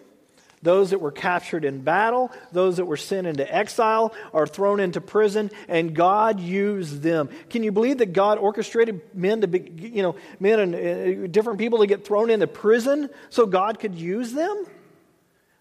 those 0.62 0.90
that 0.90 1.00
were 1.00 1.10
captured 1.10 1.64
in 1.64 1.80
battle, 1.80 2.30
those 2.52 2.76
that 2.76 2.84
were 2.84 2.96
sent 2.96 3.26
into 3.26 3.54
exile, 3.54 4.12
are 4.34 4.46
thrown 4.46 4.78
into 4.78 5.00
prison, 5.00 5.50
and 5.68 5.94
God 5.94 6.38
used 6.38 7.02
them. 7.02 7.30
Can 7.48 7.62
you 7.62 7.72
believe 7.72 7.98
that 7.98 8.12
God 8.12 8.38
orchestrated 8.38 9.00
men 9.14 9.40
to 9.40 9.48
be, 9.48 9.72
you 9.76 10.02
know, 10.02 10.16
men 10.38 10.60
and 10.60 10.74
uh, 10.74 11.26
different 11.28 11.58
people 11.58 11.78
to 11.78 11.86
get 11.86 12.04
thrown 12.04 12.28
into 12.30 12.46
prison 12.46 13.08
so 13.30 13.46
God 13.46 13.78
could 13.78 13.94
use 13.94 14.32
them? 14.32 14.66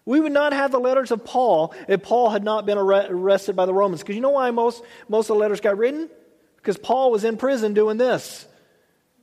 We 0.04 0.20
would 0.20 0.32
not 0.32 0.52
have 0.52 0.72
the 0.72 0.80
letters 0.80 1.10
of 1.10 1.24
Paul 1.24 1.74
if 1.88 2.02
Paul 2.02 2.30
had 2.30 2.42
not 2.42 2.66
been 2.66 2.78
arrested 2.78 3.54
by 3.54 3.66
the 3.66 3.74
Romans. 3.74 4.02
Because 4.02 4.16
you 4.16 4.22
know 4.22 4.30
why 4.30 4.50
most, 4.50 4.82
most 5.08 5.30
of 5.30 5.36
the 5.36 5.40
letters 5.40 5.60
got 5.60 5.78
written? 5.78 6.10
Because 6.56 6.76
Paul 6.76 7.10
was 7.10 7.24
in 7.24 7.36
prison 7.36 7.74
doing 7.74 7.96
this, 7.96 8.46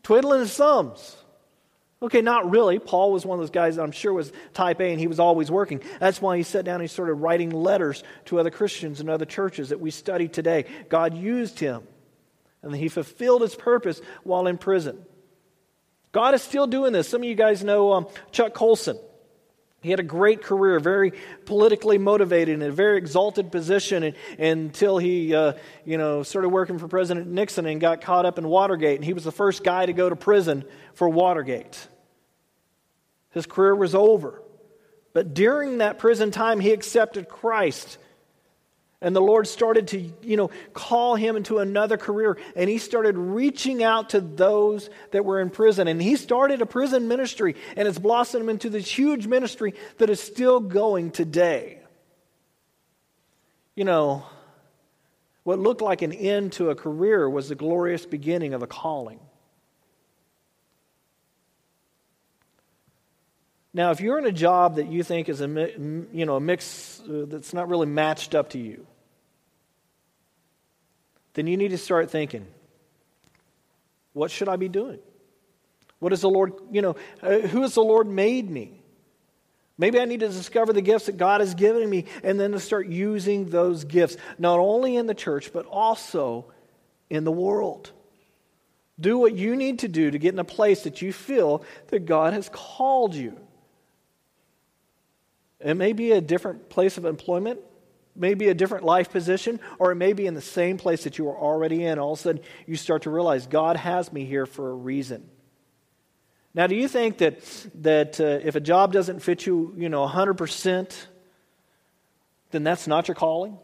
twiddling 0.02 0.40
his 0.40 0.56
thumbs. 0.56 1.18
Okay, 2.02 2.22
not 2.22 2.52
really. 2.52 2.78
Paul 2.78 3.12
was 3.12 3.26
one 3.26 3.40
of 3.40 3.42
those 3.42 3.50
guys 3.50 3.76
that 3.76 3.82
I'm 3.82 3.92
sure 3.92 4.14
was 4.14 4.32
type 4.54 4.80
A 4.80 4.92
and 4.92 5.00
he 5.00 5.08
was 5.08 5.20
always 5.20 5.50
working. 5.50 5.82
That's 6.00 6.22
why 6.22 6.38
he 6.38 6.44
sat 6.44 6.64
down 6.64 6.76
and 6.76 6.84
he 6.84 6.88
started 6.88 7.14
writing 7.14 7.50
letters 7.50 8.04
to 8.26 8.40
other 8.40 8.52
Christians 8.52 9.00
and 9.00 9.10
other 9.10 9.26
churches 9.26 9.70
that 9.70 9.80
we 9.80 9.90
study 9.90 10.28
today. 10.28 10.66
God 10.90 11.16
used 11.16 11.60
him 11.60 11.82
and 12.62 12.76
he 12.76 12.88
fulfilled 12.88 13.42
his 13.42 13.56
purpose 13.56 14.00
while 14.24 14.46
in 14.46 14.60
prison. 14.60 15.04
God 16.12 16.36
is 16.36 16.44
still 16.44 16.68
doing 16.68 16.94
this. 16.94 17.10
Some 17.10 17.22
of 17.22 17.28
you 17.28 17.36
guys 17.36 17.64
know 17.64 17.94
um, 17.94 18.08
Chuck 18.32 18.54
Colson. 18.54 19.00
He 19.82 19.92
had 19.92 20.00
a 20.00 20.04
great 20.04 20.42
career, 20.42 20.80
very 20.80 21.14
politically 21.46 21.98
motivated, 21.98 22.56
in 22.56 22.62
a 22.62 22.72
very 22.72 22.98
exalted 22.98 23.52
position 23.52 24.04
and, 24.04 24.16
until 24.40 24.98
he, 24.98 25.36
uh, 25.36 25.54
you 25.86 25.98
know, 25.98 26.24
started 26.24 26.50
working 26.50 26.80
for 26.80 26.88
President 26.88 27.28
Nixon 27.28 27.66
and 27.68 27.80
got 27.80 28.02
caught 28.02 28.26
up 28.26 28.38
in 28.40 28.48
Watergate. 28.48 28.96
And 28.96 29.06
he 29.06 29.14
was 29.14 29.24
the 29.24 29.32
first 29.32 29.64
guy 29.64 29.86
to 29.86 29.94
go 29.94 30.10
to 30.10 30.16
prison 30.16 30.66
for 30.94 31.08
Watergate. 31.08 31.88
His 33.32 33.46
career 33.46 33.76
was 33.76 33.94
over. 33.94 34.42
But 35.14 35.34
during 35.34 35.78
that 35.78 36.00
prison 36.00 36.32
time, 36.32 36.60
he 36.60 36.72
accepted 36.72 37.30
Christ 37.30 37.98
and 39.00 39.16
the 39.16 39.22
Lord 39.22 39.48
started 39.48 39.90
to, 39.90 40.12
you 40.24 40.38
know, 40.38 40.50
call 40.74 41.16
him 41.16 41.36
into 41.36 41.60
another 41.60 41.98
career. 41.98 42.38
And 42.56 42.68
he 42.68 42.80
started 42.80 43.16
reaching 43.16 43.84
out 43.84 44.10
to 44.12 44.22
those 44.22 44.90
that 45.12 45.24
were 45.24 45.40
in 45.40 45.52
prison. 45.52 45.88
And 45.88 46.02
he 46.02 46.16
started 46.16 46.64
a 46.64 46.66
prison 46.66 47.08
ministry. 47.08 47.56
And 47.76 47.88
it's 47.88 48.00
blossomed 48.00 48.50
into 48.50 48.72
this 48.72 48.90
huge 48.90 49.28
ministry 49.28 49.76
that 50.00 50.10
is 50.10 50.20
still 50.20 50.60
going 50.60 51.12
today. 51.12 51.80
You 53.76 53.84
know, 53.84 54.26
what 55.44 55.60
looked 55.60 55.82
like 55.82 56.02
an 56.02 56.12
end 56.12 56.54
to 56.54 56.72
a 56.72 56.76
career 56.76 57.30
was 57.30 57.50
the 57.50 57.56
glorious 57.56 58.04
beginning 58.08 58.56
of 58.56 58.64
a 58.64 58.68
calling. 58.68 59.20
Now, 63.78 63.92
if 63.92 64.02
you're 64.02 64.18
in 64.18 64.26
a 64.26 64.32
job 64.32 64.78
that 64.78 64.88
you 64.88 65.04
think 65.04 65.30
is 65.30 65.40
a, 65.40 65.48
you 65.48 66.26
know, 66.26 66.38
a 66.38 66.40
mix 66.40 67.00
uh, 67.02 67.26
that's 67.28 67.54
not 67.54 67.70
really 67.70 67.86
matched 67.86 68.34
up 68.34 68.50
to 68.50 68.58
you, 68.58 68.88
then 71.36 71.46
you 71.46 71.58
need 71.58 71.68
to 71.68 71.78
start 71.78 72.10
thinking, 72.10 72.48
what 74.14 74.32
should 74.32 74.50
I 74.50 74.56
be 74.56 74.68
doing? 74.68 74.98
What 76.00 76.12
is 76.12 76.22
the 76.22 76.30
Lord, 76.30 76.54
you 76.72 76.82
know, 76.82 76.96
uh, 77.22 77.38
who 77.38 77.62
has 77.62 77.76
the 77.76 77.84
Lord 77.84 78.08
made 78.08 78.50
me? 78.50 78.82
Maybe 79.78 80.00
I 80.00 80.06
need 80.06 80.22
to 80.22 80.30
discover 80.30 80.74
the 80.74 80.82
gifts 80.82 81.06
that 81.06 81.18
God 81.18 81.42
has 81.42 81.54
given 81.54 81.88
me 81.88 82.06
and 82.24 82.40
then 82.40 82.54
to 82.54 82.60
start 82.60 82.88
using 82.88 83.52
those 83.52 83.84
gifts, 83.84 84.18
not 84.40 84.58
only 84.58 84.96
in 84.96 85.06
the 85.06 85.14
church, 85.14 85.54
but 85.54 85.68
also 85.68 86.52
in 87.12 87.26
the 87.26 87.32
world. 87.32 87.92
Do 89.00 89.20
what 89.20 89.36
you 89.36 89.56
need 89.56 89.78
to 89.80 89.88
do 89.88 90.10
to 90.10 90.18
get 90.18 90.34
in 90.34 90.40
a 90.40 90.44
place 90.44 90.82
that 90.86 91.04
you 91.04 91.14
feel 91.14 91.64
that 91.90 92.08
God 92.08 92.34
has 92.34 92.50
called 92.52 93.14
you. 93.14 93.38
It 95.60 95.76
may 95.76 95.94
be 95.94 96.12
a 96.12 96.22
different 96.22 96.70
place 96.70 96.98
of 96.98 97.06
employment, 97.06 97.60
maybe 98.16 98.48
a 98.48 98.54
different 98.54 98.84
life 98.84 99.12
position, 99.12 99.60
or 99.80 99.92
it 99.92 99.96
may 99.96 100.14
be 100.14 100.28
in 100.28 100.34
the 100.34 100.42
same 100.42 100.78
place 100.78 101.04
that 101.04 101.18
you 101.18 101.28
are 101.30 101.38
already 101.38 101.84
in. 101.84 102.00
All 102.00 102.14
of 102.14 102.20
a 102.20 102.22
sudden, 102.22 102.42
you 102.66 102.76
start 102.76 103.04
to 103.04 103.10
realize 103.10 103.48
God 103.48 103.78
has 103.78 104.12
me 104.12 104.26
here 104.26 104.46
for 104.46 104.70
a 104.70 104.74
reason. 104.74 105.30
Now, 106.54 106.68
do 106.68 106.76
you 106.76 106.88
think 106.88 107.20
that, 107.20 107.40
that 107.76 108.20
uh, 108.20 108.40
if 108.44 108.56
a 108.56 108.60
job 108.60 108.92
doesn't 108.92 109.20
fit 109.20 109.46
you, 109.46 109.74
you 109.78 109.90
know, 109.90 110.08
100%, 110.08 111.06
then 112.52 112.64
that's 112.64 112.88
not 112.88 113.08
your 113.08 113.16
calling? 113.16 113.58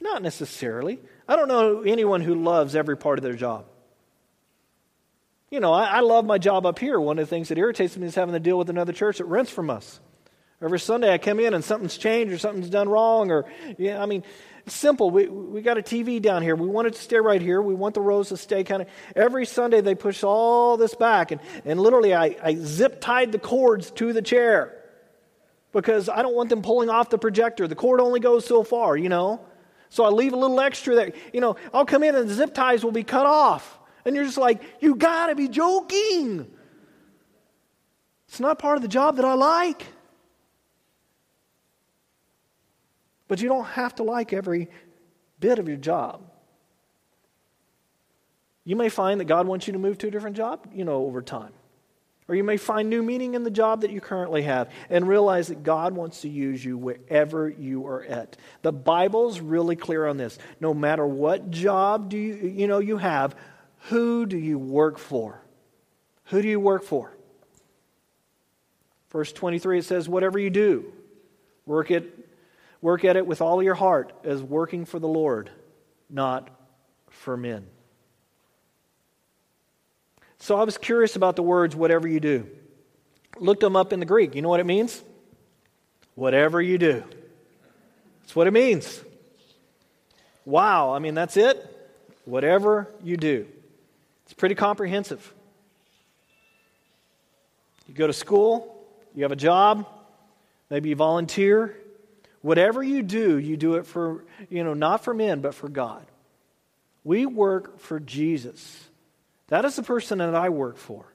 Not 0.00 0.22
necessarily. 0.22 1.00
I 1.26 1.36
don't 1.36 1.48
know 1.48 1.82
anyone 1.82 2.20
who 2.20 2.34
loves 2.34 2.76
every 2.76 2.96
part 2.96 3.18
of 3.18 3.22
their 3.24 3.34
job. 3.34 3.66
You 5.50 5.60
know, 5.60 5.72
I, 5.72 5.84
I 5.84 6.00
love 6.00 6.24
my 6.24 6.38
job 6.38 6.66
up 6.66 6.78
here. 6.78 7.00
One 7.00 7.18
of 7.18 7.26
the 7.26 7.30
things 7.30 7.48
that 7.48 7.58
irritates 7.58 7.96
me 7.96 8.06
is 8.06 8.14
having 8.14 8.34
to 8.34 8.40
deal 8.40 8.58
with 8.58 8.68
another 8.68 8.92
church 8.92 9.18
that 9.18 9.24
rents 9.24 9.50
from 9.50 9.70
us. 9.70 10.00
Every 10.66 10.80
Sunday 10.80 11.14
I 11.14 11.18
come 11.18 11.38
in 11.38 11.54
and 11.54 11.62
something's 11.62 11.96
changed 11.96 12.34
or 12.34 12.38
something's 12.38 12.68
done 12.68 12.88
wrong 12.88 13.30
or, 13.30 13.44
yeah, 13.78 14.02
I 14.02 14.06
mean, 14.06 14.24
it's 14.66 14.74
simple. 14.74 15.12
We, 15.12 15.28
we 15.28 15.62
got 15.62 15.78
a 15.78 15.80
TV 15.80 16.20
down 16.20 16.42
here. 16.42 16.56
We 16.56 16.66
want 16.66 16.88
it 16.88 16.94
to 16.94 17.00
stay 17.00 17.18
right 17.20 17.40
here. 17.40 17.62
We 17.62 17.76
want 17.76 17.94
the 17.94 18.00
rows 18.00 18.30
to 18.30 18.36
stay 18.36 18.64
kind 18.64 18.82
of. 18.82 18.88
Every 19.14 19.46
Sunday 19.46 19.80
they 19.80 19.94
push 19.94 20.24
all 20.24 20.76
this 20.76 20.96
back 20.96 21.30
and, 21.30 21.40
and 21.64 21.78
literally 21.78 22.16
I, 22.16 22.36
I 22.42 22.56
zip 22.56 23.00
tied 23.00 23.30
the 23.30 23.38
cords 23.38 23.92
to 23.92 24.12
the 24.12 24.22
chair 24.22 24.82
because 25.70 26.08
I 26.08 26.22
don't 26.22 26.34
want 26.34 26.50
them 26.50 26.62
pulling 26.62 26.90
off 26.90 27.10
the 27.10 27.18
projector. 27.18 27.68
The 27.68 27.76
cord 27.76 28.00
only 28.00 28.18
goes 28.18 28.44
so 28.44 28.64
far, 28.64 28.96
you 28.96 29.08
know. 29.08 29.40
So 29.88 30.02
I 30.04 30.08
leave 30.08 30.32
a 30.32 30.36
little 30.36 30.60
extra 30.60 30.96
that, 30.96 31.14
you 31.32 31.40
know, 31.40 31.54
I'll 31.72 31.86
come 31.86 32.02
in 32.02 32.16
and 32.16 32.28
the 32.28 32.34
zip 32.34 32.54
ties 32.54 32.82
will 32.82 32.90
be 32.90 33.04
cut 33.04 33.24
off. 33.24 33.78
And 34.04 34.16
you're 34.16 34.24
just 34.24 34.36
like, 34.36 34.60
you 34.80 34.96
got 34.96 35.28
to 35.28 35.36
be 35.36 35.46
joking. 35.46 36.50
It's 38.26 38.40
not 38.40 38.58
part 38.58 38.74
of 38.74 38.82
the 38.82 38.88
job 38.88 39.14
that 39.16 39.24
I 39.24 39.34
like. 39.34 39.86
But 43.28 43.40
you 43.40 43.48
don't 43.48 43.66
have 43.66 43.94
to 43.96 44.02
like 44.02 44.32
every 44.32 44.68
bit 45.40 45.58
of 45.58 45.68
your 45.68 45.76
job. 45.76 46.22
You 48.64 48.76
may 48.76 48.88
find 48.88 49.20
that 49.20 49.26
God 49.26 49.46
wants 49.46 49.66
you 49.66 49.72
to 49.74 49.78
move 49.78 49.98
to 49.98 50.08
a 50.08 50.10
different 50.10 50.36
job, 50.36 50.68
you 50.72 50.84
know, 50.84 51.04
over 51.04 51.22
time. 51.22 51.52
Or 52.28 52.34
you 52.34 52.42
may 52.42 52.56
find 52.56 52.90
new 52.90 53.04
meaning 53.04 53.34
in 53.34 53.44
the 53.44 53.50
job 53.50 53.82
that 53.82 53.92
you 53.92 54.00
currently 54.00 54.42
have 54.42 54.70
and 54.90 55.06
realize 55.06 55.48
that 55.48 55.62
God 55.62 55.94
wants 55.94 56.22
to 56.22 56.28
use 56.28 56.64
you 56.64 56.76
wherever 56.76 57.48
you 57.48 57.86
are 57.86 58.02
at. 58.02 58.36
The 58.62 58.72
Bible's 58.72 59.40
really 59.40 59.76
clear 59.76 60.06
on 60.06 60.16
this. 60.16 60.36
No 60.60 60.74
matter 60.74 61.06
what 61.06 61.52
job 61.52 62.08
do 62.08 62.18
you, 62.18 62.34
you 62.34 62.66
know 62.66 62.80
you 62.80 62.96
have, 62.96 63.36
who 63.82 64.26
do 64.26 64.36
you 64.36 64.58
work 64.58 64.98
for? 64.98 65.40
Who 66.24 66.42
do 66.42 66.48
you 66.48 66.58
work 66.58 66.82
for? 66.82 67.16
Verse 69.10 69.32
23 69.32 69.78
it 69.78 69.84
says 69.84 70.08
whatever 70.08 70.40
you 70.40 70.50
do, 70.50 70.92
work 71.64 71.92
it 71.92 72.25
work 72.86 73.04
at 73.04 73.16
it 73.16 73.26
with 73.26 73.42
all 73.42 73.64
your 73.64 73.74
heart 73.74 74.12
as 74.22 74.40
working 74.40 74.84
for 74.84 75.00
the 75.00 75.08
Lord, 75.08 75.50
not 76.08 76.48
for 77.10 77.36
men. 77.36 77.66
So 80.38 80.56
I 80.56 80.62
was 80.62 80.78
curious 80.78 81.16
about 81.16 81.34
the 81.34 81.42
words, 81.42 81.74
whatever 81.74 82.06
you 82.06 82.20
do. 82.20 82.48
Looked 83.40 83.62
them 83.62 83.74
up 83.74 83.92
in 83.92 83.98
the 83.98 84.06
Greek. 84.06 84.36
You 84.36 84.42
know 84.42 84.48
what 84.48 84.60
it 84.60 84.66
means? 84.66 85.02
Whatever 86.14 86.62
you 86.62 86.78
do. 86.78 87.02
That's 88.20 88.36
what 88.36 88.46
it 88.46 88.52
means. 88.52 89.00
Wow. 90.44 90.92
I 90.92 91.00
mean, 91.00 91.14
that's 91.14 91.36
it? 91.36 91.56
Whatever 92.24 92.88
you 93.02 93.16
do. 93.16 93.48
It's 94.26 94.34
pretty 94.34 94.54
comprehensive. 94.54 95.34
You 97.88 97.94
go 97.94 98.06
to 98.06 98.12
school, 98.12 98.86
you 99.12 99.24
have 99.24 99.32
a 99.32 99.36
job, 99.36 99.88
maybe 100.70 100.90
you 100.90 100.94
volunteer. 100.94 101.76
Whatever 102.46 102.80
you 102.80 103.02
do, 103.02 103.38
you 103.38 103.56
do 103.56 103.74
it 103.74 103.86
for, 103.86 104.24
you 104.50 104.62
know, 104.62 104.72
not 104.72 105.02
for 105.02 105.12
men, 105.12 105.40
but 105.40 105.52
for 105.52 105.68
God. 105.68 106.06
We 107.02 107.26
work 107.26 107.80
for 107.80 107.98
Jesus. 107.98 108.88
That 109.48 109.64
is 109.64 109.74
the 109.74 109.82
person 109.82 110.18
that 110.18 110.32
I 110.32 110.48
work 110.50 110.76
for. 110.76 111.12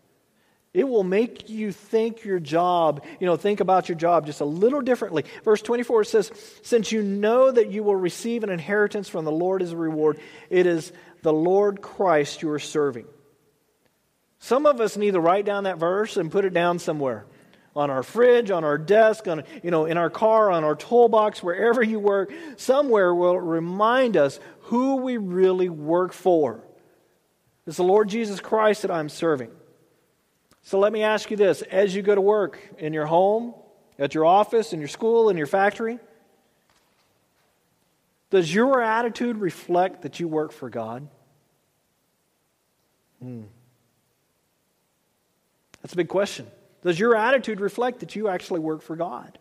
It 0.74 0.84
will 0.84 1.06
make 1.06 1.50
you 1.50 1.72
think 1.72 2.26
your 2.26 2.42
job, 2.42 3.06
you 3.22 3.28
know, 3.28 3.38
think 3.38 3.62
about 3.62 3.88
your 3.88 3.98
job 3.98 4.26
just 4.26 4.42
a 4.42 4.46
little 4.46 4.82
differently. 4.82 5.24
Verse 5.46 5.62
24 5.62 6.04
says, 6.04 6.32
Since 6.64 6.92
you 6.92 7.02
know 7.02 7.50
that 7.50 7.72
you 7.72 7.82
will 7.82 7.96
receive 7.96 8.44
an 8.44 8.50
inheritance 8.50 9.08
from 9.08 9.24
the 9.24 9.32
Lord 9.32 9.62
as 9.62 9.72
a 9.72 9.78
reward, 9.78 10.20
it 10.50 10.66
is 10.66 10.92
the 11.22 11.32
Lord 11.32 11.82
Christ 11.82 12.42
you 12.42 12.52
are 12.52 12.60
serving. 12.60 13.06
Some 14.40 14.66
of 14.66 14.82
us 14.82 14.98
need 14.98 15.14
to 15.14 15.22
write 15.22 15.46
down 15.46 15.64
that 15.64 15.78
verse 15.78 16.18
and 16.18 16.30
put 16.30 16.44
it 16.44 16.54
down 16.54 16.78
somewhere 16.80 17.26
on 17.76 17.90
our 17.90 18.04
fridge, 18.04 18.52
on 18.52 18.64
our 18.64 18.78
desk, 18.78 19.28
on, 19.28 19.44
you 19.64 19.72
know, 19.72 19.86
in 19.86 19.98
our 19.98 20.10
car, 20.10 20.52
on 20.52 20.64
our 20.64 20.76
toolbox, 20.76 21.42
wherever 21.42 21.82
you 21.82 22.00
work. 22.00 22.32
Somewhere 22.58 23.16
will 23.16 23.40
remind 23.40 24.18
us 24.18 24.40
who 24.64 24.98
we 24.98 25.18
really 25.18 25.70
work 25.70 26.14
for. 26.14 26.64
It's 27.66 27.78
the 27.78 27.84
Lord 27.84 28.10
Jesus 28.10 28.40
Christ 28.40 28.82
that 28.82 28.92
I'm 28.92 29.10
serving. 29.10 29.52
So 30.64 30.80
let 30.80 30.92
me 30.92 31.04
ask 31.04 31.32
you 31.32 31.38
this 31.38 31.62
as 31.64 31.96
you 31.96 32.02
go 32.02 32.14
to 32.14 32.22
work 32.22 32.60
in 32.78 32.94
your 32.94 33.06
home, 33.06 33.54
at 33.98 34.14
your 34.14 34.26
office, 34.26 34.74
in 34.74 34.80
your 34.80 34.90
school, 34.90 35.30
in 35.30 35.38
your 35.38 35.48
factory, 35.48 36.00
does 38.32 38.54
your 38.54 38.82
attitude 38.82 39.38
reflect 39.38 40.04
that 40.04 40.20
you 40.20 40.28
work 40.28 40.52
for 40.52 40.70
God? 40.70 41.08
Hmm. 43.22 43.44
That's 45.82 45.94
a 45.94 45.98
big 45.98 46.08
question. 46.08 46.48
Does 46.84 47.00
your 47.00 47.16
attitude 47.16 47.60
reflect 47.60 48.00
that 48.00 48.16
you 48.16 48.28
actually 48.28 48.60
work 48.60 48.82
for 48.82 48.96
God? 48.96 49.38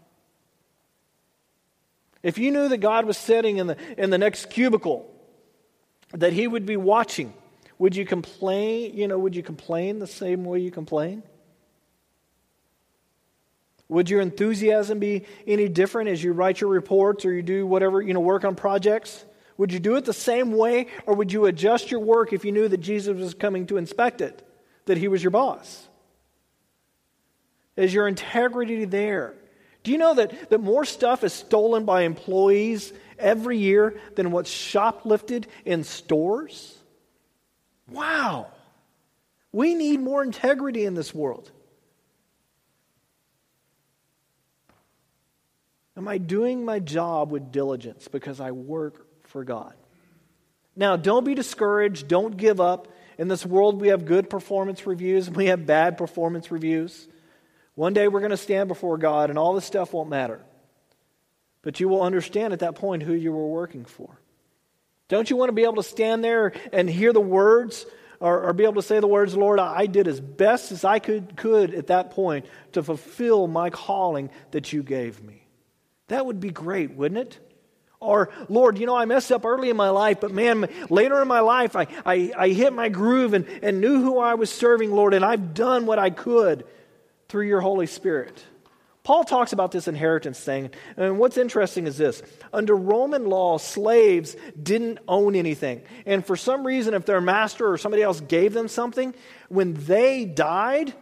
If 2.22 2.36
you 2.36 2.50
knew 2.50 2.68
that 2.68 2.78
God 2.78 3.06
was 3.06 3.16
sitting 3.16 3.56
in 3.56 3.66
the, 3.66 3.76
in 3.96 4.10
the 4.10 4.18
next 4.18 4.50
cubicle, 4.50 5.10
that 6.12 6.32
He 6.32 6.46
would 6.46 6.66
be 6.66 6.76
watching, 6.76 7.32
would 7.78 7.96
you 7.96 8.04
complain? 8.04 8.94
You 8.94 9.08
know, 9.08 9.18
would 9.18 9.34
you 9.34 9.42
complain 9.42 9.98
the 9.98 10.06
same 10.06 10.44
way 10.44 10.58
you 10.58 10.70
complain? 10.70 11.22
Would 13.88 14.08
your 14.08 14.20
enthusiasm 14.20 15.00
be 15.00 15.24
any 15.46 15.68
different 15.68 16.10
as 16.10 16.22
you 16.22 16.32
write 16.32 16.60
your 16.60 16.70
reports 16.70 17.24
or 17.24 17.32
you 17.32 17.42
do 17.42 17.66
whatever, 17.66 18.00
you 18.00 18.14
know, 18.14 18.20
work 18.20 18.44
on 18.44 18.54
projects? 18.54 19.24
Would 19.56 19.72
you 19.72 19.80
do 19.80 19.96
it 19.96 20.04
the 20.04 20.12
same 20.12 20.52
way 20.52 20.86
or 21.06 21.14
would 21.14 21.32
you 21.32 21.46
adjust 21.46 21.90
your 21.90 22.00
work 22.00 22.32
if 22.32 22.44
you 22.44 22.52
knew 22.52 22.68
that 22.68 22.78
Jesus 22.78 23.16
was 23.16 23.34
coming 23.34 23.66
to 23.66 23.78
inspect 23.78 24.20
it, 24.20 24.46
that 24.84 24.96
he 24.96 25.08
was 25.08 25.24
your 25.24 25.32
boss? 25.32 25.89
Is 27.76 27.94
your 27.94 28.08
integrity 28.08 28.84
there? 28.84 29.34
Do 29.82 29.92
you 29.92 29.98
know 29.98 30.14
that, 30.14 30.50
that 30.50 30.60
more 30.60 30.84
stuff 30.84 31.24
is 31.24 31.32
stolen 31.32 31.84
by 31.84 32.02
employees 32.02 32.92
every 33.18 33.58
year 33.58 33.98
than 34.16 34.30
what's 34.30 34.50
shoplifted 34.50 35.46
in 35.64 35.84
stores? 35.84 36.76
Wow. 37.88 38.48
We 39.52 39.74
need 39.74 40.00
more 40.00 40.22
integrity 40.22 40.84
in 40.84 40.94
this 40.94 41.14
world. 41.14 41.50
Am 45.96 46.06
I 46.08 46.18
doing 46.18 46.64
my 46.64 46.78
job 46.78 47.30
with 47.30 47.52
diligence 47.52 48.08
because 48.08 48.40
I 48.40 48.52
work 48.52 49.06
for 49.24 49.44
God? 49.44 49.74
Now, 50.76 50.96
don't 50.96 51.24
be 51.24 51.34
discouraged. 51.34 52.08
Don't 52.08 52.36
give 52.36 52.60
up. 52.60 52.88
In 53.18 53.28
this 53.28 53.44
world, 53.44 53.80
we 53.80 53.88
have 53.88 54.06
good 54.06 54.30
performance 54.30 54.86
reviews 54.86 55.26
and 55.26 55.36
we 55.36 55.46
have 55.46 55.66
bad 55.66 55.98
performance 55.98 56.50
reviews. 56.50 57.06
One 57.80 57.94
day 57.94 58.08
we're 58.08 58.20
going 58.20 58.30
to 58.30 58.36
stand 58.36 58.68
before 58.68 58.98
God 58.98 59.30
and 59.30 59.38
all 59.38 59.54
this 59.54 59.64
stuff 59.64 59.94
won't 59.94 60.10
matter. 60.10 60.42
But 61.62 61.80
you 61.80 61.88
will 61.88 62.02
understand 62.02 62.52
at 62.52 62.58
that 62.58 62.74
point 62.74 63.02
who 63.02 63.14
you 63.14 63.32
were 63.32 63.46
working 63.46 63.86
for. 63.86 64.20
Don't 65.08 65.30
you 65.30 65.36
want 65.36 65.48
to 65.48 65.54
be 65.54 65.62
able 65.62 65.76
to 65.76 65.82
stand 65.82 66.22
there 66.22 66.52
and 66.74 66.90
hear 66.90 67.14
the 67.14 67.22
words 67.22 67.86
or, 68.20 68.42
or, 68.48 68.52
be 68.52 68.64
able 68.64 68.74
to 68.74 68.82
say 68.82 69.00
the 69.00 69.06
words, 69.06 69.34
Lord, 69.34 69.58
I 69.58 69.86
did 69.86 70.08
as 70.08 70.20
best 70.20 70.72
as 70.72 70.84
I 70.84 70.98
could, 70.98 71.38
could 71.38 71.72
at 71.72 71.86
that 71.86 72.10
point 72.10 72.44
to 72.72 72.82
fulfill 72.82 73.46
my 73.46 73.70
calling 73.70 74.28
that 74.50 74.74
you 74.74 74.82
gave 74.82 75.24
me? 75.24 75.46
That 76.08 76.26
would 76.26 76.38
be 76.38 76.50
great, 76.50 76.90
wouldn't 76.90 77.18
it? 77.18 77.38
Or, 77.98 78.28
Lord, 78.50 78.76
you 78.76 78.84
know, 78.84 78.94
I 78.94 79.06
messed 79.06 79.32
up 79.32 79.46
early 79.46 79.70
in 79.70 79.76
my 79.78 79.88
life, 79.88 80.20
but 80.20 80.32
man, 80.32 80.68
later 80.90 81.22
in 81.22 81.28
my 81.28 81.40
life, 81.40 81.74
I, 81.76 81.86
I, 82.04 82.30
I 82.36 82.48
hit 82.50 82.74
my 82.74 82.90
groove 82.90 83.32
and, 83.32 83.46
and 83.62 83.80
knew 83.80 84.02
who 84.02 84.18
I 84.18 84.34
was 84.34 84.50
serving, 84.50 84.90
Lord, 84.90 85.14
and 85.14 85.24
I've 85.24 85.54
done 85.54 85.86
what 85.86 85.98
I 85.98 86.10
could 86.10 86.66
through 87.30 87.46
your 87.46 87.60
Holy 87.60 87.86
Spirit. 87.86 88.44
Paul 89.02 89.24
talks 89.24 89.54
about 89.54 89.72
this 89.72 89.88
inheritance 89.88 90.38
thing, 90.38 90.70
and 90.96 91.18
what's 91.18 91.38
interesting 91.38 91.86
is 91.86 91.96
this. 91.96 92.22
Under 92.52 92.76
Roman 92.76 93.24
law, 93.24 93.56
slaves 93.56 94.36
didn't 94.62 94.98
own 95.08 95.34
anything. 95.36 95.82
And 96.04 96.24
for 96.24 96.36
some 96.36 96.66
reason, 96.66 96.92
if 96.92 97.06
their 97.06 97.22
master 97.22 97.70
or 97.70 97.78
somebody 97.78 98.02
else 98.02 98.20
gave 98.20 98.52
them 98.52 98.68
something, 98.68 99.14
when 99.48 99.72
they 99.72 100.26
died, 100.26 100.92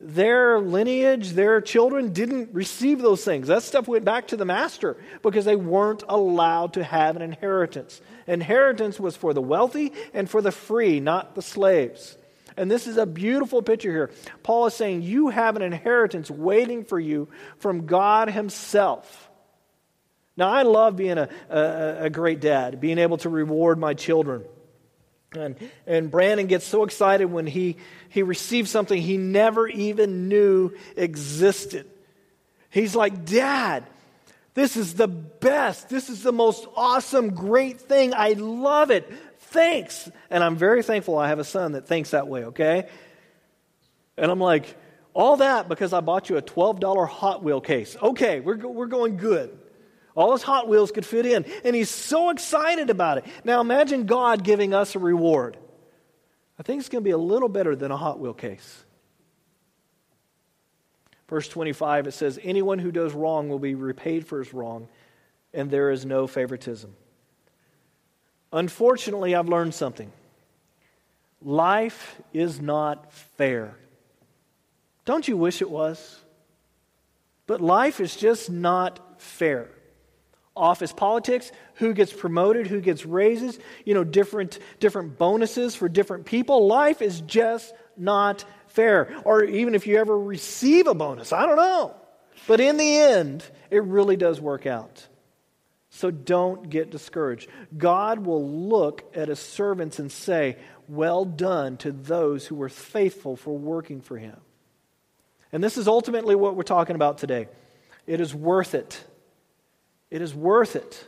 their 0.00 0.60
lineage, 0.60 1.30
their 1.30 1.62
children 1.62 2.12
didn't 2.12 2.50
receive 2.52 3.00
those 3.00 3.24
things. 3.24 3.48
That 3.48 3.62
stuff 3.62 3.88
went 3.88 4.04
back 4.04 4.28
to 4.28 4.36
the 4.36 4.44
master 4.44 4.98
because 5.22 5.46
they 5.46 5.56
weren't 5.56 6.04
allowed 6.08 6.74
to 6.74 6.84
have 6.84 7.16
an 7.16 7.22
inheritance. 7.22 8.02
Inheritance 8.26 9.00
was 9.00 9.16
for 9.16 9.32
the 9.32 9.42
wealthy 9.42 9.94
and 10.12 10.28
for 10.28 10.42
the 10.42 10.52
free, 10.52 11.00
not 11.00 11.34
the 11.34 11.42
slaves. 11.42 12.17
And 12.58 12.70
this 12.70 12.86
is 12.86 12.96
a 12.96 13.06
beautiful 13.06 13.62
picture 13.62 13.90
here. 13.90 14.10
Paul 14.42 14.66
is 14.66 14.74
saying, 14.74 15.02
You 15.02 15.28
have 15.28 15.56
an 15.56 15.62
inheritance 15.62 16.30
waiting 16.30 16.84
for 16.84 16.98
you 16.98 17.28
from 17.58 17.86
God 17.86 18.28
Himself. 18.28 19.30
Now, 20.36 20.50
I 20.50 20.62
love 20.62 20.96
being 20.96 21.18
a, 21.18 21.28
a, 21.48 22.04
a 22.04 22.10
great 22.10 22.40
dad, 22.40 22.80
being 22.80 22.98
able 22.98 23.16
to 23.18 23.28
reward 23.28 23.78
my 23.78 23.94
children. 23.94 24.44
And, 25.32 25.56
and 25.86 26.10
Brandon 26.10 26.46
gets 26.46 26.64
so 26.64 26.84
excited 26.84 27.26
when 27.26 27.46
he, 27.46 27.76
he 28.08 28.22
receives 28.22 28.70
something 28.70 29.00
he 29.00 29.18
never 29.18 29.68
even 29.68 30.28
knew 30.28 30.72
existed. 30.96 31.88
He's 32.70 32.94
like, 32.94 33.24
Dad, 33.24 33.84
this 34.54 34.76
is 34.76 34.94
the 34.94 35.08
best. 35.08 35.88
This 35.88 36.08
is 36.08 36.22
the 36.22 36.32
most 36.32 36.66
awesome, 36.76 37.30
great 37.34 37.80
thing. 37.80 38.14
I 38.14 38.32
love 38.32 38.90
it 38.90 39.12
thanks. 39.48 40.10
And 40.30 40.42
I'm 40.42 40.56
very 40.56 40.82
thankful 40.82 41.18
I 41.18 41.28
have 41.28 41.38
a 41.38 41.44
son 41.44 41.72
that 41.72 41.86
thinks 41.86 42.10
that 42.10 42.28
way, 42.28 42.44
okay? 42.46 42.88
And 44.16 44.30
I'm 44.30 44.40
like, 44.40 44.76
all 45.14 45.38
that 45.38 45.68
because 45.68 45.92
I 45.92 46.00
bought 46.00 46.30
you 46.30 46.36
a 46.36 46.42
$12 46.42 47.08
Hot 47.08 47.42
Wheel 47.42 47.60
case. 47.60 47.96
Okay, 48.00 48.40
we're, 48.40 48.56
we're 48.56 48.86
going 48.86 49.16
good. 49.16 49.58
All 50.14 50.32
his 50.32 50.42
Hot 50.42 50.68
Wheels 50.68 50.90
could 50.90 51.06
fit 51.06 51.26
in. 51.26 51.44
And 51.64 51.74
he's 51.74 51.90
so 51.90 52.30
excited 52.30 52.90
about 52.90 53.18
it. 53.18 53.26
Now 53.44 53.60
imagine 53.60 54.06
God 54.06 54.44
giving 54.44 54.74
us 54.74 54.94
a 54.94 54.98
reward. 54.98 55.56
I 56.58 56.62
think 56.62 56.80
it's 56.80 56.88
going 56.88 57.02
to 57.02 57.08
be 57.08 57.12
a 57.12 57.18
little 57.18 57.48
better 57.48 57.76
than 57.76 57.90
a 57.90 57.96
Hot 57.96 58.18
Wheel 58.18 58.34
case. 58.34 58.84
Verse 61.28 61.46
25, 61.48 62.06
it 62.06 62.12
says, 62.12 62.38
Anyone 62.42 62.78
who 62.78 62.90
does 62.90 63.12
wrong 63.12 63.48
will 63.48 63.58
be 63.58 63.74
repaid 63.74 64.26
for 64.26 64.38
his 64.38 64.52
wrong, 64.52 64.88
and 65.52 65.70
there 65.70 65.90
is 65.90 66.06
no 66.06 66.26
favoritism. 66.26 66.94
Unfortunately, 68.52 69.34
I've 69.34 69.48
learned 69.48 69.74
something. 69.74 70.10
Life 71.42 72.20
is 72.32 72.60
not 72.60 73.12
fair. 73.36 73.74
Don't 75.04 75.26
you 75.26 75.36
wish 75.36 75.62
it 75.62 75.70
was? 75.70 76.20
But 77.46 77.60
life 77.60 78.00
is 78.00 78.14
just 78.16 78.50
not 78.50 79.20
fair. 79.20 79.68
Office 80.56 80.92
politics, 80.92 81.52
who 81.74 81.94
gets 81.94 82.12
promoted, 82.12 82.66
who 82.66 82.80
gets 82.80 83.06
raises, 83.06 83.58
you 83.84 83.94
know, 83.94 84.04
different, 84.04 84.58
different 84.80 85.16
bonuses 85.16 85.74
for 85.74 85.88
different 85.88 86.26
people. 86.26 86.66
Life 86.66 87.00
is 87.00 87.20
just 87.22 87.72
not 87.96 88.44
fair, 88.66 89.14
or 89.24 89.44
even 89.44 89.74
if 89.74 89.86
you 89.86 89.96
ever 89.96 90.18
receive 90.18 90.86
a 90.88 90.94
bonus. 90.94 91.32
I 91.32 91.46
don't 91.46 91.56
know. 91.56 91.94
But 92.46 92.60
in 92.60 92.76
the 92.76 92.98
end, 92.98 93.44
it 93.70 93.82
really 93.82 94.16
does 94.16 94.40
work 94.40 94.66
out. 94.66 95.06
So 95.98 96.12
don't 96.12 96.70
get 96.70 96.90
discouraged. 96.90 97.50
God 97.76 98.20
will 98.20 98.48
look 98.48 99.02
at 99.16 99.26
his 99.26 99.40
servants 99.40 99.98
and 99.98 100.12
say, 100.12 100.56
Well 100.86 101.24
done 101.24 101.76
to 101.78 101.90
those 101.90 102.46
who 102.46 102.54
were 102.54 102.68
faithful 102.68 103.34
for 103.34 103.58
working 103.58 104.00
for 104.00 104.16
him. 104.16 104.36
And 105.50 105.62
this 105.62 105.76
is 105.76 105.88
ultimately 105.88 106.36
what 106.36 106.54
we're 106.54 106.62
talking 106.62 106.94
about 106.94 107.18
today. 107.18 107.48
It 108.06 108.20
is 108.20 108.32
worth 108.32 108.76
it. 108.76 109.04
It 110.08 110.22
is 110.22 110.32
worth 110.32 110.76
it. 110.76 111.04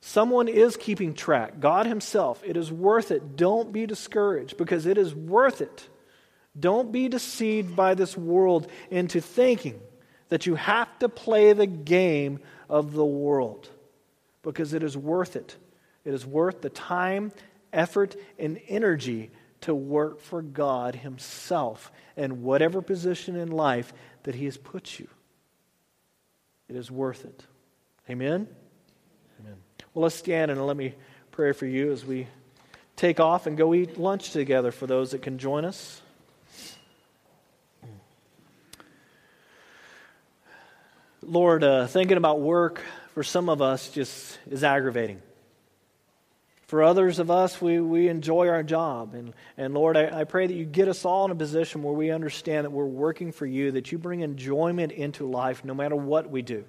Someone 0.00 0.48
is 0.48 0.78
keeping 0.78 1.12
track. 1.12 1.60
God 1.60 1.84
Himself. 1.84 2.42
It 2.42 2.56
is 2.56 2.72
worth 2.72 3.10
it. 3.10 3.36
Don't 3.36 3.70
be 3.70 3.84
discouraged 3.84 4.56
because 4.56 4.86
it 4.86 4.96
is 4.96 5.14
worth 5.14 5.60
it. 5.60 5.86
Don't 6.58 6.90
be 6.90 7.10
deceived 7.10 7.76
by 7.76 7.92
this 7.92 8.16
world 8.16 8.66
into 8.90 9.20
thinking 9.20 9.78
that 10.28 10.46
you 10.46 10.54
have 10.56 10.98
to 10.98 11.08
play 11.08 11.52
the 11.52 11.66
game 11.66 12.40
of 12.68 12.92
the 12.92 13.04
world 13.04 13.68
because 14.42 14.74
it 14.74 14.82
is 14.82 14.96
worth 14.96 15.36
it. 15.36 15.56
It 16.04 16.14
is 16.14 16.24
worth 16.24 16.60
the 16.60 16.70
time, 16.70 17.32
effort, 17.72 18.16
and 18.38 18.60
energy 18.68 19.30
to 19.62 19.74
work 19.74 20.20
for 20.20 20.42
God 20.42 20.94
Himself 20.94 21.90
and 22.16 22.42
whatever 22.42 22.80
position 22.80 23.36
in 23.36 23.50
life 23.50 23.92
that 24.22 24.34
He 24.34 24.44
has 24.44 24.56
put 24.56 24.98
you. 24.98 25.08
It 26.68 26.76
is 26.76 26.90
worth 26.90 27.24
it. 27.24 27.44
Amen? 28.08 28.48
Amen. 29.40 29.56
Well, 29.94 30.04
let's 30.04 30.14
stand 30.14 30.50
and 30.50 30.64
let 30.66 30.76
me 30.76 30.94
pray 31.30 31.52
for 31.52 31.66
you 31.66 31.92
as 31.92 32.04
we 32.04 32.26
take 32.96 33.20
off 33.20 33.46
and 33.46 33.56
go 33.56 33.74
eat 33.74 33.98
lunch 33.98 34.30
together 34.30 34.70
for 34.72 34.86
those 34.86 35.10
that 35.10 35.22
can 35.22 35.38
join 35.38 35.64
us. 35.64 36.00
Lord, 41.22 41.64
uh, 41.64 41.86
thinking 41.86 42.18
about 42.18 42.40
work 42.40 42.82
for 43.14 43.22
some 43.22 43.48
of 43.48 43.62
us 43.62 43.88
just 43.88 44.38
is 44.50 44.62
aggravating. 44.62 45.22
For 46.66 46.82
others 46.82 47.18
of 47.18 47.30
us, 47.30 47.60
we, 47.60 47.80
we 47.80 48.08
enjoy 48.08 48.48
our 48.48 48.62
job. 48.62 49.14
And, 49.14 49.32
and 49.56 49.72
Lord, 49.72 49.96
I, 49.96 50.20
I 50.20 50.24
pray 50.24 50.46
that 50.46 50.52
you 50.52 50.64
get 50.64 50.88
us 50.88 51.04
all 51.04 51.24
in 51.24 51.30
a 51.30 51.36
position 51.36 51.82
where 51.82 51.94
we 51.94 52.10
understand 52.10 52.64
that 52.64 52.70
we're 52.70 52.84
working 52.84 53.32
for 53.32 53.46
you, 53.46 53.72
that 53.72 53.92
you 53.92 53.98
bring 53.98 54.20
enjoyment 54.20 54.92
into 54.92 55.26
life 55.26 55.64
no 55.64 55.74
matter 55.74 55.96
what 55.96 56.28
we 56.28 56.42
do. 56.42 56.64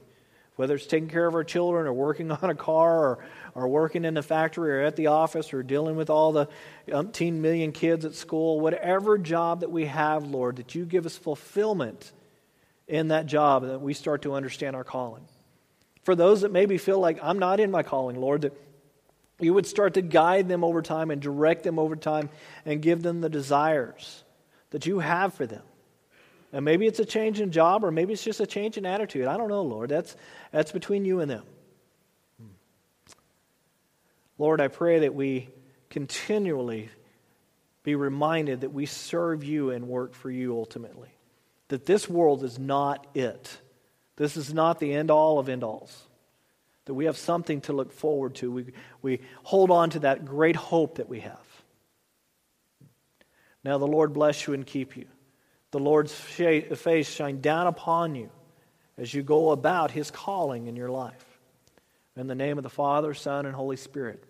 Whether 0.56 0.76
it's 0.76 0.88
taking 0.88 1.10
care 1.10 1.28
of 1.28 1.36
our 1.36 1.44
children 1.44 1.86
or 1.86 1.94
working 1.94 2.32
on 2.42 2.50
a 2.50 2.56
car 2.56 3.00
or, 3.00 3.20
or 3.54 3.68
working 3.68 4.06
in 4.06 4.14
the 4.14 4.24
factory 4.24 4.72
or 4.72 4.82
at 4.82 4.96
the 4.96 5.08
office 5.08 5.52
or 5.54 5.62
dealing 5.62 5.98
with 5.98 6.10
all 6.10 6.32
the 6.32 6.48
umpteen 6.88 7.34
million 7.34 7.72
kids 7.74 8.06
at 8.06 8.14
school, 8.14 8.60
whatever 8.62 9.18
job 9.18 9.60
that 9.60 9.72
we 9.72 9.88
have, 9.88 10.26
Lord, 10.26 10.56
that 10.58 10.74
you 10.74 10.86
give 10.86 11.06
us 11.06 11.18
fulfillment 11.18 12.14
in 12.88 13.10
that 13.10 13.26
job 13.26 13.66
that 13.66 13.82
we 13.82 13.94
start 13.94 14.22
to 14.22 14.34
understand 14.34 14.76
our 14.76 14.84
calling. 14.84 15.26
For 16.04 16.16
those 16.16 16.42
that 16.42 16.52
maybe 16.52 16.78
feel 16.78 17.00
like 17.00 17.20
I'm 17.22 17.40
not 17.40 17.60
in 17.60 17.70
my 17.70 17.84
calling, 17.84 18.16
Lord, 18.20 18.42
that 18.42 18.54
you 19.40 19.54
would 19.54 19.66
start 19.66 19.96
to 19.96 20.02
guide 20.02 20.48
them 20.48 20.64
over 20.64 20.82
time 20.82 21.12
and 21.12 21.22
direct 21.22 21.64
them 21.64 21.78
over 21.78 21.96
time 21.96 22.30
and 22.66 22.82
give 22.82 23.04
them 23.04 23.22
the 23.22 23.30
desires 23.30 24.24
that 24.72 24.86
you 24.86 25.00
have 25.00 25.34
for 25.34 25.46
them. 25.46 25.64
And 26.54 26.64
maybe 26.64 26.88
it's 26.88 27.00
a 27.00 27.06
change 27.06 27.42
in 27.42 27.52
job 27.52 27.84
or 27.84 27.92
maybe 27.92 28.14
it's 28.14 28.24
just 28.24 28.40
a 28.40 28.48
change 28.48 28.78
in 28.78 28.86
attitude. 28.86 29.28
I 29.28 29.36
don't 29.36 29.50
know, 29.50 29.64
Lord. 29.64 29.90
That's, 29.90 30.16
that's 30.52 30.72
between 30.72 31.04
you 31.04 31.20
and 31.20 31.30
them. 31.30 31.44
Lord, 34.40 34.62
I 34.62 34.68
pray 34.68 35.00
that 35.00 35.14
we 35.14 35.50
continually 35.90 36.90
be 37.84 37.96
reminded 37.96 38.62
that 38.62 38.72
we 38.72 38.86
serve 38.86 39.44
you 39.44 39.72
and 39.72 39.88
work 39.88 40.14
for 40.14 40.30
you 40.30 40.56
ultimately 40.56 41.17
that 41.70 41.86
this 41.86 42.10
world 42.10 42.44
is 42.44 42.58
not 42.58 43.08
it. 43.14 43.58
This 44.16 44.38
is 44.38 44.54
not 44.54 44.80
the 44.80 44.94
end 44.94 45.12
all 45.12 45.40
of 45.40 45.50
end 45.50 45.64
alls. 45.64 46.04
That 46.86 46.94
we 46.94 47.06
have 47.06 47.18
something 47.18 47.62
to 47.62 47.74
look 47.74 47.92
forward 47.92 48.36
to. 48.36 48.52
We, 48.52 48.66
we 49.02 49.22
hold 49.44 49.72
on 49.72 49.90
to 49.92 50.00
that 50.00 50.26
great 50.26 50.56
hope 50.56 50.96
that 50.96 51.10
we 51.10 51.20
have. 51.20 51.64
Now, 53.64 53.78
the 53.78 53.88
Lord 53.88 54.14
bless 54.14 54.48
you 54.48 54.54
and 54.54 54.66
keep 54.66 54.96
you. 54.96 55.08
The 55.72 55.80
Lord's 55.80 56.14
face 56.14 57.10
shine 57.10 57.42
down 57.42 57.68
upon 57.68 58.16
you 58.16 58.30
as 58.98 59.14
you 59.14 59.22
go 59.22 59.52
about 59.52 59.92
his 59.92 60.10
calling 60.10 60.68
in 60.68 60.78
your 60.78 60.90
life. 60.90 61.26
In 62.16 62.28
the 62.28 62.36
name 62.36 62.58
of 62.58 62.64
the 62.64 62.70
Father, 62.70 63.14
Son, 63.14 63.46
and 63.46 63.54
Holy 63.54 63.76
Spirit, 63.76 64.24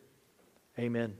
amen. 0.77 1.15